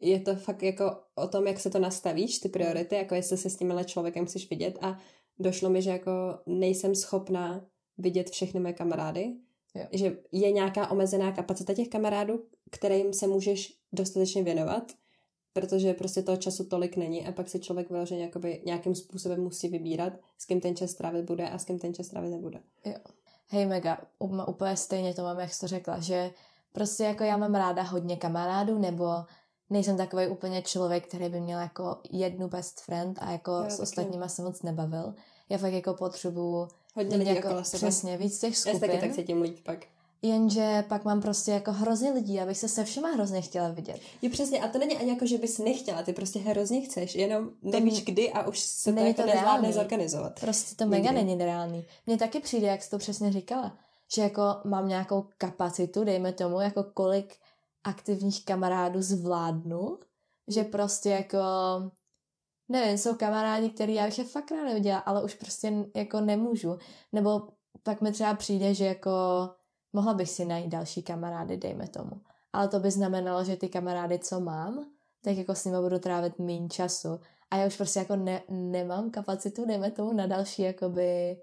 je 0.00 0.20
to 0.20 0.36
fakt 0.36 0.62
jako 0.62 0.84
o 1.14 1.28
tom, 1.28 1.46
jak 1.46 1.60
se 1.60 1.70
to 1.70 1.78
nastavíš, 1.78 2.38
ty 2.38 2.48
priority, 2.48 2.94
jako 2.94 3.14
jestli 3.14 3.36
se 3.36 3.50
s 3.50 3.56
tímhle 3.56 3.84
člověkem 3.84 4.26
chceš 4.26 4.50
vidět 4.50 4.78
a 4.82 4.98
došlo 5.38 5.70
mi, 5.70 5.82
že 5.82 5.90
jako 5.90 6.10
nejsem 6.46 6.94
schopná 6.94 7.66
vidět 7.98 8.30
všechny 8.30 8.60
moje 8.60 8.72
kamarády, 8.72 9.36
Jo. 9.74 9.84
že 9.92 10.18
je 10.32 10.52
nějaká 10.52 10.90
omezená 10.90 11.32
kapacita 11.32 11.74
těch 11.74 11.88
kamarádů, 11.88 12.44
kterým 12.70 13.12
se 13.12 13.26
můžeš 13.26 13.78
dostatečně 13.92 14.42
věnovat, 14.42 14.92
protože 15.52 15.94
prostě 15.94 16.22
toho 16.22 16.36
času 16.36 16.64
tolik 16.64 16.96
není 16.96 17.26
a 17.26 17.32
pak 17.32 17.48
si 17.48 17.60
člověk 17.60 17.90
vyloženě 17.90 18.22
jakoby 18.22 18.62
nějakým 18.66 18.94
způsobem 18.94 19.40
musí 19.42 19.68
vybírat, 19.68 20.12
s 20.38 20.44
kým 20.44 20.60
ten 20.60 20.76
čas 20.76 20.90
strávit 20.90 21.24
bude 21.24 21.48
a 21.50 21.58
s 21.58 21.64
kým 21.64 21.78
ten 21.78 21.94
čas 21.94 22.06
strávit 22.06 22.30
nebude. 22.30 22.60
Hej 23.46 23.66
Mega, 23.66 23.98
úplně- 24.18 24.44
úplně 24.44 24.76
stejně 24.76 25.14
to 25.14 25.22
mám, 25.22 25.38
jak 25.40 25.52
jsi 25.54 25.60
to 25.60 25.66
řekla, 25.66 26.00
že 26.00 26.30
prostě 26.72 27.04
jako 27.04 27.24
já 27.24 27.36
mám 27.36 27.54
ráda 27.54 27.82
hodně 27.82 28.16
kamarádů, 28.16 28.78
nebo 28.78 29.06
nejsem 29.70 29.96
takový 29.96 30.26
úplně 30.28 30.62
člověk, 30.62 31.06
který 31.08 31.28
by 31.28 31.40
měl 31.40 31.60
jako 31.60 31.96
jednu 32.10 32.48
best 32.48 32.80
friend 32.80 33.18
a 33.22 33.30
jako 33.30 33.50
Jo, 33.52 33.64
s 33.70 33.80
ostatníma 33.80 34.28
se 34.28 34.42
moc 34.42 34.62
nebavil. 34.62 35.14
Já 35.48 35.58
fakt 35.58 35.72
jako 35.72 35.94
potřebuju 35.94 36.68
Hodně 36.96 37.16
lidí 37.16 37.30
jako, 37.34 37.48
okolo 37.48 37.64
sebe. 37.64 37.78
přesně 37.78 38.16
víc 38.18 38.38
těch 38.40 38.50
Já 38.50 38.54
se 38.56 38.60
skupin, 38.70 38.80
taky 38.80 38.98
tak 39.00 39.12
cítím 39.12 39.42
líp 39.42 39.58
pak. 39.64 39.86
Jenže 40.22 40.84
pak 40.88 41.04
mám 41.04 41.20
prostě 41.20 41.50
jako 41.50 41.72
hrozně 41.72 42.12
lidí, 42.12 42.40
abych 42.40 42.58
se 42.58 42.68
se 42.68 42.84
všema 42.84 43.08
hrozně 43.08 43.40
chtěla 43.40 43.68
vidět. 43.68 44.00
Jo, 44.22 44.30
přesně, 44.30 44.60
a 44.60 44.68
to 44.68 44.78
není 44.78 44.96
ani 44.96 45.10
jako, 45.10 45.26
že 45.26 45.38
bys 45.38 45.58
nechtěla, 45.58 46.02
ty 46.02 46.12
prostě 46.12 46.38
hrozně 46.38 46.80
chceš, 46.80 47.14
jenom 47.14 47.50
nevíš 47.62 48.04
kdy 48.04 48.32
a 48.32 48.48
už 48.48 48.60
se 48.60 48.92
to 48.92 49.00
jako 49.00 49.22
to 49.22 49.28
nezvládne 49.28 49.72
zorganizovat. 49.72 50.40
Prostě 50.40 50.76
to 50.76 50.86
mega 50.86 51.10
Nikdy. 51.10 51.24
není 51.26 51.44
reálný. 51.44 51.84
Mně 52.06 52.18
taky 52.18 52.40
přijde, 52.40 52.66
jak 52.66 52.82
jsi 52.82 52.90
to 52.90 52.98
přesně 52.98 53.32
říkala, 53.32 53.76
že 54.14 54.22
jako 54.22 54.42
mám 54.64 54.88
nějakou 54.88 55.26
kapacitu, 55.38 56.04
dejme 56.04 56.32
tomu, 56.32 56.60
jako 56.60 56.84
kolik 56.84 57.36
aktivních 57.84 58.44
kamarádů 58.44 59.02
zvládnu, 59.02 59.98
že 60.48 60.64
prostě 60.64 61.10
jako 61.10 61.38
nevím, 62.68 62.98
jsou 62.98 63.14
kamarádi, 63.14 63.70
který 63.70 63.94
já 63.94 64.04
bych 64.04 64.18
je 64.18 64.24
fakt 64.24 64.50
ráda 64.50 64.74
viděla, 64.74 64.98
ale 64.98 65.24
už 65.24 65.34
prostě 65.34 65.72
jako 65.96 66.20
nemůžu. 66.20 66.78
Nebo 67.12 67.48
pak 67.82 68.00
mi 68.00 68.12
třeba 68.12 68.34
přijde, 68.34 68.74
že 68.74 68.84
jako 68.84 69.10
mohla 69.92 70.14
bych 70.14 70.30
si 70.30 70.44
najít 70.44 70.68
další 70.68 71.02
kamarády, 71.02 71.56
dejme 71.56 71.88
tomu. 71.88 72.20
Ale 72.52 72.68
to 72.68 72.80
by 72.80 72.90
znamenalo, 72.90 73.44
že 73.44 73.56
ty 73.56 73.68
kamarády, 73.68 74.18
co 74.18 74.40
mám, 74.40 74.86
tak 75.24 75.36
jako 75.36 75.54
s 75.54 75.64
nimi 75.64 75.78
budu 75.80 75.98
trávit 75.98 76.38
méně 76.38 76.68
času. 76.68 77.20
A 77.50 77.56
já 77.56 77.66
už 77.66 77.76
prostě 77.76 77.98
jako 77.98 78.16
ne, 78.16 78.42
nemám 78.48 79.10
kapacitu, 79.10 79.66
dejme 79.66 79.90
tomu, 79.90 80.12
na 80.12 80.26
další 80.26 80.62
jakoby, 80.62 81.36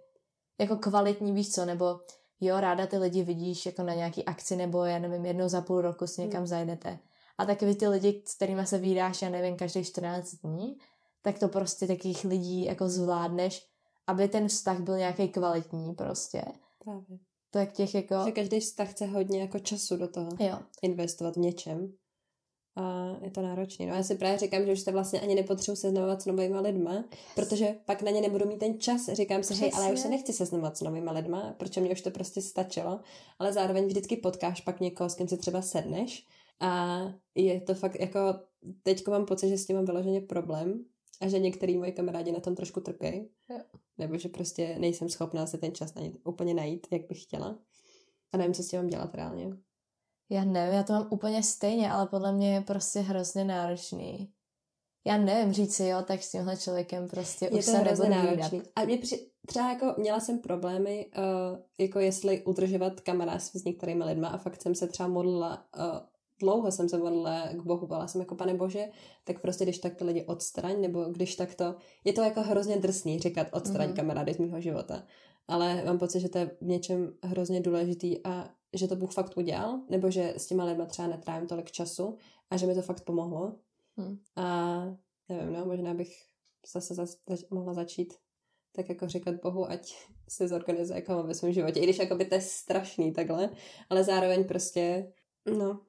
jako 0.60 0.76
kvalitní, 0.76 1.32
víš 1.32 1.52
co, 1.52 1.66
nebo 1.66 2.00
jo, 2.42 2.60
ráda 2.60 2.88
ty 2.88 2.98
lidi 2.98 3.24
vidíš 3.24 3.66
jako 3.66 3.84
na 3.84 3.94
nějaký 3.94 4.26
akci, 4.26 4.56
nebo 4.56 4.86
já 4.86 5.00
nevím, 5.00 5.26
jednou 5.26 5.50
za 5.50 5.62
půl 5.62 5.82
roku 5.82 6.08
si 6.08 6.22
někam 6.22 6.48
zajdete. 6.48 7.00
A 7.38 7.46
takový 7.46 7.76
ty 7.76 7.88
lidi, 7.88 8.24
s 8.26 8.36
kterými 8.36 8.66
se 8.66 8.78
vydáš, 8.78 9.22
já 9.22 9.30
nevím, 9.30 9.58
každých 9.58 9.88
14 9.88 10.32
dní, 10.32 10.78
tak 11.22 11.40
to 11.40 11.48
prostě 11.48 11.88
takových 11.88 12.24
lidí 12.24 12.66
jako 12.66 12.90
zvládneš, 12.90 13.68
aby 14.08 14.28
ten 14.28 14.48
vztah 14.48 14.80
byl 14.80 14.98
nějaký 14.98 15.30
kvalitní 15.30 15.96
prostě. 15.96 16.44
Právě. 16.84 17.18
Tak 17.52 17.72
těch 17.72 17.96
jako... 17.96 18.16
Že 18.26 18.32
každý 18.32 18.60
vztah 18.60 18.92
chce 18.92 19.06
hodně 19.06 19.42
jako 19.42 19.60
času 19.60 19.98
do 19.98 20.08
toho 20.08 20.30
Jo, 20.40 20.60
investovat 20.82 21.36
v 21.36 21.40
něčem. 21.40 21.94
A 22.76 23.16
je 23.22 23.32
to 23.32 23.42
náročné. 23.42 23.86
No 23.86 23.96
já 23.96 24.04
si 24.04 24.16
právě 24.16 24.38
říkám, 24.38 24.66
že 24.66 24.72
už 24.72 24.80
se 24.80 24.92
vlastně 24.92 25.22
ani 25.22 25.36
nepotřebuji 25.36 25.76
seznamovat 25.76 26.22
s 26.22 26.26
novými 26.26 26.60
lidma, 26.60 27.06
protože 27.36 27.76
pak 27.86 28.02
na 28.02 28.12
ně 28.12 28.22
nebudu 28.22 28.48
mít 28.48 28.58
ten 28.58 28.80
čas. 28.80 29.10
Říkám 29.14 29.44
si, 29.44 29.54
hej, 29.54 29.72
ale 29.76 29.86
já 29.86 29.92
už 29.92 30.00
se 30.00 30.10
nechci 30.10 30.34
seznamovat 30.34 30.78
s 30.78 30.82
novými 30.82 31.12
lidma, 31.12 31.56
protože 31.58 31.82
mě 31.82 31.92
už 31.92 32.02
to 32.02 32.12
prostě 32.12 32.42
stačilo. 32.42 33.00
Ale 33.40 33.54
zároveň 33.54 33.86
vždycky 33.86 34.18
potkáš 34.18 34.62
pak 34.62 34.80
někoho, 34.80 35.10
s 35.10 35.16
kým 35.16 35.28
si 35.28 35.38
třeba 35.38 35.62
sedneš. 35.62 36.26
A 36.60 37.02
je 37.36 37.62
to 37.62 37.76
fakt 37.76 38.00
jako, 38.00 38.20
teďko 38.84 39.12
mám 39.12 39.26
pocit, 39.26 39.50
že 39.50 39.58
s 39.58 39.66
tím 39.66 39.76
mám 39.76 39.86
vyloženě 39.86 40.22
problém 40.22 40.86
a 41.22 41.28
že 41.28 41.40
některý 41.40 41.78
moji 41.78 41.92
kamarádi 41.92 42.32
na 42.32 42.40
tom 42.40 42.56
trošku 42.56 42.80
trpí. 42.80 43.30
Jo. 43.50 43.60
Nebo 43.98 44.18
že 44.18 44.30
prostě 44.30 44.76
nejsem 44.80 45.10
schopná 45.10 45.48
si 45.48 45.58
ten 45.58 45.76
čas 45.76 45.94
na 45.94 46.02
ně 46.02 46.12
úplně 46.24 46.54
najít, 46.54 46.88
jak 46.92 47.08
bych 47.08 47.24
chtěla. 47.24 47.60
A 48.32 48.38
nevím, 48.38 48.54
co 48.54 48.64
s 48.64 48.68
tím 48.68 48.80
mám 48.80 48.88
dělat 48.88 49.16
reálně. 49.16 49.58
já 50.30 50.46
nevím, 50.46 50.76
já 50.76 50.84
to 50.84 50.94
mám 50.94 51.08
úplně 51.12 51.44
stejně, 51.44 51.92
ale 51.92 52.08
podle 52.08 52.32
mě 52.34 52.54
je 52.54 52.62
prostě 52.62 53.00
hrozně 53.00 53.44
náročný. 53.44 54.34
Já 55.08 55.18
nevím 55.18 55.54
říct 55.54 55.76
si, 55.76 55.86
jo, 55.86 56.02
tak 56.02 56.24
s 56.24 56.32
tímhle 56.32 56.58
člověkem 56.58 57.08
prostě 57.08 57.46
je 57.46 57.52
už 57.52 57.66
to 57.66 57.72
se 57.72 57.78
hrozně 57.78 58.10
náročný. 58.10 58.60
výdat. 58.60 58.72
A 58.76 58.86
mě 58.86 58.98
při, 58.98 59.32
třeba 59.48 59.70
jako 59.70 59.96
měla 59.98 60.20
jsem 60.20 60.40
problémy, 60.40 61.12
uh, 61.18 61.60
jako 61.78 62.00
jestli 62.00 62.44
udržovat 62.44 63.02
kamarádství 63.02 63.60
s 63.60 63.64
některými 63.64 64.04
lidma 64.04 64.28
a 64.28 64.38
fakt 64.38 64.62
jsem 64.62 64.76
se 64.76 64.88
třeba 64.88 65.10
modlila, 65.10 65.66
uh, 65.78 65.84
dlouho 66.40 66.72
jsem 66.72 66.90
se 66.90 66.98
modlila 66.98 67.48
k 67.48 67.64
Bohu, 67.64 67.88
byla 67.88 68.08
jsem 68.08 68.22
jako 68.22 68.36
pane 68.36 68.54
Bože, 68.54 68.86
tak 69.24 69.42
prostě 69.42 69.64
když 69.64 69.78
tak 69.78 69.96
ty 69.96 70.04
lidi 70.04 70.24
odstraň, 70.26 70.82
nebo 70.82 71.04
když 71.04 71.36
tak 71.36 71.56
to, 71.56 71.76
je 72.04 72.14
to 72.14 72.22
jako 72.22 72.42
hrozně 72.42 72.78
drsný 72.78 73.20
říkat 73.20 73.48
odstraň 73.52 73.88
Mhm. 73.88 73.94
mm-hmm. 73.94 73.96
kamarády 73.96 74.34
z 74.34 74.38
mého 74.38 74.62
života. 74.62 75.04
Ale 75.48 75.84
mám 75.86 75.98
pocit, 76.00 76.20
že 76.20 76.30
to 76.30 76.38
je 76.38 76.46
v 76.62 76.66
něčem 76.66 77.14
hrozně 77.24 77.62
důležitý 77.62 78.26
a 78.26 78.50
že 78.74 78.88
to 78.88 78.96
Bůh 78.96 79.14
fakt 79.14 79.38
udělal, 79.38 79.80
nebo 79.90 80.12
že 80.12 80.34
s 80.38 80.48
těma 80.48 80.66
lidma 80.66 80.86
třeba 80.86 81.08
netrávím 81.08 81.48
tolik 81.48 81.72
času 81.72 82.18
a 82.50 82.58
že 82.58 82.68
mi 82.68 82.76
to 82.76 82.82
fakt 82.82 83.02
pomohlo. 83.04 83.56
Hm. 83.98 84.18
A 84.36 84.78
nevím, 85.30 85.54
no, 85.54 85.66
možná 85.66 85.94
bych 85.94 86.18
zase 86.74 86.94
za, 86.94 87.06
zač, 87.06 87.40
mohla 87.50 87.74
začít 87.74 88.14
tak 88.72 88.90
jako 88.90 89.08
říkat 89.08 89.36
Bohu, 89.36 89.72
ať 89.72 89.96
se 90.30 90.48
zorganizuje 90.48 91.00
jako 91.00 91.24
ve 91.24 91.34
svém 91.34 91.54
životě. 91.54 91.80
I 91.80 91.84
když 91.84 92.00
jako 92.00 92.16
by 92.16 92.26
to 92.26 92.36
je 92.36 92.42
strašný 92.42 93.14
takhle, 93.14 93.50
ale 93.90 94.04
zároveň 94.04 94.48
prostě, 94.48 95.14
no, 95.58 95.80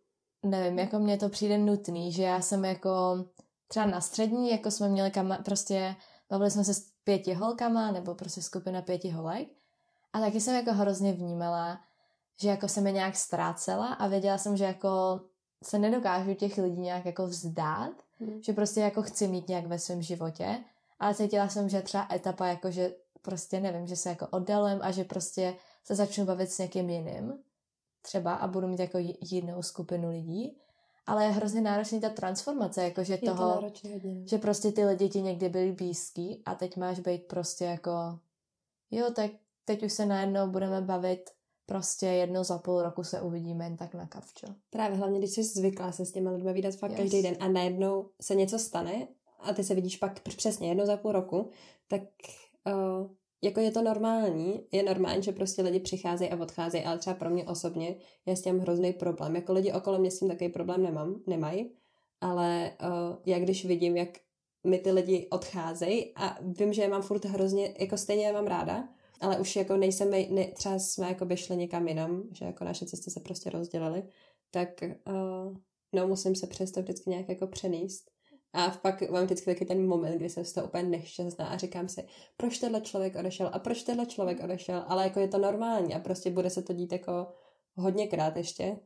Nevím, 0.43 0.79
jako 0.79 0.99
mně 0.99 1.17
to 1.17 1.29
přijde 1.29 1.59
nutný, 1.59 2.13
že 2.13 2.23
já 2.23 2.41
jsem 2.41 2.65
jako 2.65 3.25
třeba 3.69 3.87
na 3.87 4.01
střední, 4.01 4.51
jako 4.51 4.71
jsme 4.71 4.89
měli 4.89 5.11
kama, 5.11 5.39
prostě 5.39 5.97
bavili 6.31 6.51
jsme 6.51 6.65
se 6.65 6.75
s 6.75 6.81
pěti 7.05 7.35
holkama, 7.35 7.91
nebo 7.91 8.15
prostě 8.15 8.43
skupina 8.43 8.83
pěti 8.83 9.11
holek. 9.11 9.49
A 10.13 10.21
taky 10.21 10.41
jsem 10.41 10.55
jako 10.55 10.73
hrozně 10.73 11.13
vnímala, 11.13 11.81
že 12.41 12.49
jako 12.49 12.69
se 12.69 12.81
mi 12.81 12.93
nějak 12.93 13.17
ztrácela 13.17 13.87
a 13.87 14.07
věděla 14.07 14.39
jsem, 14.39 14.57
že 14.57 14.65
jako 14.65 15.21
se 15.65 15.79
nedokážu 15.79 16.35
těch 16.35 16.59
lidí 16.59 16.81
nějak 16.81 17.05
jako 17.07 17.27
vzdát, 17.27 17.93
Hmm. 18.21 18.43
že 18.43 18.53
prostě 18.53 18.81
jako 18.81 19.03
chci 19.03 19.29
mít 19.29 19.49
nějak 19.49 19.67
ve 19.67 19.79
svém 19.79 20.03
životě, 20.03 20.59
ale 20.99 21.15
cítila 21.15 21.49
jsem, 21.49 21.69
že 21.69 21.83
třeba 21.83 22.09
etapa 22.13 22.47
jako, 22.47 22.71
že 22.71 22.95
prostě 23.23 23.61
nevím, 23.61 23.87
že 23.87 23.97
se 23.97 24.09
jako 24.09 24.27
oddalujem 24.27 24.79
a 24.83 24.91
že 24.91 25.05
prostě 25.05 25.55
se 25.85 25.95
začnu 25.95 26.25
bavit 26.25 26.51
s 26.51 26.59
někým 26.59 26.91
jiným 26.91 27.33
třeba 28.03 28.35
a 28.35 28.47
budu 28.47 28.67
mít 28.69 28.81
jako 28.81 28.99
jinou 29.21 29.63
skupinu 29.63 30.11
lidí, 30.11 30.57
ale 31.07 31.25
je 31.25 31.31
hrozně 31.31 31.61
náročný 31.61 32.01
ta 32.01 32.09
transformace, 32.09 32.85
jako 32.85 33.05
že 33.05 33.13
je 33.13 33.19
to 33.19 33.27
toho, 33.27 33.61
hodně. 33.61 34.01
no. 34.05 34.27
že 34.27 34.39
prostě 34.39 34.73
ty 34.73 34.85
lidi 34.85 35.09
ti 35.09 35.23
někdy 35.23 35.49
byli 35.49 35.73
blízký 35.73 36.43
a 36.47 36.55
teď 36.55 36.77
máš 36.77 37.01
být 37.01 37.27
prostě 37.27 37.65
jako 37.65 37.91
jo, 38.91 39.11
tak 39.11 39.31
teď 39.65 39.83
už 39.83 39.93
se 39.93 40.07
najednou 40.07 40.47
budeme 40.51 40.81
bavit 40.81 41.31
prostě 41.67 42.07
jednou 42.07 42.45
za 42.45 42.59
půl 42.59 42.83
roku 42.83 43.05
se 43.05 43.21
uvidíme 43.21 43.65
jen 43.65 43.77
tak 43.77 43.95
na 43.95 44.07
kavčo. 44.07 44.47
Právě 44.71 44.99
hlavně, 44.99 45.19
když 45.19 45.31
jsi 45.31 45.45
zvyklá 45.45 45.93
se 45.93 46.07
s 46.07 46.13
těma 46.13 46.31
lidmi 46.31 46.53
vídat 46.53 46.75
fakt 46.75 46.91
Yes. 46.91 47.01
každý 47.01 47.23
den 47.23 47.37
a 47.41 47.49
najednou 47.49 48.11
se 48.21 48.35
něco 48.35 48.59
stane 48.59 49.09
a 49.41 49.55
ty 49.55 49.65
se 49.65 49.75
vidíš 49.75 49.97
pak 49.97 50.21
přesně 50.21 50.69
jednou 50.69 50.87
za 50.87 50.97
půl 50.97 51.13
roku, 51.13 51.51
tak 51.89 52.03
uh, 52.67 53.11
jako 53.43 53.61
je 53.61 53.71
to 53.71 53.83
normální, 53.83 54.67
je 54.73 54.83
normální, 54.83 55.23
že 55.23 55.33
prostě 55.33 55.63
lidi 55.63 55.81
přicházejí 55.81 56.31
a 56.31 56.43
odcházejí, 56.43 56.85
ale 56.85 56.99
třeba 56.99 57.17
pro 57.17 57.31
mě 57.31 57.45
osobně 57.45 57.97
je 58.27 58.37
s 58.37 58.43
tím 58.43 58.59
hrozný 58.59 58.93
problém. 58.93 59.37
Jako 59.37 59.53
lidi 59.53 59.73
okolo 59.73 59.99
mě 59.99 60.11
s 60.11 60.19
tím 60.19 60.29
takový 60.29 60.51
problém 60.51 60.83
nemám, 60.83 61.21
nemají, 61.27 61.71
ale 62.21 62.73
uh, 62.83 63.17
já 63.27 63.39
když 63.39 63.65
vidím, 63.65 63.97
jak 63.97 64.09
mi 64.67 64.79
ty 64.79 64.93
lidi 64.93 65.29
odcházejí 65.31 66.13
a 66.17 66.39
vím, 66.43 66.73
že 66.73 66.83
je 66.83 66.89
mám 66.89 67.03
furt 67.03 67.25
hrozně, 67.25 67.75
jako 67.79 67.97
stejně 67.97 68.27
je 68.27 68.33
mám 68.33 68.47
ráda, 68.47 68.89
ale 69.21 69.39
už 69.39 69.57
jako 69.57 69.77
nejsem, 69.77 70.11
ne, 70.11 70.45
třeba 70.55 70.79
jsme 70.79 71.09
jako 71.09 71.25
by 71.25 71.37
šli 71.37 71.57
někam 71.57 71.89
jinam, 71.89 72.23
že 72.33 72.45
jako 72.45 72.65
naše 72.65 72.87
cesty 72.87 73.11
se 73.11 73.21
prostě 73.21 73.51
rozdělily, 73.51 74.03
tak 74.51 74.69
uh, 74.83 75.57
no 75.93 76.09
musím 76.09 76.35
se 76.35 76.47
přes 76.47 76.73
to 76.73 76.83
vždycky 76.83 77.11
nějak 77.11 77.29
jako 77.29 77.47
přenést. 77.47 78.11
A 78.53 78.71
pak 78.71 79.11
mám 79.11 79.25
vždycky 79.25 79.47
taky 79.47 79.65
ten 79.65 79.87
moment, 79.87 80.17
kdy 80.17 80.31
jsem 80.31 80.45
z 80.45 80.53
toho 80.53 80.67
úplně 80.67 80.83
nešťastná 80.83 81.47
a 81.47 81.57
říkám 81.57 81.89
si, 81.89 82.05
proč 82.37 82.59
tenhle 82.59 82.81
člověk 82.81 83.17
odešel 83.17 83.51
a 83.53 83.59
proč 83.59 83.83
tenhle 83.83 84.07
člověk 84.07 84.45
odešel, 84.45 84.85
ale 84.87 85.05
jako 85.05 85.21
je 85.21 85.29
to 85.29 85.39
normální 85.39 85.95
a 85.95 85.99
prostě 85.99 86.31
bude 86.31 86.51
se 86.51 86.63
to 86.63 86.73
dít 86.73 86.93
jako 86.93 87.27
hodněkrát 87.75 88.37
ještě. 88.37 88.77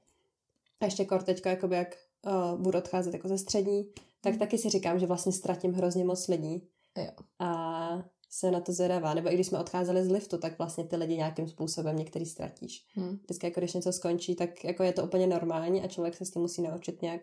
A 0.80 0.84
ještě 0.84 1.05
kor 1.05 1.22
teďko, 1.22 1.49
jakoby 1.49 1.76
jak 1.76 1.97
uh, 2.26 2.61
budu 2.61 2.78
odcházet 2.78 3.14
jako 3.14 3.28
ze 3.28 3.39
střední, 3.39 3.93
tak 4.20 4.37
taky 4.37 4.59
si 4.59 4.70
říkám, 4.70 4.99
že 4.99 5.07
vlastně 5.07 5.32
ztratím 5.32 5.72
hrozně 5.72 6.05
moc 6.05 6.28
lidí. 6.28 6.68
Jo. 6.97 7.11
A 7.39 8.12
se 8.34 8.51
na 8.51 8.61
to 8.61 8.72
zvědavá. 8.72 9.14
Nebo 9.14 9.30
i 9.30 9.34
když 9.34 9.47
jsme 9.47 9.59
odcházeli 9.59 10.05
z 10.05 10.11
liftu, 10.11 10.39
tak 10.39 10.59
vlastně 10.59 10.84
ty 10.84 10.97
lidi 10.97 11.16
nějakým 11.16 11.49
způsobem 11.49 11.97
některý 11.97 12.26
ztratíš. 12.26 12.87
Hm. 12.97 13.18
Vždycky 13.22 13.47
jako 13.47 13.61
když 13.61 13.72
něco 13.72 13.93
skončí, 13.93 14.37
tak 14.37 14.64
jako 14.64 14.82
je 14.82 14.93
to 14.93 15.05
úplně 15.05 15.26
normální 15.26 15.82
a 15.82 15.89
člověk 15.89 16.14
se 16.14 16.24
s 16.24 16.30
tím 16.30 16.43
musí 16.43 16.62
naučit 16.62 17.03
nějak 17.03 17.20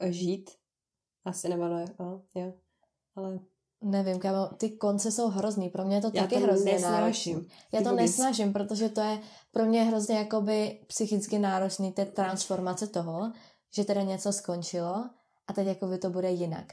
eh, 0.00 0.12
žít. 0.12 0.50
Asi 1.24 1.48
nebo 1.48 1.68
ne, 1.68 1.84
no, 1.98 2.22
jo. 2.34 2.52
Ale 3.16 3.38
Nevím, 3.80 4.18
kámo, 4.18 4.46
ty 4.46 4.70
konce 4.70 5.12
jsou 5.12 5.28
hrozný, 5.28 5.68
pro 5.68 5.84
mě 5.84 5.96
je 5.96 6.00
to 6.00 6.10
já 6.14 6.22
taky 6.22 6.34
to 6.34 6.40
hrozně 6.40 6.72
nesnáším. 6.72 6.92
náročný. 6.92 7.48
Já 7.72 7.82
to 7.82 7.90
Vůbec. 7.90 8.02
nesnažím, 8.02 8.52
protože 8.52 8.88
to 8.88 9.00
je 9.00 9.20
pro 9.52 9.64
mě 9.64 9.84
hrozně 9.84 10.18
jakoby 10.18 10.80
psychicky 10.86 11.38
náročný, 11.38 11.92
ta 11.92 12.04
transformace 12.04 12.86
toho, 12.86 13.32
že 13.74 13.84
teda 13.84 14.02
něco 14.02 14.32
skončilo 14.32 15.10
a 15.46 15.52
teď 15.52 15.66
jakoby 15.66 15.98
to 15.98 16.10
bude 16.10 16.30
jinak. 16.30 16.72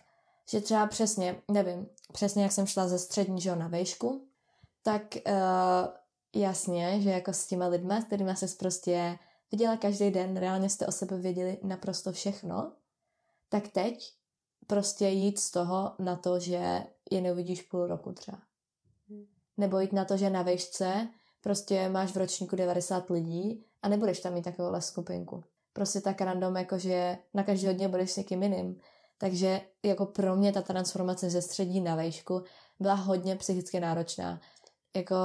Že 0.49 0.61
třeba 0.61 0.87
přesně, 0.87 1.41
nevím, 1.51 1.87
přesně 2.13 2.43
jak 2.43 2.51
jsem 2.51 2.65
šla 2.67 2.87
ze 2.87 2.99
střední 2.99 3.41
že 3.41 3.55
na 3.55 3.67
vejšku, 3.67 4.27
tak 4.83 5.01
uh, 5.27 6.41
jasně, 6.41 7.01
že 7.01 7.09
jako 7.09 7.33
s 7.33 7.47
těma 7.47 7.67
lidma, 7.67 8.01
s 8.01 8.03
kterými 8.03 8.35
se 8.35 8.47
prostě 8.59 9.19
viděla 9.51 9.77
každý 9.77 10.11
den, 10.11 10.37
reálně 10.37 10.69
jste 10.69 10.87
o 10.87 10.91
sebe 10.91 11.17
věděli 11.17 11.57
naprosto 11.63 12.11
všechno, 12.11 12.71
tak 13.49 13.67
teď 13.67 14.13
prostě 14.67 15.07
jít 15.07 15.39
z 15.39 15.51
toho 15.51 15.91
na 15.99 16.15
to, 16.15 16.39
že 16.39 16.83
je 17.11 17.21
neuvidíš 17.21 17.61
půl 17.61 17.87
roku 17.87 18.11
třeba. 18.11 18.39
Hmm. 19.09 19.25
Nebo 19.57 19.79
jít 19.79 19.93
na 19.93 20.05
to, 20.05 20.17
že 20.17 20.29
na 20.29 20.41
vejšce 20.41 21.07
prostě 21.41 21.89
máš 21.89 22.11
v 22.11 22.17
ročníku 22.17 22.55
90 22.55 23.09
lidí 23.09 23.65
a 23.81 23.89
nebudeš 23.89 24.19
tam 24.19 24.33
mít 24.33 24.43
takovouhle 24.43 24.81
skupinku. 24.81 25.43
Prostě 25.73 26.01
tak 26.01 26.21
random, 26.21 26.55
jakože 26.55 27.17
na 27.33 27.43
každý 27.43 27.67
hodně 27.67 27.87
budeš 27.87 28.11
s 28.11 28.17
někým 28.17 28.43
jiným. 28.43 28.79
Takže 29.17 29.61
jako 29.83 30.05
pro 30.05 30.35
mě 30.35 30.51
ta 30.51 30.61
transformace 30.61 31.29
ze 31.29 31.41
středí 31.41 31.81
na 31.81 31.95
vejšku 31.95 32.43
byla 32.79 32.93
hodně 32.93 33.35
psychicky 33.35 33.79
náročná. 33.79 34.41
Jako... 34.95 35.15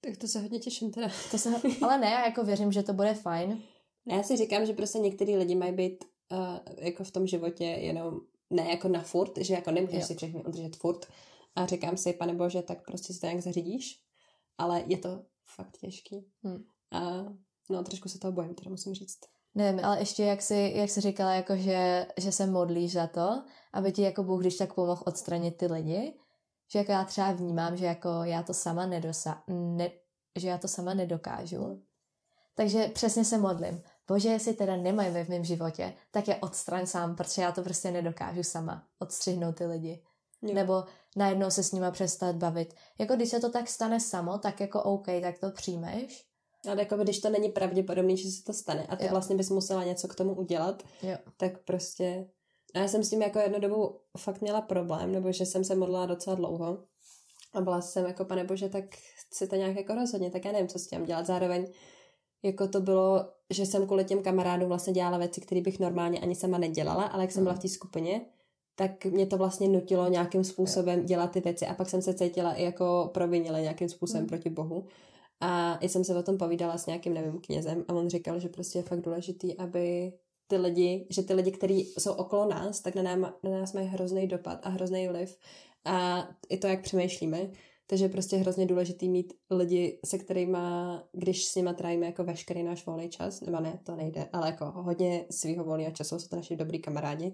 Tak 0.00 0.16
to 0.16 0.28
se 0.28 0.40
hodně 0.40 0.58
těším 0.58 0.90
teda. 0.90 1.08
To 1.30 1.38
se, 1.38 1.50
ale 1.82 1.98
ne, 1.98 2.10
já 2.10 2.24
jako 2.24 2.44
věřím, 2.44 2.72
že 2.72 2.82
to 2.82 2.92
bude 2.92 3.14
fajn. 3.14 3.62
Já 4.06 4.22
si 4.22 4.36
říkám, 4.36 4.66
že 4.66 4.72
prostě 4.72 4.98
některý 4.98 5.36
lidi 5.36 5.54
mají 5.54 5.72
být 5.72 6.04
uh, 6.32 6.38
jako 6.76 7.04
v 7.04 7.10
tom 7.10 7.26
životě 7.26 7.64
jenom 7.64 8.20
ne 8.50 8.70
jako 8.70 8.88
na 8.88 9.00
furt, 9.02 9.38
že 9.38 9.54
jako 9.54 9.70
nemůžeš 9.70 10.00
jo. 10.00 10.06
si 10.06 10.14
všechny 10.14 10.44
udržet 10.44 10.76
furt. 10.76 11.06
A 11.56 11.66
říkám 11.66 11.96
si, 11.96 12.12
pane 12.12 12.34
bože, 12.34 12.62
tak 12.62 12.84
prostě 12.86 13.12
si 13.12 13.20
to 13.20 13.26
nějak 13.26 13.42
zařídíš. 13.42 14.02
Ale 14.58 14.84
je 14.86 14.98
to 14.98 15.24
fakt 15.44 15.78
těžký. 15.78 16.26
Hmm. 16.42 16.64
A 16.90 17.24
no, 17.70 17.84
trošku 17.84 18.08
se 18.08 18.18
toho 18.18 18.32
bojím, 18.32 18.54
teda 18.54 18.70
musím 18.70 18.94
říct. 18.94 19.18
Nevím, 19.54 19.84
ale 19.84 19.98
ještě 19.98 20.24
jak 20.24 20.42
jsi, 20.42 20.72
jak 20.76 20.90
jsi 20.90 21.00
říkala, 21.00 21.34
jako 21.34 21.56
že, 21.56 22.06
že 22.16 22.32
se 22.32 22.46
modlíš 22.46 22.92
za 22.92 23.06
to, 23.06 23.44
aby 23.72 23.92
ti 23.92 24.02
jako 24.02 24.22
Bůh 24.22 24.40
když 24.40 24.56
tak 24.56 24.74
pomohl 24.74 25.02
odstranit 25.06 25.56
ty 25.56 25.66
lidi, 25.66 26.14
že 26.72 26.78
jako 26.78 26.92
já 26.92 27.04
třeba 27.04 27.32
vnímám, 27.32 27.76
že 27.76 27.84
jako 27.86 28.08
já 28.22 28.42
to 28.42 28.54
sama 28.54 28.86
nedosa, 28.86 29.42
ne, 29.48 29.90
že 30.36 30.48
já 30.48 30.58
to 30.58 30.68
sama 30.68 30.94
nedokážu. 30.94 31.82
Takže 32.54 32.88
přesně 32.88 33.24
se 33.24 33.38
modlím. 33.38 33.82
Bože, 34.08 34.28
jestli 34.28 34.54
teda 34.54 34.76
nemají 34.76 35.10
ve 35.10 35.24
v 35.24 35.28
mém 35.28 35.44
životě, 35.44 35.94
tak 36.10 36.28
je 36.28 36.36
odstraň 36.36 36.86
sám, 36.86 37.16
protože 37.16 37.42
já 37.42 37.52
to 37.52 37.62
prostě 37.62 37.90
nedokážu 37.90 38.42
sama 38.42 38.86
odstřihnout 38.98 39.56
ty 39.56 39.66
lidi. 39.66 40.02
Jo. 40.42 40.54
Nebo 40.54 40.84
najednou 41.16 41.50
se 41.50 41.62
s 41.62 41.72
nima 41.72 41.90
přestat 41.90 42.36
bavit. 42.36 42.74
Jako 42.98 43.16
když 43.16 43.28
se 43.28 43.40
to 43.40 43.50
tak 43.50 43.68
stane 43.68 44.00
samo, 44.00 44.38
tak 44.38 44.60
jako 44.60 44.82
OK, 44.82 45.06
tak 45.22 45.38
to 45.38 45.50
přijmeš. 45.50 46.24
Ale 46.70 46.80
jako 46.80 46.96
když 46.96 47.20
to 47.20 47.30
není 47.30 47.48
pravděpodobný, 47.48 48.16
že 48.16 48.30
se 48.30 48.44
to 48.44 48.52
stane 48.52 48.86
a 48.86 48.96
ty 48.96 49.04
jo. 49.04 49.10
vlastně 49.10 49.36
bys 49.36 49.50
musela 49.50 49.84
něco 49.84 50.08
k 50.08 50.14
tomu 50.14 50.34
udělat, 50.34 50.82
jo. 51.02 51.16
tak 51.36 51.64
prostě... 51.64 52.26
A 52.74 52.78
já 52.78 52.88
jsem 52.88 53.04
s 53.04 53.10
tím 53.10 53.22
jako 53.22 53.38
jednu 53.38 53.60
dobu 53.60 54.00
fakt 54.18 54.40
měla 54.40 54.60
problém, 54.60 55.12
nebo 55.12 55.32
že 55.32 55.46
jsem 55.46 55.64
se 55.64 55.74
modlila 55.74 56.06
docela 56.06 56.36
dlouho. 56.36 56.84
A 57.54 57.60
byla 57.60 57.80
jsem 57.80 58.06
jako, 58.06 58.24
pane 58.24 58.44
bože, 58.44 58.68
tak 58.68 58.84
chci 59.16 59.46
to 59.46 59.56
nějak 59.56 59.76
jako 59.76 59.94
rozhodně, 59.94 60.30
tak 60.30 60.44
já 60.44 60.52
nevím, 60.52 60.68
co 60.68 60.78
s 60.78 60.86
tím 60.86 61.04
dělat. 61.04 61.26
Zároveň 61.26 61.72
jako 62.42 62.68
to 62.68 62.80
bylo, 62.80 63.24
že 63.50 63.66
jsem 63.66 63.86
kvůli 63.86 64.04
těm 64.04 64.22
kamarádům 64.22 64.68
vlastně 64.68 64.92
dělala 64.92 65.18
věci, 65.18 65.40
které 65.40 65.60
bych 65.60 65.80
normálně 65.80 66.20
ani 66.20 66.34
sama 66.34 66.58
nedělala, 66.58 67.04
ale 67.04 67.22
jak 67.22 67.32
jsem 67.32 67.42
byla 67.42 67.54
v 67.54 67.58
té 67.58 67.68
skupině, 67.68 68.20
tak 68.74 69.04
mě 69.04 69.26
to 69.26 69.36
vlastně 69.36 69.68
nutilo 69.68 70.08
nějakým 70.08 70.44
způsobem 70.44 71.06
dělat 71.06 71.30
ty 71.30 71.40
věci 71.40 71.66
a 71.66 71.74
pak 71.74 71.88
jsem 71.88 72.02
se 72.02 72.14
cítila 72.14 72.52
i 72.52 72.64
jako 72.64 73.10
provinile 73.14 73.62
nějakým 73.62 73.88
způsobem 73.88 74.22
mm. 74.22 74.28
proti 74.28 74.50
Bohu. 74.50 74.86
A 75.40 75.78
i 75.80 75.88
jsem 75.88 76.04
se 76.04 76.14
o 76.14 76.22
tom 76.22 76.38
povídala 76.38 76.78
s 76.78 76.86
nějakým, 76.86 77.14
nevím, 77.14 77.40
knězem 77.40 77.84
a 77.88 77.92
on 77.92 78.08
říkal, 78.08 78.40
že 78.40 78.48
prostě 78.48 78.78
je 78.78 78.82
fakt 78.82 79.00
důležitý, 79.00 79.56
aby 79.56 80.12
ty 80.46 80.56
lidi, 80.56 81.06
že 81.10 81.22
ty 81.22 81.34
lidi, 81.34 81.50
kteří 81.50 81.94
jsou 81.98 82.12
okolo 82.12 82.48
nás, 82.48 82.80
tak 82.80 82.94
na, 82.94 83.02
nám, 83.02 83.34
na 83.42 83.50
nás 83.50 83.72
mají 83.72 83.86
hrozný 83.86 84.26
dopad 84.26 84.58
a 84.62 84.68
hrozný 84.68 85.08
vliv. 85.08 85.38
A 85.84 86.28
i 86.48 86.58
to, 86.58 86.66
jak 86.66 86.82
přemýšlíme, 86.82 87.50
takže 87.90 88.04
je 88.04 88.08
prostě 88.08 88.36
hrozně 88.36 88.66
důležitý 88.66 89.08
mít 89.08 89.32
lidi, 89.50 89.98
se 90.04 90.18
kterými, 90.18 90.58
když 91.12 91.44
s 91.44 91.54
nimi 91.54 91.70
trávíme 91.74 92.06
jako 92.06 92.24
veškerý 92.24 92.62
náš 92.62 92.86
volný 92.86 93.08
čas, 93.08 93.40
nebo 93.40 93.60
ne, 93.60 93.80
to 93.84 93.96
nejde, 93.96 94.28
ale 94.32 94.46
jako 94.46 94.64
hodně 94.64 95.24
svého 95.30 95.64
volného 95.64 95.92
času, 95.92 96.18
jsou 96.18 96.28
to 96.28 96.36
naši 96.36 96.56
dobrý 96.56 96.78
kamarádi, 96.78 97.32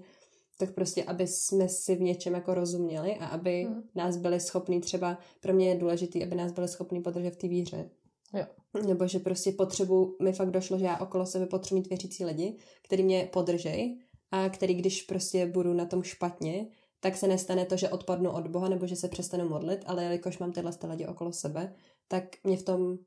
tak 0.58 0.74
prostě, 0.74 1.04
aby 1.04 1.26
jsme 1.26 1.68
si 1.68 1.96
v 1.96 2.00
něčem 2.00 2.34
jako 2.34 2.54
rozuměli 2.54 3.14
a 3.14 3.26
aby 3.26 3.64
hmm. 3.64 3.82
nás 3.94 4.16
byli 4.16 4.40
schopní 4.40 4.80
třeba, 4.80 5.18
pro 5.40 5.52
mě 5.52 5.68
je 5.68 5.78
důležité, 5.78 6.24
aby 6.24 6.34
nás 6.34 6.52
byli 6.52 6.68
schopní 6.68 7.02
podržet 7.02 7.30
v 7.30 7.36
té 7.36 7.48
víře. 7.48 7.90
Jo. 8.34 8.46
Nebo 8.86 9.06
že 9.06 9.18
prostě 9.18 9.52
potřebu, 9.52 10.16
mi 10.22 10.32
fakt 10.32 10.50
došlo, 10.50 10.78
že 10.78 10.84
já 10.84 10.98
okolo 10.98 11.26
sebe 11.26 11.46
potřebuji 11.46 11.80
mít 11.80 11.88
věřící 11.88 12.24
lidi, 12.24 12.56
který 12.82 13.02
mě 13.02 13.28
podržej 13.32 13.98
a 14.30 14.48
který, 14.48 14.74
když 14.74 15.02
prostě 15.02 15.46
budu 15.46 15.72
na 15.72 15.86
tom 15.86 16.02
špatně, 16.02 16.66
tak 17.04 17.16
se 17.16 17.26
nestane 17.26 17.64
to, 17.64 17.76
že 17.76 17.88
odpadnu 17.88 18.30
od 18.30 18.46
Boha 18.46 18.68
nebo 18.68 18.86
že 18.86 18.96
se 18.96 19.08
přestanu 19.08 19.48
modlit, 19.48 19.84
ale 19.86 20.04
jelikož 20.04 20.38
mám 20.38 20.52
tyhle 20.52 20.72
lidi 20.88 21.06
okolo 21.06 21.32
sebe, 21.32 21.74
tak 22.08 22.24
mě 22.44 22.56
v 22.56 22.62
tom, 22.62 22.98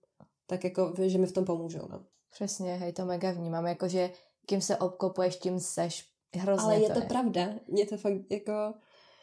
tak 0.47 0.63
jako, 0.63 0.93
že 1.01 1.17
mi 1.17 1.27
v 1.27 1.31
tom 1.31 1.45
pomůžou, 1.45 1.87
no. 1.89 2.05
Přesně, 2.29 2.75
hej, 2.75 2.93
to 2.93 3.05
mega 3.05 3.31
vnímám, 3.31 3.65
jakože 3.65 4.09
kým 4.45 4.61
se 4.61 4.77
obkopuješ, 4.77 5.37
tím 5.37 5.59
seš 5.59 6.05
hrozně 6.35 6.63
Ale 6.63 6.79
je 6.79 6.87
to, 6.87 6.93
to 6.93 6.99
je. 6.99 7.05
pravda, 7.05 7.41
je 7.67 7.85
to 7.85 7.97
fakt 7.97 8.13
jako... 8.31 8.73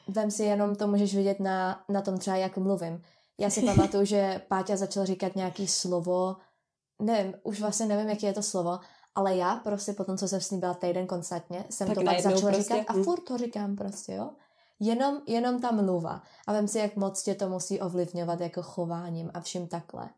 Vem 0.08 0.30
si 0.30 0.44
jenom, 0.44 0.76
to 0.76 0.88
můžeš 0.88 1.14
vidět 1.14 1.40
na, 1.40 1.84
na 1.88 2.02
tom 2.02 2.18
třeba, 2.18 2.36
jak 2.36 2.58
mluvím. 2.58 3.02
Já 3.40 3.50
si 3.50 3.62
pamatuju, 3.62 4.04
že 4.04 4.42
Páťa 4.48 4.76
začal 4.76 5.06
říkat 5.06 5.36
nějaký 5.36 5.66
slovo, 5.66 6.36
nevím, 7.02 7.34
už 7.42 7.60
vlastně 7.60 7.86
nevím, 7.86 8.08
jaké 8.08 8.26
je 8.26 8.32
to 8.32 8.42
slovo, 8.42 8.78
ale 9.14 9.36
já 9.36 9.56
prostě 9.56 9.92
po 9.92 10.04
tom, 10.04 10.16
co 10.16 10.28
jsem 10.28 10.40
s 10.40 10.50
ním 10.50 10.60
byla 10.60 10.74
týden 10.74 11.06
konstantně, 11.06 11.64
jsem 11.70 11.86
tak 11.86 11.94
to 11.94 12.02
pak 12.04 12.20
začala 12.20 12.52
prostě, 12.52 12.62
říkat 12.62 12.84
a 12.90 12.92
hm. 12.92 13.04
furt 13.04 13.20
to 13.20 13.38
říkám 13.38 13.76
prostě, 13.76 14.12
jo. 14.12 14.30
Jenom, 14.84 15.22
jenom 15.26 15.60
ta 15.60 15.72
mluva. 15.72 16.22
A 16.46 16.52
vem 16.52 16.68
si, 16.68 16.78
jak 16.78 16.96
moc 16.96 17.22
tě 17.22 17.34
to 17.34 17.48
musí 17.48 17.80
ovlivňovat 17.80 18.40
jako 18.40 18.62
chováním 18.62 19.30
a 19.34 19.40
vším 19.40 19.68
takhle. 19.68 20.10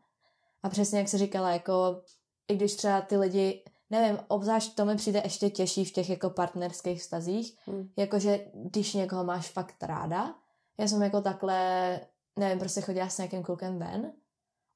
A 0.63 0.69
přesně 0.69 0.99
jak 0.99 1.07
jsi 1.07 1.17
říkala, 1.17 1.51
jako 1.51 2.01
i 2.47 2.55
když 2.55 2.75
třeba 2.75 3.01
ty 3.01 3.17
lidi, 3.17 3.63
nevím, 3.89 4.19
obzvlášť 4.27 4.75
to 4.75 4.85
mi 4.85 4.95
přijde 4.95 5.21
ještě 5.23 5.49
těžší 5.49 5.85
v 5.85 5.93
těch 5.93 6.09
jako 6.09 6.29
partnerských 6.29 7.01
vztazích, 7.01 7.57
hmm. 7.65 7.89
jakože 7.97 8.39
když 8.53 8.93
někoho 8.93 9.23
máš 9.23 9.51
fakt 9.51 9.83
ráda, 9.83 10.35
já 10.79 10.87
jsem 10.87 11.01
jako 11.01 11.21
takhle, 11.21 11.99
nevím, 12.39 12.59
prostě 12.59 12.81
chodila 12.81 13.09
s 13.09 13.17
nějakým 13.17 13.43
klukem 13.43 13.79
ven 13.79 14.13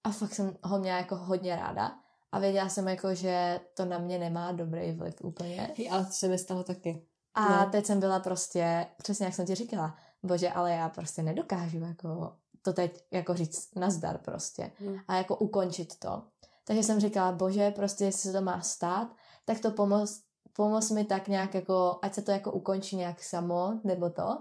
a 0.04 0.12
fakt 0.12 0.34
jsem 0.34 0.58
ho 0.64 0.80
měla 0.80 0.98
jako 0.98 1.16
hodně 1.16 1.56
ráda 1.56 1.92
a 2.32 2.40
věděla 2.40 2.70
jsem 2.70 2.88
jako, 2.88 3.16
že 3.16 3.60
to 3.74 3.86
na 3.86 3.98
mě 3.98 4.20
nemá 4.20 4.52
dobrý 4.52 4.92
vliv 4.92 5.16
úplně. 5.24 5.74
Ale 5.92 6.06
to 6.06 6.12
se 6.12 6.28
mi 6.28 6.38
stalo 6.38 6.64
taky. 6.64 7.06
A 7.34 7.66
no. 7.66 7.72
teď 7.72 7.86
jsem 7.86 8.00
byla 8.00 8.20
prostě, 8.20 8.88
přesně 8.98 9.26
jak 9.26 9.36
jsem 9.36 9.46
ti 9.46 9.56
říkala, 9.56 9.96
bože, 10.24 10.50
ale 10.50 10.72
já 10.72 10.90
prostě 10.90 11.24
nedokážu 11.24 11.80
jako 11.80 12.34
to 12.62 12.74
teď 12.74 13.04
jako 13.12 13.34
říct 13.34 13.76
nazdar 13.76 14.18
prostě 14.18 14.72
hmm. 14.80 14.98
a 15.08 15.16
jako 15.16 15.36
ukončit 15.36 16.00
to. 16.00 16.24
Takže 16.64 16.84
jsem 16.84 17.00
říkala, 17.00 17.32
bože, 17.32 17.72
prostě 17.72 18.06
jestli 18.06 18.22
se 18.22 18.38
to 18.38 18.42
má 18.42 18.62
stát, 18.62 19.08
tak 19.46 19.60
to 19.60 19.72
pomoz, 19.72 20.22
pomoz 20.54 20.92
mi 20.92 21.06
tak 21.06 21.28
nějak 21.28 21.54
jako, 21.54 22.00
ať 22.02 22.14
se 22.14 22.22
to 22.22 22.32
jako 22.32 22.52
ukončí 22.52 22.96
nějak 22.96 23.24
samo, 23.24 23.80
nebo 23.84 24.10
to. 24.10 24.38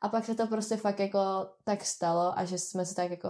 A 0.00 0.08
pak 0.08 0.24
se 0.24 0.34
to 0.34 0.46
prostě 0.46 0.76
fakt 0.76 1.00
jako 1.00 1.18
tak 1.64 1.84
stalo 1.84 2.38
a 2.38 2.44
že 2.44 2.58
jsme 2.58 2.86
se 2.86 2.94
tak 2.94 3.10
jako, 3.10 3.28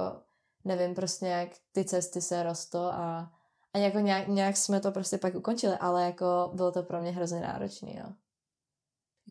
nevím, 0.65 0.95
prostě 0.95 1.25
nějak 1.25 1.49
ty 1.73 1.85
cesty 1.85 2.21
se 2.21 2.43
rosto 2.43 2.79
a, 2.79 3.33
a 3.73 3.79
jako 3.79 3.99
nějak, 3.99 4.29
nějak 4.29 4.57
jsme 4.57 4.81
to 4.81 4.93
prostě 4.93 5.19
pak 5.19 5.35
ukončili, 5.35 5.77
ale 5.77 6.05
jako 6.05 6.51
bylo 6.55 6.73
to 6.73 6.83
pro 6.83 7.01
mě 7.01 7.11
hrozně 7.11 7.41
náročný, 7.41 8.01
no 8.05 8.15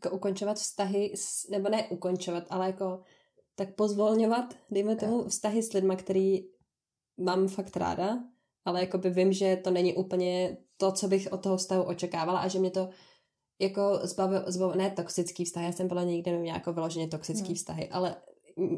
jako 0.03 0.15
ukončovat 0.15 0.57
vztahy, 0.57 1.13
nebo 1.49 1.69
ne 1.69 1.87
ukončovat, 1.87 2.43
ale 2.49 2.67
jako 2.67 2.99
tak 3.55 3.75
pozvolňovat, 3.75 4.53
dejme 4.71 4.95
tomu, 4.95 5.27
vztahy 5.27 5.63
s 5.63 5.73
lidma, 5.73 5.95
který 5.95 6.39
mám 7.17 7.47
fakt 7.47 7.77
ráda, 7.77 8.19
ale 8.65 8.79
jako 8.79 8.97
by 8.97 9.09
vím, 9.09 9.33
že 9.33 9.55
to 9.63 9.71
není 9.71 9.95
úplně 9.95 10.57
to, 10.77 10.91
co 10.91 11.07
bych 11.07 11.27
od 11.31 11.43
toho 11.43 11.57
vztahu 11.57 11.83
očekávala 11.83 12.39
a 12.39 12.47
že 12.47 12.59
mě 12.59 12.71
to 12.71 12.89
jako 13.59 13.99
zbavil, 14.03 14.43
zbavil 14.47 14.75
ne 14.75 14.91
toxický 14.91 15.45
vztah, 15.45 15.63
já 15.63 15.71
jsem 15.71 15.87
byla 15.87 16.03
nikdy 16.03 16.31
neměla 16.31 16.57
jako 16.57 16.73
vyloženě 16.73 17.07
toxický 17.07 17.47
hmm. 17.47 17.55
vztahy, 17.55 17.89
ale 17.89 18.15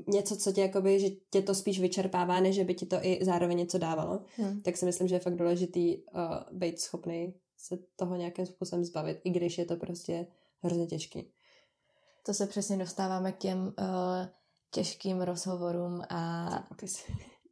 něco, 0.07 0.37
co 0.37 0.51
tě 0.51 0.61
jakoby, 0.61 0.99
že 0.99 1.09
tě 1.29 1.41
to 1.41 1.55
spíš 1.55 1.79
vyčerpává, 1.79 2.39
než 2.39 2.63
by 2.63 2.73
ti 2.73 2.85
to 2.85 2.95
i 3.01 3.19
zároveň 3.21 3.57
něco 3.57 3.77
dávalo, 3.77 4.19
hmm. 4.37 4.61
tak 4.61 4.77
si 4.77 4.85
myslím, 4.85 5.07
že 5.07 5.15
je 5.15 5.19
fakt 5.19 5.35
důležitý 5.35 5.97
uh, 5.97 6.57
být 6.57 6.79
schopný 6.79 7.33
se 7.57 7.77
toho 7.95 8.15
nějakým 8.15 8.45
způsobem 8.45 8.85
zbavit, 8.85 9.19
i 9.23 9.29
když 9.29 9.57
je 9.57 9.65
to 9.65 9.75
prostě 9.75 10.27
hrozně 10.63 10.87
těžký. 10.87 11.33
To 12.25 12.33
se 12.33 12.47
přesně 12.47 12.77
dostáváme 12.77 13.31
k 13.31 13.37
těm 13.37 13.67
uh, 13.67 13.73
těžkým 14.71 15.21
rozhovorům 15.21 16.01
a 16.09 16.49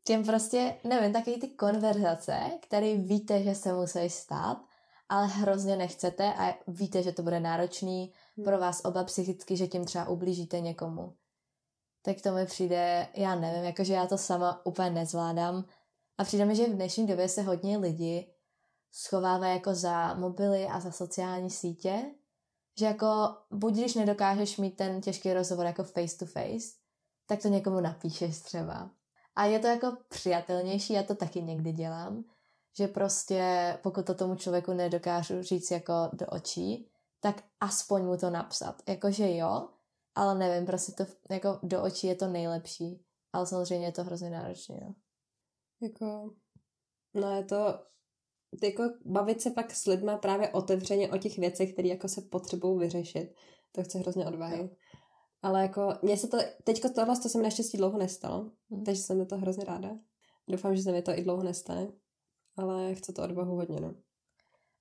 těm 0.03 0.24
prostě, 0.24 0.76
nevím, 0.84 1.14
taky 1.14 1.38
ty 1.38 1.47
konverzace, 1.47 2.39
které 2.62 2.95
víte, 2.95 3.43
že 3.43 3.55
se 3.55 3.74
musí 3.74 4.10
stát, 4.10 4.58
ale 5.10 5.28
hrozně 5.28 5.76
nechcete 5.76 6.34
a 6.34 6.58
víte, 6.68 7.03
že 7.03 7.12
to 7.12 7.24
bude 7.24 7.39
náročný 7.39 8.14
hmm. 8.38 8.45
pro 8.45 8.60
vás 8.60 8.82
oba 8.86 9.03
psychicky, 9.03 9.58
že 9.58 9.68
tím 9.68 9.86
třeba 9.86 10.10
ublížíte 10.10 10.60
někomu. 10.60 11.16
Tak 12.01 12.22
to 12.22 12.32
mi 12.32 12.45
přijde, 12.45 13.08
já 13.16 13.36
nevím, 13.36 13.64
jakože 13.64 13.93
já 13.93 14.08
to 14.08 14.18
sama 14.18 14.66
úplně 14.66 14.89
nezvládám 14.89 15.66
a 16.18 16.24
přijde 16.24 16.45
mi, 16.45 16.55
že 16.55 16.68
v 16.68 16.76
dnešní 16.76 17.08
době 17.08 17.30
se 17.30 17.41
hodně 17.41 17.78
lidi 17.78 18.34
schovává 18.91 19.47
jako 19.47 19.76
za 19.76 20.14
mobily 20.14 20.66
a 20.66 20.80
za 20.80 20.91
sociální 20.91 21.49
sítě 21.49 22.12
že 22.80 22.86
jako 22.86 23.36
buď 23.51 23.73
když 23.73 23.95
nedokážeš 23.95 24.57
mít 24.57 24.78
ten 24.78 25.01
těžký 25.01 25.34
rozhovor 25.34 25.65
jako 25.65 25.84
face 25.84 26.17
to 26.17 26.25
face, 26.25 26.67
tak 27.25 27.41
to 27.41 27.47
někomu 27.47 27.80
napíšeš 27.80 28.39
třeba. 28.39 28.91
A 29.36 29.45
je 29.45 29.59
to 29.59 29.67
jako 29.67 29.97
přijatelnější, 30.09 30.93
já 30.93 31.03
to 31.03 31.15
taky 31.15 31.41
někdy 31.41 31.71
dělám, 31.71 32.23
že 32.78 32.88
prostě 32.88 33.80
pokud 33.84 34.05
to 34.05 34.13
tomu 34.13 34.36
člověku 34.36 34.73
nedokážu 34.73 35.41
říct 35.41 35.71
jako 35.71 35.93
do 36.13 36.25
očí, 36.25 36.91
tak 37.19 37.43
aspoň 37.59 38.05
mu 38.05 38.17
to 38.17 38.30
napsat. 38.30 38.82
Jakože 38.88 39.36
jo, 39.36 39.69
ale 40.15 40.36
nevím, 40.36 40.65
prostě 40.65 40.91
to 40.91 41.05
jako 41.30 41.59
do 41.63 41.84
očí 41.84 42.07
je 42.07 42.15
to 42.15 42.28
nejlepší. 42.28 43.03
Ale 43.34 43.45
samozřejmě 43.45 43.88
je 43.88 43.91
to 43.91 44.03
hrozně 44.03 44.30
náročné. 44.30 44.93
Jako, 45.82 46.34
no 47.13 47.36
je 47.36 47.43
to, 47.43 47.80
jako 48.64 48.84
bavit 49.05 49.41
se 49.41 49.51
pak 49.51 49.72
s 49.72 49.86
lidma 49.86 50.18
právě 50.18 50.49
otevřeně 50.49 51.12
o 51.12 51.18
těch 51.18 51.38
věcech, 51.38 51.74
které 51.74 51.88
jako 51.88 52.08
se 52.08 52.22
potřebují 52.22 52.80
vyřešit. 52.80 53.36
To 53.72 53.84
chce 53.84 53.99
hrozně 53.99 54.28
odvahy. 54.28 54.64
No. 54.64 54.70
Ale 55.41 55.62
jako, 55.62 55.93
mně 56.01 56.18
se 56.18 56.28
to, 56.28 56.38
teďko 56.64 56.89
tohle 56.89 57.20
to 57.20 57.30
se 57.30 57.38
mi 57.38 57.43
naštěstí 57.43 57.78
dlouho 57.78 57.97
nestalo, 57.97 58.51
hmm. 58.70 58.84
takže 58.84 59.01
jsem 59.01 59.20
na 59.20 59.26
to 59.26 59.38
hrozně 59.38 59.66
ráda. 59.66 59.89
Doufám, 60.47 60.76
že 60.76 60.84
se 60.84 60.91
mi 60.91 61.01
to 61.01 61.12
i 61.12 61.24
dlouho 61.24 61.43
nestane, 61.43 61.88
ale 62.58 62.95
chce 62.95 63.14
to 63.14 63.24
odvahu 63.24 63.55
hodně, 63.55 63.80
no. 63.80 63.93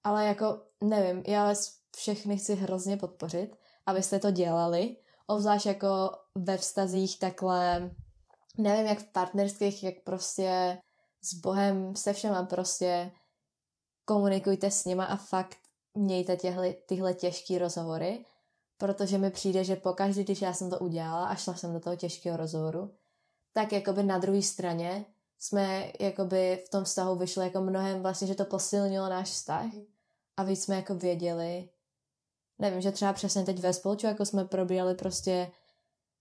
Ale 0.05 0.27
jako, 0.27 0.63
nevím, 0.85 1.23
já 1.27 1.45
vás 1.45 1.79
všechny 1.97 2.37
chci 2.37 2.55
hrozně 2.55 2.97
podpořit, 2.97 3.57
abyste 3.87 4.19
to 4.19 4.31
dělali, 4.31 4.97
obzvlášť 5.27 5.67
jako 5.67 6.11
ve 6.39 6.57
vztazích 6.57 7.19
takhle, 7.19 7.91
nevím, 8.59 8.87
jak 8.87 8.99
v 8.99 9.13
partnerských, 9.13 9.85
jak 9.85 9.95
prostě 10.05 10.79
s 11.23 11.35
Bohem, 11.35 11.97
se 11.97 12.13
všema 12.13 12.43
prostě 12.43 13.13
komunikujte 14.07 14.71
s 14.71 14.85
nima 14.85 15.05
a 15.05 15.17
fakt 15.17 15.57
mějte 15.95 16.37
těhle, 16.37 16.73
tyhle 16.73 17.15
těžké 17.15 17.59
rozhovory, 17.59 18.25
protože 18.79 19.19
mi 19.19 19.31
přijde, 19.31 19.65
že 19.65 19.77
pokaždé, 19.77 20.25
když 20.25 20.43
já 20.43 20.53
jsem 20.53 20.71
to 20.71 20.79
udělala 20.79 21.27
a 21.27 21.35
šla 21.35 21.55
jsem 21.55 21.73
do 21.73 21.81
toho 21.81 21.97
těžkého 21.97 22.37
rozhovoru, 22.37 22.91
tak 23.53 23.73
jakoby 23.73 24.03
na 24.03 24.19
druhé 24.19 24.43
straně 24.43 25.05
jsme 25.39 25.93
jakoby 26.01 26.63
v 26.67 26.69
tom 26.69 26.85
vztahu 26.85 27.17
vyšli 27.17 27.45
jako 27.45 27.61
mnohem 27.61 28.03
vlastně, 28.03 28.27
že 28.27 28.35
to 28.35 28.45
posilnilo 28.45 29.09
náš 29.09 29.31
vztah 29.31 29.67
a 30.37 30.43
víc 30.43 30.65
jsme 30.65 30.77
jako 30.77 30.95
věděli, 30.95 31.69
nevím, 32.59 32.81
že 32.81 32.93
třeba 32.93 33.13
přesně 33.13 33.45
teď 33.45 33.61
ve 33.61 33.73
společu 33.73 34.07
jako 34.07 34.25
jsme 34.25 34.45
probírali 34.45 34.95
prostě 34.95 35.51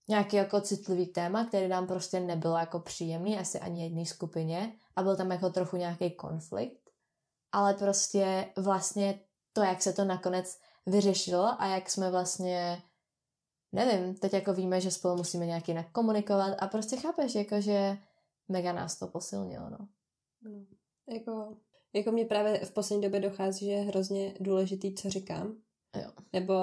nějaký 0.08 0.36
jako 0.36 0.60
citlivý 0.60 1.06
téma, 1.06 1.44
který 1.44 1.68
nám 1.68 1.86
prostě 1.86 2.20
nebylo 2.20 2.56
jako 2.56 2.80
příjemný, 2.80 3.38
asi 3.38 3.60
ani 3.60 3.82
jedné 3.82 4.06
skupině 4.06 4.72
a 4.96 5.02
byl 5.02 5.16
tam 5.16 5.30
jako 5.30 5.50
trochu 5.50 5.76
nějaký 5.76 6.10
konflikt, 6.10 6.85
ale 7.56 7.74
prostě 7.74 8.52
vlastně 8.56 9.20
to, 9.52 9.62
jak 9.62 9.82
se 9.82 9.92
to 9.92 10.04
nakonec 10.04 10.58
vyřešilo 10.86 11.62
a 11.62 11.66
jak 11.66 11.90
jsme 11.90 12.10
vlastně 12.10 12.82
nevím, 13.72 14.14
teď 14.14 14.32
jako 14.32 14.52
víme, 14.52 14.80
že 14.80 14.90
spolu 14.90 15.16
musíme 15.16 15.46
nějak 15.46 15.68
jinak 15.68 15.92
komunikovat 15.92 16.56
a 16.58 16.66
prostě 16.66 16.96
chápeš, 16.96 17.34
jako 17.34 17.60
že 17.60 17.98
mega 18.48 18.72
nás 18.72 18.98
to 18.98 19.06
posilnilo, 19.06 19.70
no. 19.70 19.88
no 20.42 20.50
jako, 21.08 21.56
jako 21.92 22.12
mě 22.12 22.24
právě 22.24 22.64
v 22.64 22.72
poslední 22.72 23.02
době 23.02 23.20
dochází, 23.20 23.66
že 23.66 23.72
je 23.72 23.82
hrozně 23.82 24.34
důležitý, 24.40 24.94
co 24.94 25.10
říkám. 25.10 25.56
Jo. 26.02 26.10
Nebo 26.32 26.54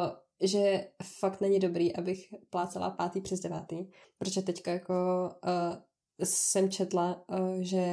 že 0.41 0.91
fakt 1.20 1.41
není 1.41 1.60
dobrý, 1.60 1.96
abych 1.96 2.34
plácala 2.50 2.89
pátý 2.89 3.22
přes 3.22 3.39
devátý, 3.39 3.88
protože 4.18 4.41
teďka 4.41 4.72
jako 4.72 4.94
uh, 5.46 5.78
jsem 6.24 6.72
četla, 6.72 7.24
uh, 7.28 7.61
že 7.61 7.84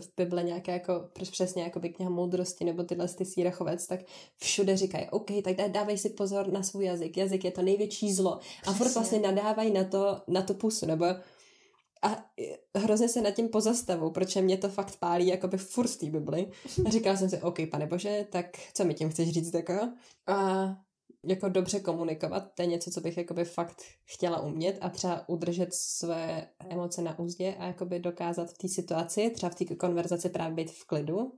v 0.00 0.08
Bible 0.16 0.42
nějaké 0.42 0.72
jako 0.72 1.08
přesně 1.30 1.62
jako 1.62 1.80
by 1.80 1.88
kniha 1.88 2.10
moudrosti 2.10 2.64
nebo 2.64 2.82
tyhle 2.82 3.08
ty 3.08 3.24
sírachovec, 3.24 3.86
tak 3.86 4.00
všude 4.36 4.76
říkají, 4.76 5.06
OK, 5.10 5.30
tak 5.44 5.70
dávej 5.70 5.98
si 5.98 6.10
pozor 6.10 6.52
na 6.52 6.62
svůj 6.62 6.84
jazyk, 6.84 7.16
jazyk 7.16 7.44
je 7.44 7.50
to 7.50 7.62
největší 7.62 8.12
zlo. 8.12 8.38
A 8.66 8.72
furt 8.72 8.94
vlastně 8.94 9.18
nadávají 9.18 9.72
na 9.72 9.84
to, 9.84 10.22
na 10.28 10.42
to 10.42 10.54
pusu, 10.54 10.86
nebo 10.86 11.06
a 12.02 12.24
hrozně 12.76 13.08
se 13.08 13.20
nad 13.20 13.30
tím 13.30 13.48
pozastavu, 13.48 14.10
protože 14.10 14.42
mě 14.42 14.56
to 14.56 14.68
fakt 14.68 14.96
pálí 14.96 15.26
jako 15.26 15.48
by 15.48 15.58
furt 15.58 15.88
z 15.88 15.96
té 15.96 16.06
Bibli. 16.06 16.50
A 16.86 16.90
říkala 16.90 17.16
jsem 17.16 17.30
si, 17.30 17.42
OK, 17.42 17.58
pane 17.70 17.86
bože, 17.86 18.26
tak 18.30 18.46
co 18.74 18.84
mi 18.84 18.94
tím 18.94 19.10
chceš 19.10 19.30
říct, 19.30 19.54
jako? 19.54 19.92
A 20.26 20.66
jako 21.24 21.48
dobře 21.48 21.80
komunikovat, 21.80 22.54
to 22.54 22.62
je 22.62 22.66
něco, 22.66 22.90
co 22.90 23.00
bych 23.00 23.16
jakoby 23.16 23.44
fakt 23.44 23.82
chtěla 24.04 24.40
umět 24.40 24.78
a 24.80 24.88
třeba 24.88 25.28
udržet 25.28 25.74
své 25.74 26.48
emoce 26.68 27.02
na 27.02 27.18
úzdě 27.18 27.54
a 27.58 27.66
jakoby 27.66 27.98
dokázat 27.98 28.50
v 28.50 28.58
té 28.58 28.68
situaci, 28.68 29.30
třeba 29.30 29.50
v 29.50 29.54
té 29.54 29.64
konverzaci 29.64 30.28
právě 30.28 30.54
být 30.54 30.70
v 30.70 30.84
klidu 30.84 31.32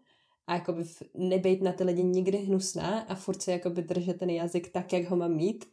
a 0.47 0.55
jakoby 0.55 0.85
nebejt 1.15 1.63
na 1.63 1.73
ty 1.73 1.85
lidi 1.85 2.05
nikdy 2.05 2.39
hnusná 2.39 3.01
a 3.01 3.15
furt 3.15 3.43
se 3.43 3.53
jakoby 3.53 3.83
držet 3.83 4.19
ten 4.19 4.31
jazyk 4.31 4.73
tak, 4.73 4.93
jak 4.93 5.05
ho 5.05 5.17
mám 5.17 5.35
mít, 5.35 5.65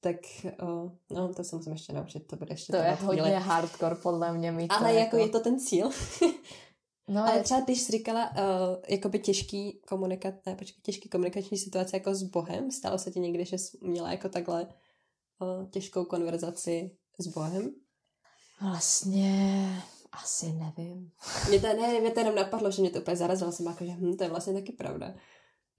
tak 0.00 0.16
o, 0.62 0.92
no, 1.10 1.34
to 1.34 1.44
se 1.44 1.56
musím 1.56 1.72
ještě 1.72 1.92
naučit, 1.92 2.26
to 2.26 2.36
bude 2.36 2.52
ještě 2.52 2.72
To 2.72 2.76
je 2.76 2.92
hodně 2.92 3.22
chvíli. 3.22 3.36
hardcore 3.38 3.94
podle 3.94 4.32
mě 4.32 4.52
mít 4.52 4.68
Ale 4.68 4.94
jako, 4.94 4.98
jako 4.98 5.16
je 5.16 5.28
to 5.28 5.40
ten 5.40 5.60
cíl. 5.60 5.90
No, 7.08 7.28
ale 7.28 7.42
třeba 7.42 7.60
když 7.60 7.80
jsi 7.80 7.92
říkala 7.92 8.30
uh, 8.30 8.36
jakoby 8.88 9.18
těžký 9.18 9.80
komunikat, 9.88 10.34
ne, 10.46 10.56
počkej, 10.56 10.82
těžký 10.82 11.08
komunikační 11.08 11.58
situace 11.58 11.96
jako 11.96 12.14
s 12.14 12.22
Bohem, 12.22 12.70
stalo 12.70 12.98
se 12.98 13.10
ti 13.10 13.20
někdy, 13.20 13.44
že 13.44 13.58
jsi 13.58 13.78
měla 13.82 14.10
jako 14.10 14.28
takhle 14.28 14.66
uh, 15.38 15.70
těžkou 15.70 16.04
konverzaci 16.04 16.96
s 17.18 17.26
Bohem? 17.26 17.74
Vlastně 18.60 19.82
asi 20.12 20.52
nevím. 20.52 21.10
Mě 21.48 21.60
to, 21.60 21.66
ne, 21.66 22.00
mě 22.00 22.10
to 22.10 22.20
jenom 22.20 22.34
napadlo, 22.34 22.70
že 22.70 22.82
mě 22.82 22.90
to 22.90 23.00
úplně 23.00 23.16
zarazilo, 23.16 23.52
jsem 23.52 23.66
jako, 23.66 23.84
že 23.84 23.92
hm, 23.92 24.16
to 24.16 24.24
je 24.24 24.30
vlastně 24.30 24.52
taky 24.52 24.72
pravda. 24.72 25.14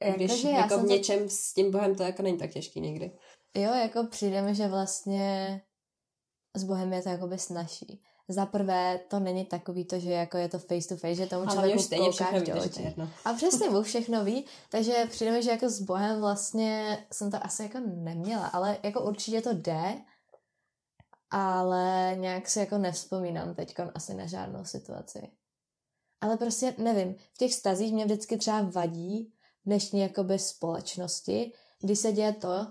Jako, 0.03 0.17
Když 0.17 0.43
jako 0.43 0.78
v 0.78 0.84
něčem 0.84 1.24
to... 1.24 1.30
s 1.30 1.53
tím 1.53 1.71
Bohem 1.71 1.95
to 1.95 2.03
jako 2.03 2.21
není 2.21 2.38
tak 2.38 2.51
těžký 2.51 2.82
někdy. 2.82 3.11
Jo, 3.55 3.74
jako 3.74 4.03
přijde 4.03 4.41
mi, 4.41 4.55
že 4.55 4.67
vlastně 4.67 5.61
s 6.55 6.63
Bohem 6.63 6.93
je 6.93 7.01
to 7.01 7.09
jakoby 7.09 7.38
snažší 7.38 8.03
za 8.28 8.45
prvé 8.45 8.99
to 9.07 9.19
není 9.19 9.45
takový 9.45 9.86
to, 9.86 9.99
že 9.99 10.11
jako 10.11 10.38
je 10.38 10.49
to 10.49 10.59
face 10.59 10.88
to 10.88 10.97
face, 10.97 11.15
že 11.15 11.26
tomu 11.26 11.49
člověku 11.49 11.84
koukáš 11.97 12.43
do 12.43 12.63
očí. 12.63 12.95
A 13.26 13.34
přesně 13.34 13.69
mu 13.69 13.82
všechno 13.82 14.24
ví, 14.24 14.45
takže 14.69 14.93
přijde 15.09 15.41
že 15.41 15.51
jako 15.51 15.69
s 15.69 15.82
Bohem 15.82 16.19
vlastně 16.19 16.97
jsem 17.11 17.32
to 17.32 17.45
asi 17.45 17.63
jako 17.63 17.80
neměla, 17.80 18.47
ale 18.47 18.78
jako 18.84 19.01
určitě 19.01 19.41
to 19.41 19.53
jde, 19.53 20.01
ale 21.30 22.15
nějak 22.19 22.49
si 22.49 22.59
jako 22.59 22.78
nevzpomínám 22.78 23.55
teď 23.55 23.76
asi 23.95 24.13
na 24.13 24.26
žádnou 24.26 24.65
situaci. 24.65 25.32
Ale 26.21 26.38
prostě 26.38 26.76
nevím, 26.78 27.15
v 27.34 27.38
těch 27.38 27.53
stazích 27.53 27.93
mě 27.93 28.05
vždycky 28.05 28.38
třeba 28.38 28.61
vadí 28.61 29.34
v 29.61 29.65
dnešní 29.65 29.99
jakoby 29.99 30.39
společnosti, 30.39 31.53
kdy 31.82 31.95
se 31.95 32.11
děje 32.11 32.34
to, 32.34 32.67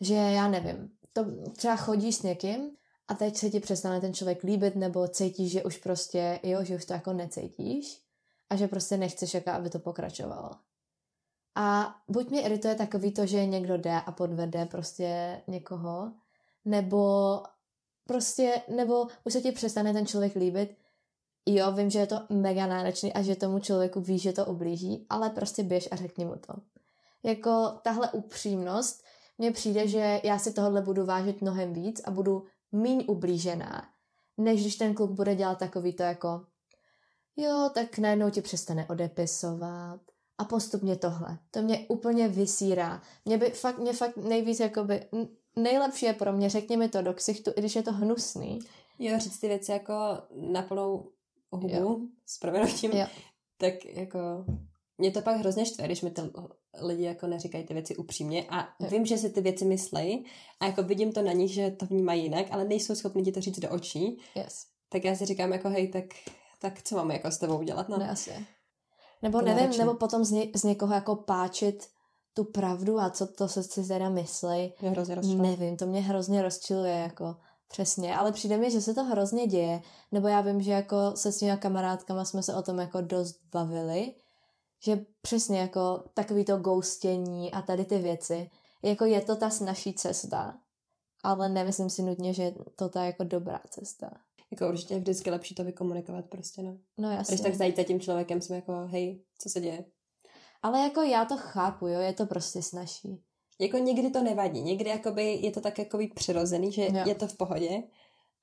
že 0.00 0.14
já 0.14 0.48
nevím, 0.48 0.90
to 1.12 1.24
třeba 1.52 1.76
chodí 1.76 2.12
s 2.12 2.22
někým 2.22 2.76
a 3.08 3.14
teď 3.14 3.36
se 3.36 3.50
ti 3.50 3.60
přestane 3.60 4.00
ten 4.00 4.14
člověk 4.14 4.42
líbit 4.42 4.76
nebo 4.76 5.08
cítíš, 5.08 5.52
že 5.52 5.62
už 5.62 5.76
prostě, 5.76 6.40
jo, 6.42 6.64
že 6.64 6.76
už 6.76 6.84
to 6.84 6.92
jako 6.92 7.12
necítíš 7.12 8.02
a 8.50 8.56
že 8.56 8.68
prostě 8.68 8.96
nechceš, 8.96 9.34
jako 9.34 9.50
aby 9.50 9.70
to 9.70 9.78
pokračovalo. 9.78 10.50
A 11.54 11.96
buď 12.08 12.30
mě 12.30 12.42
irituje 12.42 12.74
takový 12.74 13.12
to, 13.12 13.26
že 13.26 13.46
někdo 13.46 13.76
jde 13.76 14.00
a 14.06 14.12
podvede 14.12 14.66
prostě 14.66 15.40
někoho, 15.46 16.12
nebo 16.64 17.42
prostě, 18.06 18.62
nebo 18.76 19.06
už 19.24 19.32
se 19.32 19.40
ti 19.40 19.52
přestane 19.52 19.92
ten 19.92 20.06
člověk 20.06 20.34
líbit, 20.36 20.76
jo, 21.46 21.72
vím, 21.72 21.90
že 21.90 21.98
je 21.98 22.06
to 22.06 22.20
mega 22.28 22.66
náročný 22.66 23.12
a 23.12 23.22
že 23.22 23.36
tomu 23.36 23.58
člověku 23.58 24.00
ví, 24.00 24.18
že 24.18 24.32
to 24.32 24.46
ublíží, 24.46 25.06
ale 25.10 25.30
prostě 25.30 25.62
běž 25.62 25.88
a 25.90 25.96
řekni 25.96 26.24
mu 26.24 26.36
to. 26.36 26.54
Jako 27.22 27.72
tahle 27.82 28.10
upřímnost, 28.10 29.04
mně 29.38 29.52
přijde, 29.52 29.88
že 29.88 30.20
já 30.24 30.38
si 30.38 30.52
tohle 30.52 30.82
budu 30.82 31.06
vážit 31.06 31.42
mnohem 31.42 31.72
víc 31.72 32.00
a 32.04 32.10
budu 32.10 32.44
míň 32.74 33.04
ublížená, 33.08 33.88
než 34.38 34.60
když 34.60 34.76
ten 34.76 34.94
kluk 34.94 35.10
bude 35.10 35.34
dělat 35.34 35.58
takový 35.58 35.92
to 35.92 36.02
jako 36.02 36.40
jo, 37.36 37.70
tak 37.74 37.98
najednou 37.98 38.30
ti 38.30 38.42
přestane 38.42 38.86
odepisovat 38.88 40.00
a 40.38 40.44
postupně 40.44 40.96
tohle. 40.96 41.38
To 41.50 41.62
mě 41.62 41.86
úplně 41.88 42.28
vysírá. 42.28 43.02
Mě 43.24 43.38
by 43.38 43.50
fakt, 43.50 43.78
mě 43.78 43.92
fakt 43.92 44.16
nejvíc 44.16 44.60
jakoby, 44.60 45.06
nejlepší 45.56 46.06
je 46.06 46.12
pro 46.12 46.32
mě, 46.32 46.50
řekni 46.50 46.76
mi 46.76 46.88
to 46.88 47.02
do 47.02 47.14
ksichtu, 47.14 47.50
i 47.56 47.60
když 47.60 47.76
je 47.76 47.82
to 47.82 47.92
hnusný. 47.92 48.58
Jo, 48.98 49.18
říct 49.18 49.38
ty 49.38 49.48
věci 49.48 49.72
jako 49.72 49.92
na 50.34 50.62
plnou 50.62 51.10
hubu, 51.50 51.74
jo. 51.74 52.00
s 52.26 52.38
proměnutím, 52.38 52.92
tak 53.56 53.84
jako 53.84 54.18
mě 54.98 55.10
to 55.10 55.22
pak 55.22 55.36
hrozně 55.36 55.66
štve, 55.66 55.84
když 55.84 56.02
mi 56.02 56.10
ty 56.10 56.22
lidi 56.80 57.02
jako 57.02 57.26
neříkají 57.26 57.64
ty 57.64 57.74
věci 57.74 57.96
upřímně 57.96 58.46
a 58.48 58.68
jo. 58.80 58.88
vím, 58.90 59.06
že 59.06 59.18
si 59.18 59.30
ty 59.30 59.40
věci 59.40 59.64
myslí 59.64 60.26
a 60.60 60.66
jako 60.66 60.82
vidím 60.82 61.12
to 61.12 61.22
na 61.22 61.32
nich, 61.32 61.52
že 61.54 61.70
to 61.70 61.86
vnímají 61.86 62.22
jinak, 62.22 62.46
ale 62.50 62.64
nejsou 62.64 62.94
schopni 62.94 63.22
ti 63.22 63.32
to 63.32 63.40
říct 63.40 63.60
do 63.60 63.70
očí. 63.70 64.18
Yes. 64.34 64.66
Tak 64.88 65.04
já 65.04 65.16
si 65.16 65.26
říkám 65.26 65.52
jako 65.52 65.68
hej, 65.68 65.88
tak, 65.88 66.04
tak 66.58 66.82
co 66.82 66.96
máme 66.96 67.14
jako 67.14 67.30
s 67.30 67.38
tebou 67.38 67.58
udělat? 67.58 67.88
No? 67.88 67.98
Ne, 67.98 68.10
asi. 68.10 68.46
Nebo 69.22 69.38
to 69.38 69.44
nevím, 69.44 69.60
náročný. 69.60 69.78
nebo 69.78 69.94
potom 69.94 70.24
z, 70.24 70.30
ně, 70.30 70.46
z 70.54 70.62
někoho 70.62 70.94
jako 70.94 71.16
páčit 71.16 71.88
tu 72.34 72.44
pravdu 72.44 73.00
a 73.00 73.10
co 73.10 73.26
to 73.26 73.48
se 73.48 73.62
si 73.62 73.88
teda 73.88 74.08
myslí. 74.08 74.72
hrozně 74.76 75.16
Nevím, 75.36 75.76
to 75.76 75.86
mě 75.86 76.00
hrozně 76.00 76.42
rozčiluje 76.42 76.94
jako 76.94 77.36
Přesně, 77.68 78.16
ale 78.16 78.32
přijde 78.32 78.56
mi, 78.56 78.70
že 78.70 78.80
se 78.80 78.94
to 78.94 79.04
hrozně 79.04 79.46
děje, 79.46 79.82
nebo 80.12 80.28
já 80.28 80.40
vím, 80.40 80.60
že 80.60 80.72
jako 80.72 80.96
se 81.14 81.32
svými 81.32 81.56
kamarádkama 81.56 82.24
jsme 82.24 82.42
se 82.42 82.54
o 82.54 82.62
tom 82.62 82.78
jako 82.78 83.00
dost 83.00 83.40
bavili, 83.52 84.14
že 84.80 85.06
přesně 85.22 85.60
jako 85.60 86.04
takový 86.14 86.44
to 86.44 86.56
ghostění 86.56 87.52
a 87.52 87.62
tady 87.62 87.84
ty 87.84 87.98
věci, 87.98 88.50
jako 88.82 89.04
je 89.04 89.20
to 89.20 89.36
ta 89.36 89.50
snažší 89.50 89.94
cesta, 89.94 90.58
ale 91.22 91.48
nemyslím 91.48 91.90
si 91.90 92.02
nutně, 92.02 92.34
že 92.34 92.54
to 92.76 92.88
ta 92.88 93.04
jako 93.04 93.24
dobrá 93.24 93.60
cesta. 93.70 94.10
Jako 94.50 94.68
určitě 94.68 94.94
je 94.94 95.00
vždycky 95.00 95.30
lepší 95.30 95.54
to 95.54 95.64
vykomunikovat 95.64 96.24
prostě, 96.24 96.62
no. 96.62 96.78
No 96.98 97.10
jasně. 97.10 97.34
Když 97.34 97.44
tak 97.44 97.54
zajít 97.54 97.76
za 97.76 97.82
tím 97.82 98.00
člověkem, 98.00 98.40
jsme 98.40 98.56
jako, 98.56 98.72
hej, 98.86 99.22
co 99.38 99.48
se 99.48 99.60
děje? 99.60 99.84
Ale 100.62 100.80
jako 100.80 101.00
já 101.00 101.24
to 101.24 101.36
chápu, 101.36 101.86
jo, 101.86 102.00
je 102.00 102.12
to 102.12 102.26
prostě 102.26 102.62
snažší. 102.62 103.22
Jako 103.60 103.78
někdy 103.78 104.10
to 104.10 104.22
nevadí, 104.22 104.62
někdy 104.62 104.90
jakoby 104.90 105.34
je 105.34 105.50
to 105.50 105.60
tak 105.60 105.78
jakoby 105.78 106.06
přirozený, 106.06 106.72
že 106.72 106.84
Jo. 106.84 107.02
je 107.06 107.14
to 107.14 107.26
v 107.26 107.36
pohodě, 107.36 107.82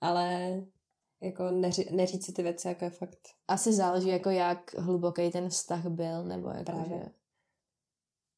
ale 0.02 0.54
jako 1.22 1.51
neři, 1.51 1.88
neříct 1.91 2.26
si 2.26 2.34
ty 2.34 2.43
věci, 2.43 2.67
jako 2.67 2.86
je 2.86 2.91
fakt. 2.91 3.19
Asi 3.47 3.74
záleží, 3.74 4.07
jako 4.07 4.30
jak 4.30 4.76
hluboký 4.78 5.32
ten 5.32 5.49
vztah 5.49 5.86
byl, 5.86 6.24
nebo 6.24 6.49
jako, 6.49 6.63
Právě. 6.63 6.99
že... 6.99 7.11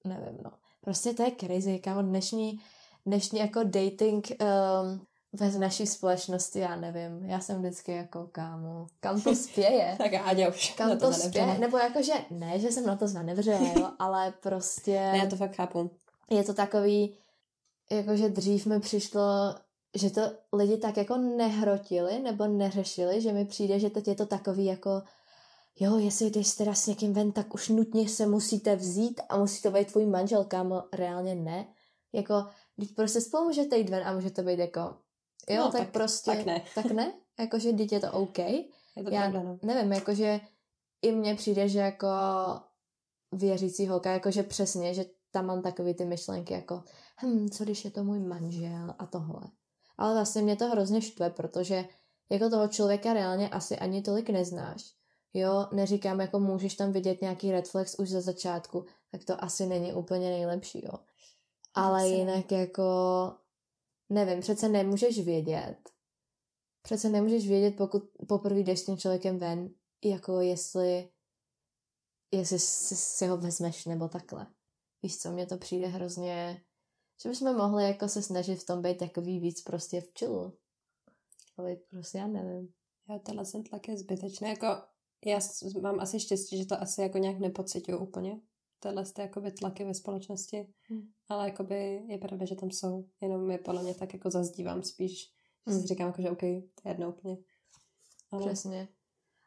Nevím, 0.09 0.38
no. 0.43 0.51
Prostě 0.81 1.13
to 1.13 1.23
je 1.23 1.31
crazy, 1.39 1.79
kámo, 1.79 2.01
dnešní, 2.01 2.59
dnešní 3.05 3.39
jako 3.39 3.63
dating 3.63 4.27
um, 4.31 5.07
ve 5.34 5.59
naší 5.59 5.88
společnosti, 5.88 6.59
já 6.59 6.75
nevím. 6.75 7.25
Já 7.25 7.39
jsem 7.39 7.59
vždycky 7.59 7.91
jako, 7.91 8.27
kámo, 8.31 8.88
kam 8.99 9.21
to 9.21 9.36
spěje? 9.36 9.95
Tak 9.97 10.13
Áďa 10.13 10.49
už 10.49 10.73
Kam 10.73 10.89
to, 10.89 10.97
to, 10.97 11.13
spěje? 11.13 11.57
Nebo 11.57 11.77
jakože, 11.77 12.13
ne, 12.31 12.59
že 12.59 12.71
jsem 12.71 12.86
na 12.86 12.95
to 12.95 13.07
zanevřela, 13.07 13.73
jo, 13.77 13.91
ale 13.99 14.34
prostě... 14.41 14.91
Ne, 14.91 15.17
já 15.17 15.25
to 15.25 15.36
fakt 15.36 15.55
chápu. 15.55 15.91
je 16.29 16.43
to 16.43 16.53
takový, 16.53 17.17
jakože 17.91 18.29
dřív 18.29 18.65
mi 18.65 18.79
přišlo, 18.79 19.55
že 19.96 20.10
to 20.10 20.22
lidi 20.54 20.78
tak 20.78 20.98
jako 20.98 21.18
nehrotili 21.18 22.20
nebo 22.20 22.48
neřešili, 22.48 23.22
že 23.22 23.34
mi 23.34 23.46
přijde, 23.46 23.80
že 23.80 23.89
teď 23.89 24.08
je 24.08 24.16
to 24.16 24.26
takový 24.26 24.66
jako 24.66 25.02
jo, 25.80 25.98
jestli 25.98 26.26
jdeš 26.30 26.54
teda 26.56 26.74
s 26.74 26.88
někým 26.88 27.14
ven, 27.14 27.32
tak 27.32 27.54
už 27.54 27.70
nutně 27.70 28.10
se 28.10 28.28
musíte 28.28 28.76
vzít 28.76 29.22
a 29.30 29.38
musí 29.38 29.62
to 29.62 29.72
být 29.72 29.91
tvůj 29.91 30.06
manžel, 30.06 30.44
kámo, 30.46 30.84
reálně 30.94 31.36
ne. 31.36 31.68
Jako, 32.14 32.34
když 32.76 32.91
prostě 32.91 33.22
spolu 33.22 33.44
můžete 33.48 33.78
jít 33.78 33.89
ven 33.89 34.08
a 34.08 34.14
může 34.14 34.30
to 34.32 34.44
být 34.44 34.60
jako, 34.60 34.80
jo, 35.50 35.58
No, 35.58 35.72
tak, 35.72 35.82
tak- 35.82 35.91
prostě, 35.91 36.32
tak 36.32 36.46
ne. 36.46 36.62
tak 36.76 36.86
ne, 36.86 37.14
jakože 37.39 37.74
teď 37.74 37.91
je 37.91 38.00
to 38.00 38.12
OK. 38.12 38.38
Je 38.38 39.04
to 39.04 39.10
Já 39.10 39.22
pravda, 39.22 39.44
no. 39.44 39.60
nevím, 39.62 39.91
jakože 39.94 40.39
i 41.02 41.12
mně 41.12 41.36
přijde, 41.36 41.70
že 41.70 41.80
jako 41.80 42.08
věřící 43.32 43.88
holka, 43.88 44.12
jakože 44.12 44.44
přesně, 44.44 44.94
že 44.94 45.06
tam 45.32 45.46
mám 45.46 45.62
takový 45.62 45.94
ty 45.94 46.06
myšlenky 46.06 46.54
jako, 46.54 46.84
hm, 47.24 47.50
co 47.50 47.64
když 47.64 47.86
je 47.86 47.91
to 47.91 48.04
můj 48.04 48.20
manžel 48.20 48.96
a 49.00 49.06
tohle. 49.06 49.41
Ale 49.98 50.14
vlastně 50.14 50.41
mě 50.41 50.56
to 50.56 50.68
hrozně 50.68 51.02
štve, 51.02 51.30
protože 51.30 51.86
jako 52.30 52.50
toho 52.50 52.68
člověka 52.68 53.14
reálně 53.14 53.50
asi 53.50 53.78
ani 53.78 54.02
tolik 54.02 54.30
neznáš. 54.30 54.94
Jo, 55.34 55.68
neříkám, 55.72 56.22
jako 56.22 56.39
můžeš 56.39 56.76
tam 56.76 56.91
vidět 56.91 57.22
nějaký 57.22 57.52
red 57.52 57.68
flags 57.68 58.00
už 58.00 58.10
ze 58.10 58.22
začátku, 58.22 58.86
tak 59.12 59.24
to 59.24 59.44
asi 59.44 59.66
není 59.66 59.94
úplně 59.94 60.30
nejlepší, 60.30 60.86
jo. 60.86 60.94
Ale 61.74 62.04
Asi. 62.04 62.14
jinak 62.14 62.52
jako, 62.52 62.84
nevím, 64.10 64.39
přece 64.39 64.70
nemůžeš 64.70 65.26
vědět. 65.26 65.78
Přece 66.82 67.10
nemůžeš 67.10 67.48
vědět, 67.48 67.76
pokud 67.78 68.04
poprvé 68.28 68.60
jdeš 68.60 68.80
s 68.80 68.86
tím 68.86 68.98
člověkem 68.98 69.39
ven, 69.39 69.70
jako 70.04 70.39
jestli, 70.39 71.10
jestli 72.32 72.60
si, 72.60 72.96
si 72.96 73.28
ho 73.28 73.38
vezmeš 73.38 73.86
nebo 73.86 74.08
takhle. 74.08 74.48
Víš 75.04 75.18
co, 75.18 75.32
mně 75.32 75.46
to 75.46 75.58
přijde 75.58 75.88
hrozně, 75.88 76.64
že 77.24 77.30
bychom 77.30 77.55
mohli 77.57 77.84
jako 77.84 78.07
se 78.07 78.21
snažit 78.21 78.55
v 78.55 78.65
tom 78.65 78.82
být 78.82 78.97
takový 78.97 79.39
víc 79.39 79.61
prostě 79.61 80.01
v 80.01 80.11
chillu. 80.19 80.53
Ale 81.57 81.76
prostě 81.89 82.17
já 82.17 82.28
nevím. 82.28 82.74
Já 83.09 83.19
tenhle 83.19 83.45
ten 83.45 83.63
tlak 83.63 83.88
je 83.88 83.97
zbytečný. 83.97 84.49
Jako, 84.49 84.67
já 85.26 85.39
mám 85.82 85.99
asi 85.99 86.19
štěstí, 86.19 86.57
že 86.57 86.65
to 86.65 86.82
asi 86.82 87.01
jako 87.01 87.17
nějak 87.17 87.39
nepocituju 87.39 87.97
úplně. 87.97 88.41
Tyhle 88.80 89.05
ty 89.05 89.21
jakoby 89.21 89.51
tlaky 89.51 89.84
ve 89.86 89.93
společnosti. 89.93 90.74
Hmm. 90.89 91.01
Ale 91.30 91.45
jakoby 91.49 92.03
je 92.07 92.17
pravda, 92.17 92.45
že 92.45 92.55
tam 92.55 92.71
jsou. 92.71 93.05
Jenom 93.21 93.51
je 93.51 93.57
podle 93.57 93.84
mě 93.84 93.95
tak 93.95 94.13
jako 94.13 94.30
zazdívám 94.32 94.84
spíš. 94.84 95.34
Že 95.67 95.74
Hmm. 95.74 95.82
si 95.82 95.88
říkám, 95.88 96.07
jako, 96.07 96.21
že 96.21 96.30
OK, 96.30 96.39
to 96.39 96.45
je 96.45 96.91
jedno 96.91 97.09
úplně. 97.09 97.38
Ale 98.32 98.45
Přesně. 98.45 98.88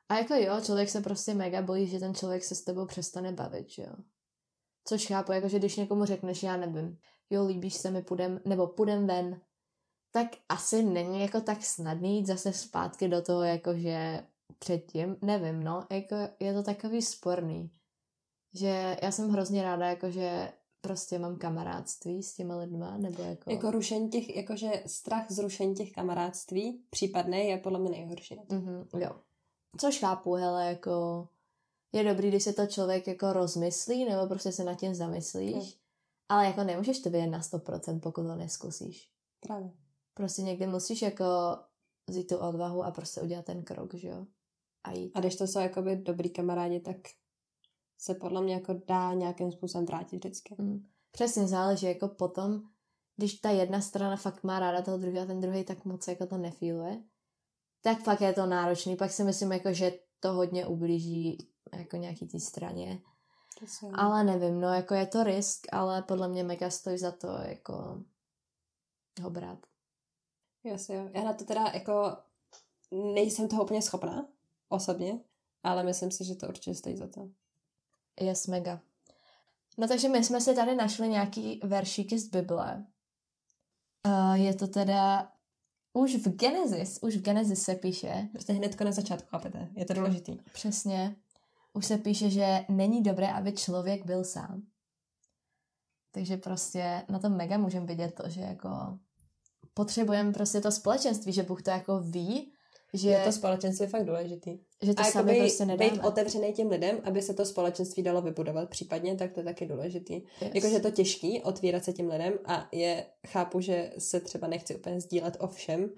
A 0.09 0.19
jako 0.19 0.35
jo, 0.35 0.61
člověk 0.61 0.89
se 0.89 1.01
prostě 1.01 1.35
mega 1.35 1.63
bojí, 1.63 1.87
že 1.87 1.99
ten 1.99 2.15
člověk 2.15 2.45
se 2.45 2.55
s 2.55 2.63
tebou 2.63 2.87
přestane 2.87 3.33
bavit, 3.33 3.71
že 3.71 3.83
jo. 3.83 3.95
Což 4.89 5.07
chápu, 5.07 5.33
jako 5.33 5.49
že 5.49 5.59
když 5.59 5.77
někomu 5.77 6.05
řekneš, 6.05 6.43
já 6.43 6.57
nevím, 6.57 6.99
jo, 7.31 7.47
líbíš 7.47 7.75
se 7.75 7.91
mi, 7.91 8.03
půjdem, 8.03 8.41
nebo 8.45 8.67
půjdem 8.67 9.07
ven, 9.07 9.41
tak 10.11 10.27
asi 10.49 10.83
není 10.83 11.21
jako 11.21 11.41
tak 11.41 11.65
snadný 11.65 12.17
jít 12.17 12.27
zase 12.27 12.53
zpátky 12.53 13.09
do 13.09 13.23
toho, 13.23 13.43
jakože 13.43 14.27
předtím, 14.59 15.17
nevím, 15.23 15.63
no, 15.63 15.87
jako 15.91 16.15
je 16.41 16.55
to 16.55 16.63
takový 16.63 17.03
sporný, 17.03 17.71
že 18.55 18.97
já 19.03 19.11
jsem 19.11 19.29
hrozně 19.29 19.63
ráda, 19.63 19.87
jakože 19.87 20.53
prostě 20.81 21.19
mám 21.19 21.39
kamarádství 21.39 22.23
s 22.23 22.35
těma 22.35 22.57
lidma, 22.57 22.97
nebo 22.97 23.23
jako... 23.23 23.51
jako 23.51 23.71
rušení 23.71 24.09
těch, 24.11 24.37
jakože 24.37 24.83
strach 24.87 25.31
z 25.31 25.39
rušení 25.39 25.75
těch 25.75 25.93
kamarádství 25.93 26.85
případné 26.91 27.45
je 27.45 27.59
podle 27.59 27.79
mě 27.79 27.91
nejhorší. 27.91 28.37
Mm-hmm, 28.37 28.87
jo. 28.99 29.11
Což 29.81 29.99
chápu, 29.99 30.35
hele, 30.35 30.67
jako 30.67 31.29
je 31.93 32.05
dobrý, 32.05 32.29
když 32.29 32.43
se 32.43 32.53
to 32.53 32.67
člověk 32.67 33.07
jako 33.07 33.33
rozmyslí, 33.33 34.05
nebo 34.05 34.27
prostě 34.27 34.53
se 34.53 34.65
nad 34.65 34.75
tím 34.75 34.95
zamyslíš, 34.95 35.55
Jo. 35.55 35.81
ale 36.29 36.47
jako 36.47 36.65
nemůžeš 36.65 37.01
to 37.01 37.11
vědět 37.11 37.31
na 37.31 37.41
100%, 37.41 38.01
pokud 38.01 38.23
to 38.23 38.35
neskusíš. 38.37 39.11
Právě. 39.41 39.71
Prostě 40.15 40.43
někdy 40.43 40.67
musíš 40.67 41.03
jako 41.03 41.25
vzít 42.09 42.29
tu 42.29 42.37
odvahu 42.37 42.85
a 42.85 42.91
prostě 42.91 43.21
udělat 43.21 43.45
ten 43.45 43.63
krok, 43.63 43.95
že 43.95 44.09
jo? 44.09 44.27
A 44.85 44.93
jít. 44.93 45.13
A 45.15 45.21
když 45.21 45.37
to 45.37 45.47
jsou 45.47 45.59
jakoby 45.59 45.97
dobrý 45.97 46.31
kamarádi, 46.31 46.81
tak 46.81 46.97
se 47.99 48.15
podle 48.15 48.43
mě 48.43 48.55
jako 48.55 48.75
dá 48.89 49.15
nějakým 49.15 49.53
způsobem 49.53 49.87
vrátit 49.87 50.17
vždycky. 50.17 50.55
Mm. 50.59 50.87
Přesně 51.11 51.47
záleží, 51.47 51.87
jako 51.87 52.09
potom, 52.09 52.63
když 53.17 53.35
ta 53.35 53.51
jedna 53.51 53.81
strana 53.81 54.17
fakt 54.17 54.45
má 54.45 54.59
ráda 54.59 54.83
toho 54.83 54.99
druhého 54.99 55.25
a 55.25 55.27
ten 55.27 55.41
druhý 55.41 55.65
tak 55.65 55.85
moc 55.85 56.09
jako 56.09 56.27
to 56.27 56.39
nefíluje, 56.39 57.03
tak 57.83 58.03
fakt 58.03 58.21
je 58.21 58.33
to 58.33 58.47
náročný. 58.47 58.97
Pak 58.97 59.13
si 59.13 59.25
myslím, 59.25 59.53
jako, 59.53 59.73
že 59.73 59.93
to 60.21 60.33
hodně 60.33 60.67
ublíží 60.67 61.39
jako 61.73 61.97
nějaký 61.97 62.27
té 62.27 62.41
straně. 62.41 63.01
Ale 63.95 64.25
nevím, 64.25 64.61
no 64.61 64.69
jako 64.69 64.95
je 64.95 65.07
to 65.07 65.25
risk, 65.25 65.67
ale 65.73 66.03
podle 66.03 66.29
mě 66.29 66.45
mega 66.45 66.71
stojí 66.71 66.99
za 66.99 67.11
to 67.13 67.29
jako 67.29 68.03
ho 69.23 69.31
brát. 69.31 69.59
Jasně, 70.65 70.97
jo. 70.97 71.09
Já 71.15 71.23
na 71.25 71.33
to 71.33 71.45
teda 71.45 71.65
jako 71.75 72.17
nejsem 72.91 73.49
toho 73.49 73.65
úplně 73.65 73.83
schopná 73.83 74.29
osobně, 74.69 75.21
ale 75.63 75.83
myslím 75.83 76.11
si, 76.11 76.25
že 76.25 76.35
to 76.35 76.49
určitě 76.49 76.75
stojí 76.75 76.97
za 76.97 77.09
to. 77.09 77.29
Yes, 78.21 78.47
mega. 78.47 78.81
No 79.79 79.89
takže 79.89 80.09
my 80.09 80.25
jsme 80.25 80.41
si 80.41 80.55
tady 80.55 80.75
našli 80.75 81.09
nějaký 81.09 81.61
veršíky 81.65 82.19
z 82.19 82.29
Bible. 82.29 82.87
Uh, 84.07 84.35
je 84.35 84.55
to 84.55 84.67
teda 84.67 85.33
už 85.93 86.15
v 86.15 86.29
Genesis, 86.29 86.99
už 87.03 87.17
v 87.17 87.23
Genesis 87.23 87.63
se 87.63 87.75
píše, 87.75 88.29
Prostě 88.33 88.53
hnedko 88.53 88.85
na 88.85 88.93
začátku, 88.93 89.29
chápete? 89.31 89.69
Je 89.77 89.85
to 89.85 89.95
důležitý. 89.95 90.39
přesně, 90.53 91.17
už 91.77 91.87
se 91.87 91.99
píše, 91.99 92.31
že 92.31 92.65
není 92.69 93.03
dobré, 93.03 93.33
aby 93.33 93.53
člověk 93.53 94.07
byl 94.07 94.25
sám. 94.25 94.63
Takže 96.13 96.37
prostě 96.37 97.03
na 97.09 97.19
tom 97.19 97.37
mega 97.37 97.59
můžeme 97.59 97.87
vidět 97.87 98.15
to, 98.23 98.29
že 98.29 98.41
jako 98.41 98.69
potřebujeme 99.75 100.33
prostě 100.33 100.61
to 100.61 100.73
společenství, 100.73 101.33
že 101.33 101.43
Bůh 101.43 101.63
to 101.63 101.71
jako 101.71 102.01
ví, 102.01 102.53
že, 102.95 103.09
Je 103.11 103.25
to 103.25 103.33
společenství 103.33 103.87
fakt 103.87 104.05
důležitý. 104.07 104.59
že 104.83 104.95
to 104.95 105.03
A 105.03 105.05
sami 105.05 105.39
prostě 105.39 105.67
nedáme. 105.67 105.91
být 105.91 106.01
otevřený 106.05 106.53
těm 106.53 106.69
lidem, 106.69 107.01
aby 107.05 107.23
se 107.23 107.35
to 107.35 107.45
společenství 107.47 108.03
dalo 108.03 108.23
vybudovat 108.23 108.71
případně, 108.71 109.17
tak 109.17 109.33
to 109.33 109.41
je 109.41 109.45
taky 109.45 109.67
důležitý. 109.67 110.15
Yes. 110.15 110.55
Jakože 110.55 110.75
je 110.75 110.81
to 110.81 110.91
těžký 110.91 111.43
otvírat 111.43 111.85
se 111.85 111.93
těm 111.93 112.09
lidem 112.09 112.33
a 112.45 112.69
je, 112.73 113.07
chápu, 113.27 113.61
že 113.61 113.93
se 113.99 114.21
třeba 114.21 114.49
nechci 114.49 114.77
úplně 114.77 115.01
sdílet 115.01 115.37
o 115.41 115.49
všem. 115.49 115.91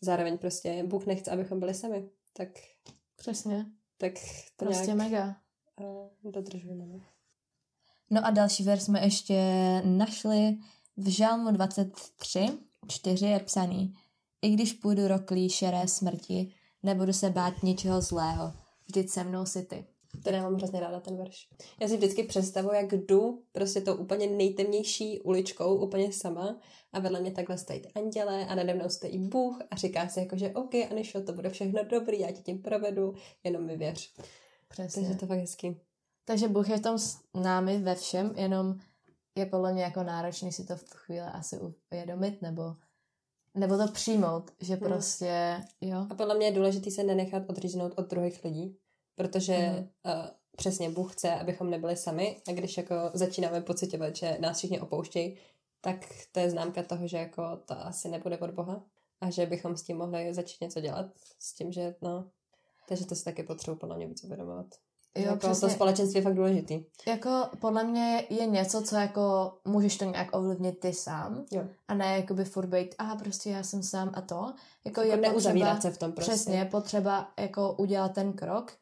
Zároveň 0.00 0.38
prostě 0.38 0.84
Bůh 0.86 1.06
nechce, 1.06 1.30
abychom 1.30 1.60
byli 1.60 1.74
sami. 1.74 2.08
Tak, 2.36 2.48
Přesně, 3.16 3.66
tak 3.98 4.12
to 4.56 4.64
prostě 4.64 4.86
nějak 4.86 4.98
mega. 4.98 5.36
uh, 5.80 6.32
dodržujeme. 6.32 6.86
No. 6.86 7.00
No 8.10 8.26
a 8.26 8.30
další 8.30 8.62
verš 8.62 8.82
jsme 8.82 9.04
ještě 9.04 9.42
našli 9.84 10.58
v 10.96 11.08
Žalmu 11.08 11.50
23, 11.50 12.48
4 12.88 13.26
je 13.26 13.40
psaný. 13.40 13.94
I 14.42 14.50
když 14.50 14.72
půjdu 14.72 15.08
roklí 15.08 15.50
šeré 15.50 15.88
smrti, 15.88 16.54
nebudu 16.82 17.12
se 17.12 17.30
bát 17.30 17.62
ničeho 17.62 18.00
zlého. 18.00 18.52
Vždyť 18.86 19.10
se 19.10 19.24
mnou 19.24 19.46
si 19.46 19.62
ty. 19.62 19.86
Ten 20.24 20.34
já 20.34 20.42
mám 20.42 20.54
hrozně 20.54 20.80
ráda 20.80 21.00
ten 21.00 21.16
verš. 21.16 21.48
Já 21.80 21.88
si 21.88 21.96
vždycky 21.96 22.22
představuji, 22.22 22.74
jak 22.74 22.92
jdu 22.92 23.42
prostě 23.52 23.80
tou 23.80 23.94
úplně 23.94 24.26
nejtemnější 24.26 25.20
uličkou, 25.20 25.76
úplně 25.76 26.12
sama 26.12 26.60
a 26.92 27.00
vedle 27.00 27.20
mě 27.20 27.30
takhle 27.30 27.58
stojí 27.58 27.82
anděle 27.94 28.46
a 28.46 28.54
nade 28.54 28.74
mnou 28.74 28.88
stojí 28.88 29.18
Bůh 29.18 29.58
a 29.70 29.76
říká 29.76 30.08
si 30.08 30.20
jako, 30.20 30.36
že 30.36 30.50
OK, 30.50 30.74
Anišo, 30.90 31.22
to 31.22 31.32
bude 31.32 31.50
všechno 31.50 31.84
dobrý, 31.84 32.20
já 32.20 32.32
ti 32.32 32.42
tím 32.42 32.62
provedu, 32.62 33.14
jenom 33.44 33.66
mi 33.66 33.76
věř. 33.76 34.14
Přesně. 34.68 35.02
Takže 35.02 35.18
to 35.18 35.26
fakt 35.26 35.38
hezky. 35.38 35.80
Takže 36.24 36.48
Bůh 36.48 36.68
je 36.68 36.76
v 36.76 36.82
tom 36.82 36.98
s 36.98 37.18
námi 37.34 37.78
ve 37.78 37.94
všem, 37.94 38.34
jenom 38.36 38.74
je 39.38 39.46
podle 39.46 39.72
mě 39.72 39.82
jako 39.82 40.02
náročný 40.02 40.52
si 40.52 40.66
to 40.66 40.76
v 40.76 40.82
tu 40.82 40.94
chvíli 40.94 41.26
asi 41.26 41.58
uvědomit, 41.90 42.42
nebo, 42.42 42.62
nebo 43.54 43.76
to 43.76 43.92
přijmout, 43.92 44.50
že 44.60 44.74
Hmm. 44.74 44.84
prostě, 44.88 45.60
jo. 45.80 46.06
A 46.10 46.14
podle 46.14 46.36
mě 46.36 46.46
je 46.46 46.52
důležité 46.52 46.90
se 46.90 47.04
nenechat 47.04 47.42
odříznout 47.48 47.92
od 47.96 48.10
druhých 48.10 48.44
lidí, 48.44 48.76
protože 49.18 49.56
Mhm. 49.56 49.78
uh, 49.78 50.26
přesně 50.56 50.90
Bůh 50.90 51.12
chce, 51.12 51.30
abychom 51.34 51.70
nebyli 51.70 51.96
sami 51.96 52.36
a 52.48 52.52
když 52.52 52.76
jako 52.76 52.94
začínáme 53.14 53.60
pocitovat, 53.60 54.16
že 54.16 54.36
nás 54.40 54.58
všichni 54.58 54.80
opouštějí, 54.80 55.36
tak 55.80 55.96
to 56.32 56.40
je 56.40 56.50
známka 56.50 56.82
toho, 56.82 57.06
že 57.08 57.16
jako 57.16 57.42
to 57.56 57.74
asi 57.86 58.08
nebude 58.08 58.38
od 58.38 58.50
Boha. 58.50 58.82
a 59.20 59.30
že 59.30 59.46
bychom 59.46 59.76
s 59.76 59.82
tím 59.82 59.96
mohli 59.96 60.34
začít 60.34 60.60
něco 60.60 60.80
dělat, 60.80 61.06
s 61.38 61.54
tím, 61.54 61.72
že 61.72 61.94
no, 62.02 62.24
takže 62.88 63.06
to 63.06 63.14
si 63.14 63.24
taky 63.24 63.42
potřebuji 63.42 63.76
podle 63.76 63.96
mě 63.96 64.06
víc 64.06 64.24
uvědomovat. 64.24 64.66
Jo, 65.16 65.24
jako 65.24 65.36
přesně. 65.38 65.68
to 65.68 65.74
společenství 65.74 66.18
je 66.18 66.22
fakt 66.22 66.34
důležitý. 66.34 66.84
Jako 67.08 67.30
podle 67.60 67.84
mě 67.84 68.24
je 68.30 68.46
něco, 68.46 68.82
co 68.82 68.96
jako 68.96 69.52
můžeš 69.64 69.96
to 69.98 70.04
nějak 70.04 70.36
ovlivnit 70.36 70.80
ty 70.80 70.92
sám 70.92 71.44
jo. 71.52 71.62
a 71.88 71.94
ne 71.94 72.16
jakoby 72.16 72.44
furt 72.44 72.66
být, 72.66 72.94
a 72.98 73.16
prostě 73.16 73.50
já 73.50 73.62
jsem 73.62 73.82
sám 73.82 74.10
a 74.14 74.20
to. 74.20 74.52
Jako, 74.84 75.00
jako 75.00 75.02
je 75.02 75.16
neuzavírat 75.16 75.82
se 75.82 75.90
v 75.90 75.98
tom 75.98 76.12
prostě. 76.12 76.32
Přesně, 76.32 76.64
potřeba 76.64 77.30
jako 77.38 77.72
udělat 77.72 78.14
ten 78.14 78.32
krok. 78.32 78.72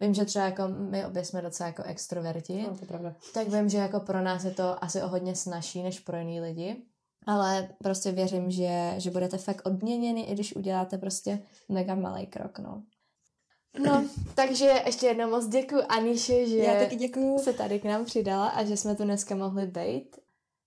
Vím, 0.00 0.14
že 0.14 0.24
třeba 0.24 0.44
jako 0.44 0.62
my 0.68 1.06
obě 1.06 1.24
jsme 1.24 1.42
docela 1.42 1.66
jako 1.66 1.82
extroverti. 1.82 2.62
No, 2.62 2.74
to 2.74 2.80
je 2.80 2.86
pravda. 2.86 3.14
Tak 3.34 3.48
vím, 3.48 3.68
že 3.68 3.78
jako 3.78 4.00
pro 4.00 4.20
nás 4.22 4.44
je 4.44 4.50
to 4.50 4.84
asi 4.84 5.02
o 5.02 5.08
hodně 5.08 5.36
snažší 5.36 5.82
než 5.82 6.00
pro 6.00 6.16
jiný 6.16 6.40
lidi. 6.40 6.82
Ale 7.26 7.68
prostě 7.82 8.12
věřím, 8.12 8.50
že, 8.50 8.94
že 8.98 9.10
budete 9.10 9.38
fakt 9.38 9.66
odměněni, 9.66 10.22
i 10.22 10.34
když 10.34 10.56
uděláte 10.56 10.98
prostě 10.98 11.42
mega 11.68 11.94
malý 11.94 12.26
krok, 12.26 12.58
no. 12.58 12.82
No, 13.84 14.04
takže 14.34 14.82
ještě 14.86 15.06
jednou 15.06 15.30
moc 15.30 15.46
děkuji 15.48 15.82
Aniše, 15.88 16.48
že 16.48 16.56
Já 16.56 16.78
taky 16.80 16.96
děkuju. 16.96 17.38
se 17.38 17.52
tady 17.52 17.80
k 17.80 17.84
nám 17.84 18.04
přidala 18.04 18.48
a 18.48 18.64
že 18.64 18.76
jsme 18.76 18.96
tu 18.96 19.04
dneska 19.04 19.34
mohli 19.34 19.66
být. 19.66 20.16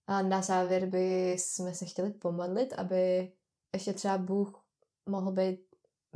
A 0.07 0.21
na 0.21 0.41
závěr 0.41 0.85
by 0.85 1.31
jsme 1.31 1.73
se 1.73 1.85
chtěli 1.85 2.11
pomodlit, 2.11 2.73
aby 2.73 3.31
ještě 3.73 3.93
třeba 3.93 4.17
Bůh 4.17 4.63
mohl 5.09 5.31
být 5.31 5.59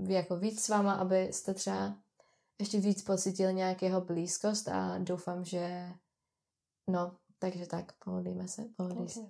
jako 0.07 0.37
víc 0.37 0.61
s 0.61 0.69
váma, 0.69 0.93
abyste 0.93 1.53
třeba 1.53 1.95
ještě 2.63 2.79
víc 2.79 3.01
pocitili 3.01 3.53
nějakého 3.53 4.01
blízkost 4.01 4.67
a 4.67 4.97
doufám, 4.97 5.45
že 5.45 5.89
no, 6.89 7.17
takže 7.39 7.65
tak, 7.65 7.93
pomodlíme 8.05 8.47
se, 8.47 8.65
pomodlíme 8.77 9.09
se. 9.09 9.21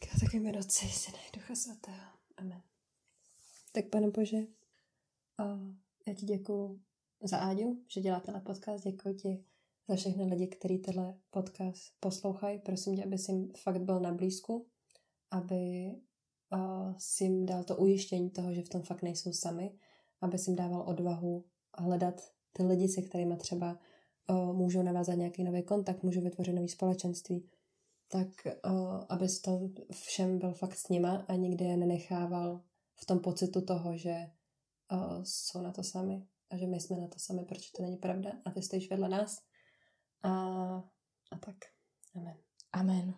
Tak 0.00 0.08
já 0.12 0.20
taky 0.20 0.40
mi 0.40 0.58
Otce, 0.58 0.86
Syna 0.86 1.18
Ducha 1.34 1.54
Svatého. 1.54 2.12
Amen. 2.36 2.62
Tak 3.72 3.84
Pane 3.88 4.10
Bože, 4.10 4.36
já 6.06 6.14
ti 6.14 6.26
děkuji 6.26 6.80
za 7.22 7.38
Áďu, 7.38 7.84
že 7.88 8.00
dělá 8.00 8.20
tenhle 8.20 8.40
podcast. 8.40 8.84
Děkuji 8.84 9.14
ti 9.14 9.44
za 9.88 9.96
všechny 9.96 10.24
lidi, 10.24 10.46
kteří 10.46 10.78
tenhle 10.78 11.18
podcast 11.30 11.92
poslouchají. 12.00 12.58
Prosím 12.58 12.96
tě, 12.96 13.04
aby 13.04 13.16
jim 13.28 13.52
fakt 13.56 13.80
byl 13.80 14.00
na 14.00 14.14
blízku, 14.14 14.66
aby 15.30 15.94
si 16.98 17.24
jim 17.24 17.46
dal 17.46 17.64
to 17.64 17.76
ujištění 17.76 18.30
toho, 18.30 18.54
že 18.54 18.62
v 18.62 18.68
tom 18.68 18.82
fakt 18.82 19.02
nejsou 19.02 19.32
sami, 19.32 19.78
aby 20.20 20.38
si 20.38 20.50
jim 20.50 20.56
dával 20.56 20.88
odvahu 20.88 21.44
hledat 21.78 22.32
ty 22.52 22.62
lidi, 22.62 22.88
se 22.88 23.02
kterými 23.02 23.36
třeba 23.36 23.78
uh, 24.30 24.52
můžou 24.52 24.82
navázat 24.82 25.16
nějaký 25.16 25.44
nový 25.44 25.62
kontakt, 25.62 26.02
můžou 26.02 26.20
vytvořit 26.20 26.52
nový 26.52 26.68
společenství, 26.68 27.50
tak 28.08 28.28
uh, 28.46 29.04
aby 29.08 29.28
s 29.28 29.40
tom 29.40 29.74
všem 29.92 30.38
byl 30.38 30.52
fakt 30.52 30.74
s 30.74 30.88
nima 30.88 31.24
a 31.28 31.34
nikdy 31.34 31.64
je 31.64 31.76
nenechával 31.76 32.60
v 32.94 33.06
tom 33.06 33.18
pocitu 33.18 33.60
toho, 33.60 33.96
že 33.96 34.30
uh, 34.92 35.22
jsou 35.22 35.62
na 35.62 35.72
to 35.72 35.82
sami 35.82 36.26
a 36.50 36.56
že 36.56 36.66
my 36.66 36.80
jsme 36.80 36.96
na 36.96 37.08
to 37.08 37.18
sami, 37.18 37.44
protože 37.44 37.70
to 37.76 37.82
není 37.82 37.96
pravda 37.96 38.30
a 38.44 38.50
ty 38.50 38.62
stojíš 38.62 38.90
vedle 38.90 39.08
nás. 39.08 39.42
A, 40.22 40.30
a 41.30 41.38
tak. 41.40 41.56
Amen. 42.14 42.36
Amen. 42.72 43.14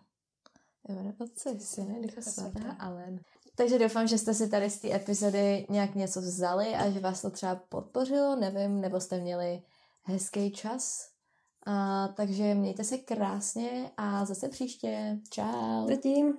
Jméno 0.89 1.13
Otce, 1.19 1.59
Syny, 1.59 2.01
Ducha 2.01 2.21
Svatá. 2.21 2.71
Amen. 2.71 3.19
Takže 3.59 3.79
doufám, 3.79 4.07
že 4.07 4.17
jste 4.17 4.33
si 4.33 4.49
tady 4.49 4.69
z 4.69 4.79
té 4.79 4.95
epizody 4.95 5.65
nějak 5.69 5.95
něco 5.95 6.21
vzali 6.21 6.75
a 6.75 6.89
že 6.89 6.99
vás 6.99 7.21
to 7.21 7.29
třeba 7.29 7.55
podpořilo, 7.55 8.35
nevím, 8.35 8.81
nebo 8.81 8.99
jste 8.99 9.19
měli 9.19 9.61
hezký 10.03 10.51
čas. 10.51 11.09
A, 11.65 12.07
takže 12.07 12.53
mějte 12.55 12.83
se 12.83 12.97
krásně 12.97 13.91
a 13.97 14.25
zase 14.25 14.49
příště. 14.49 15.17
Čau. 15.29 15.87
Zatím. 15.87 16.33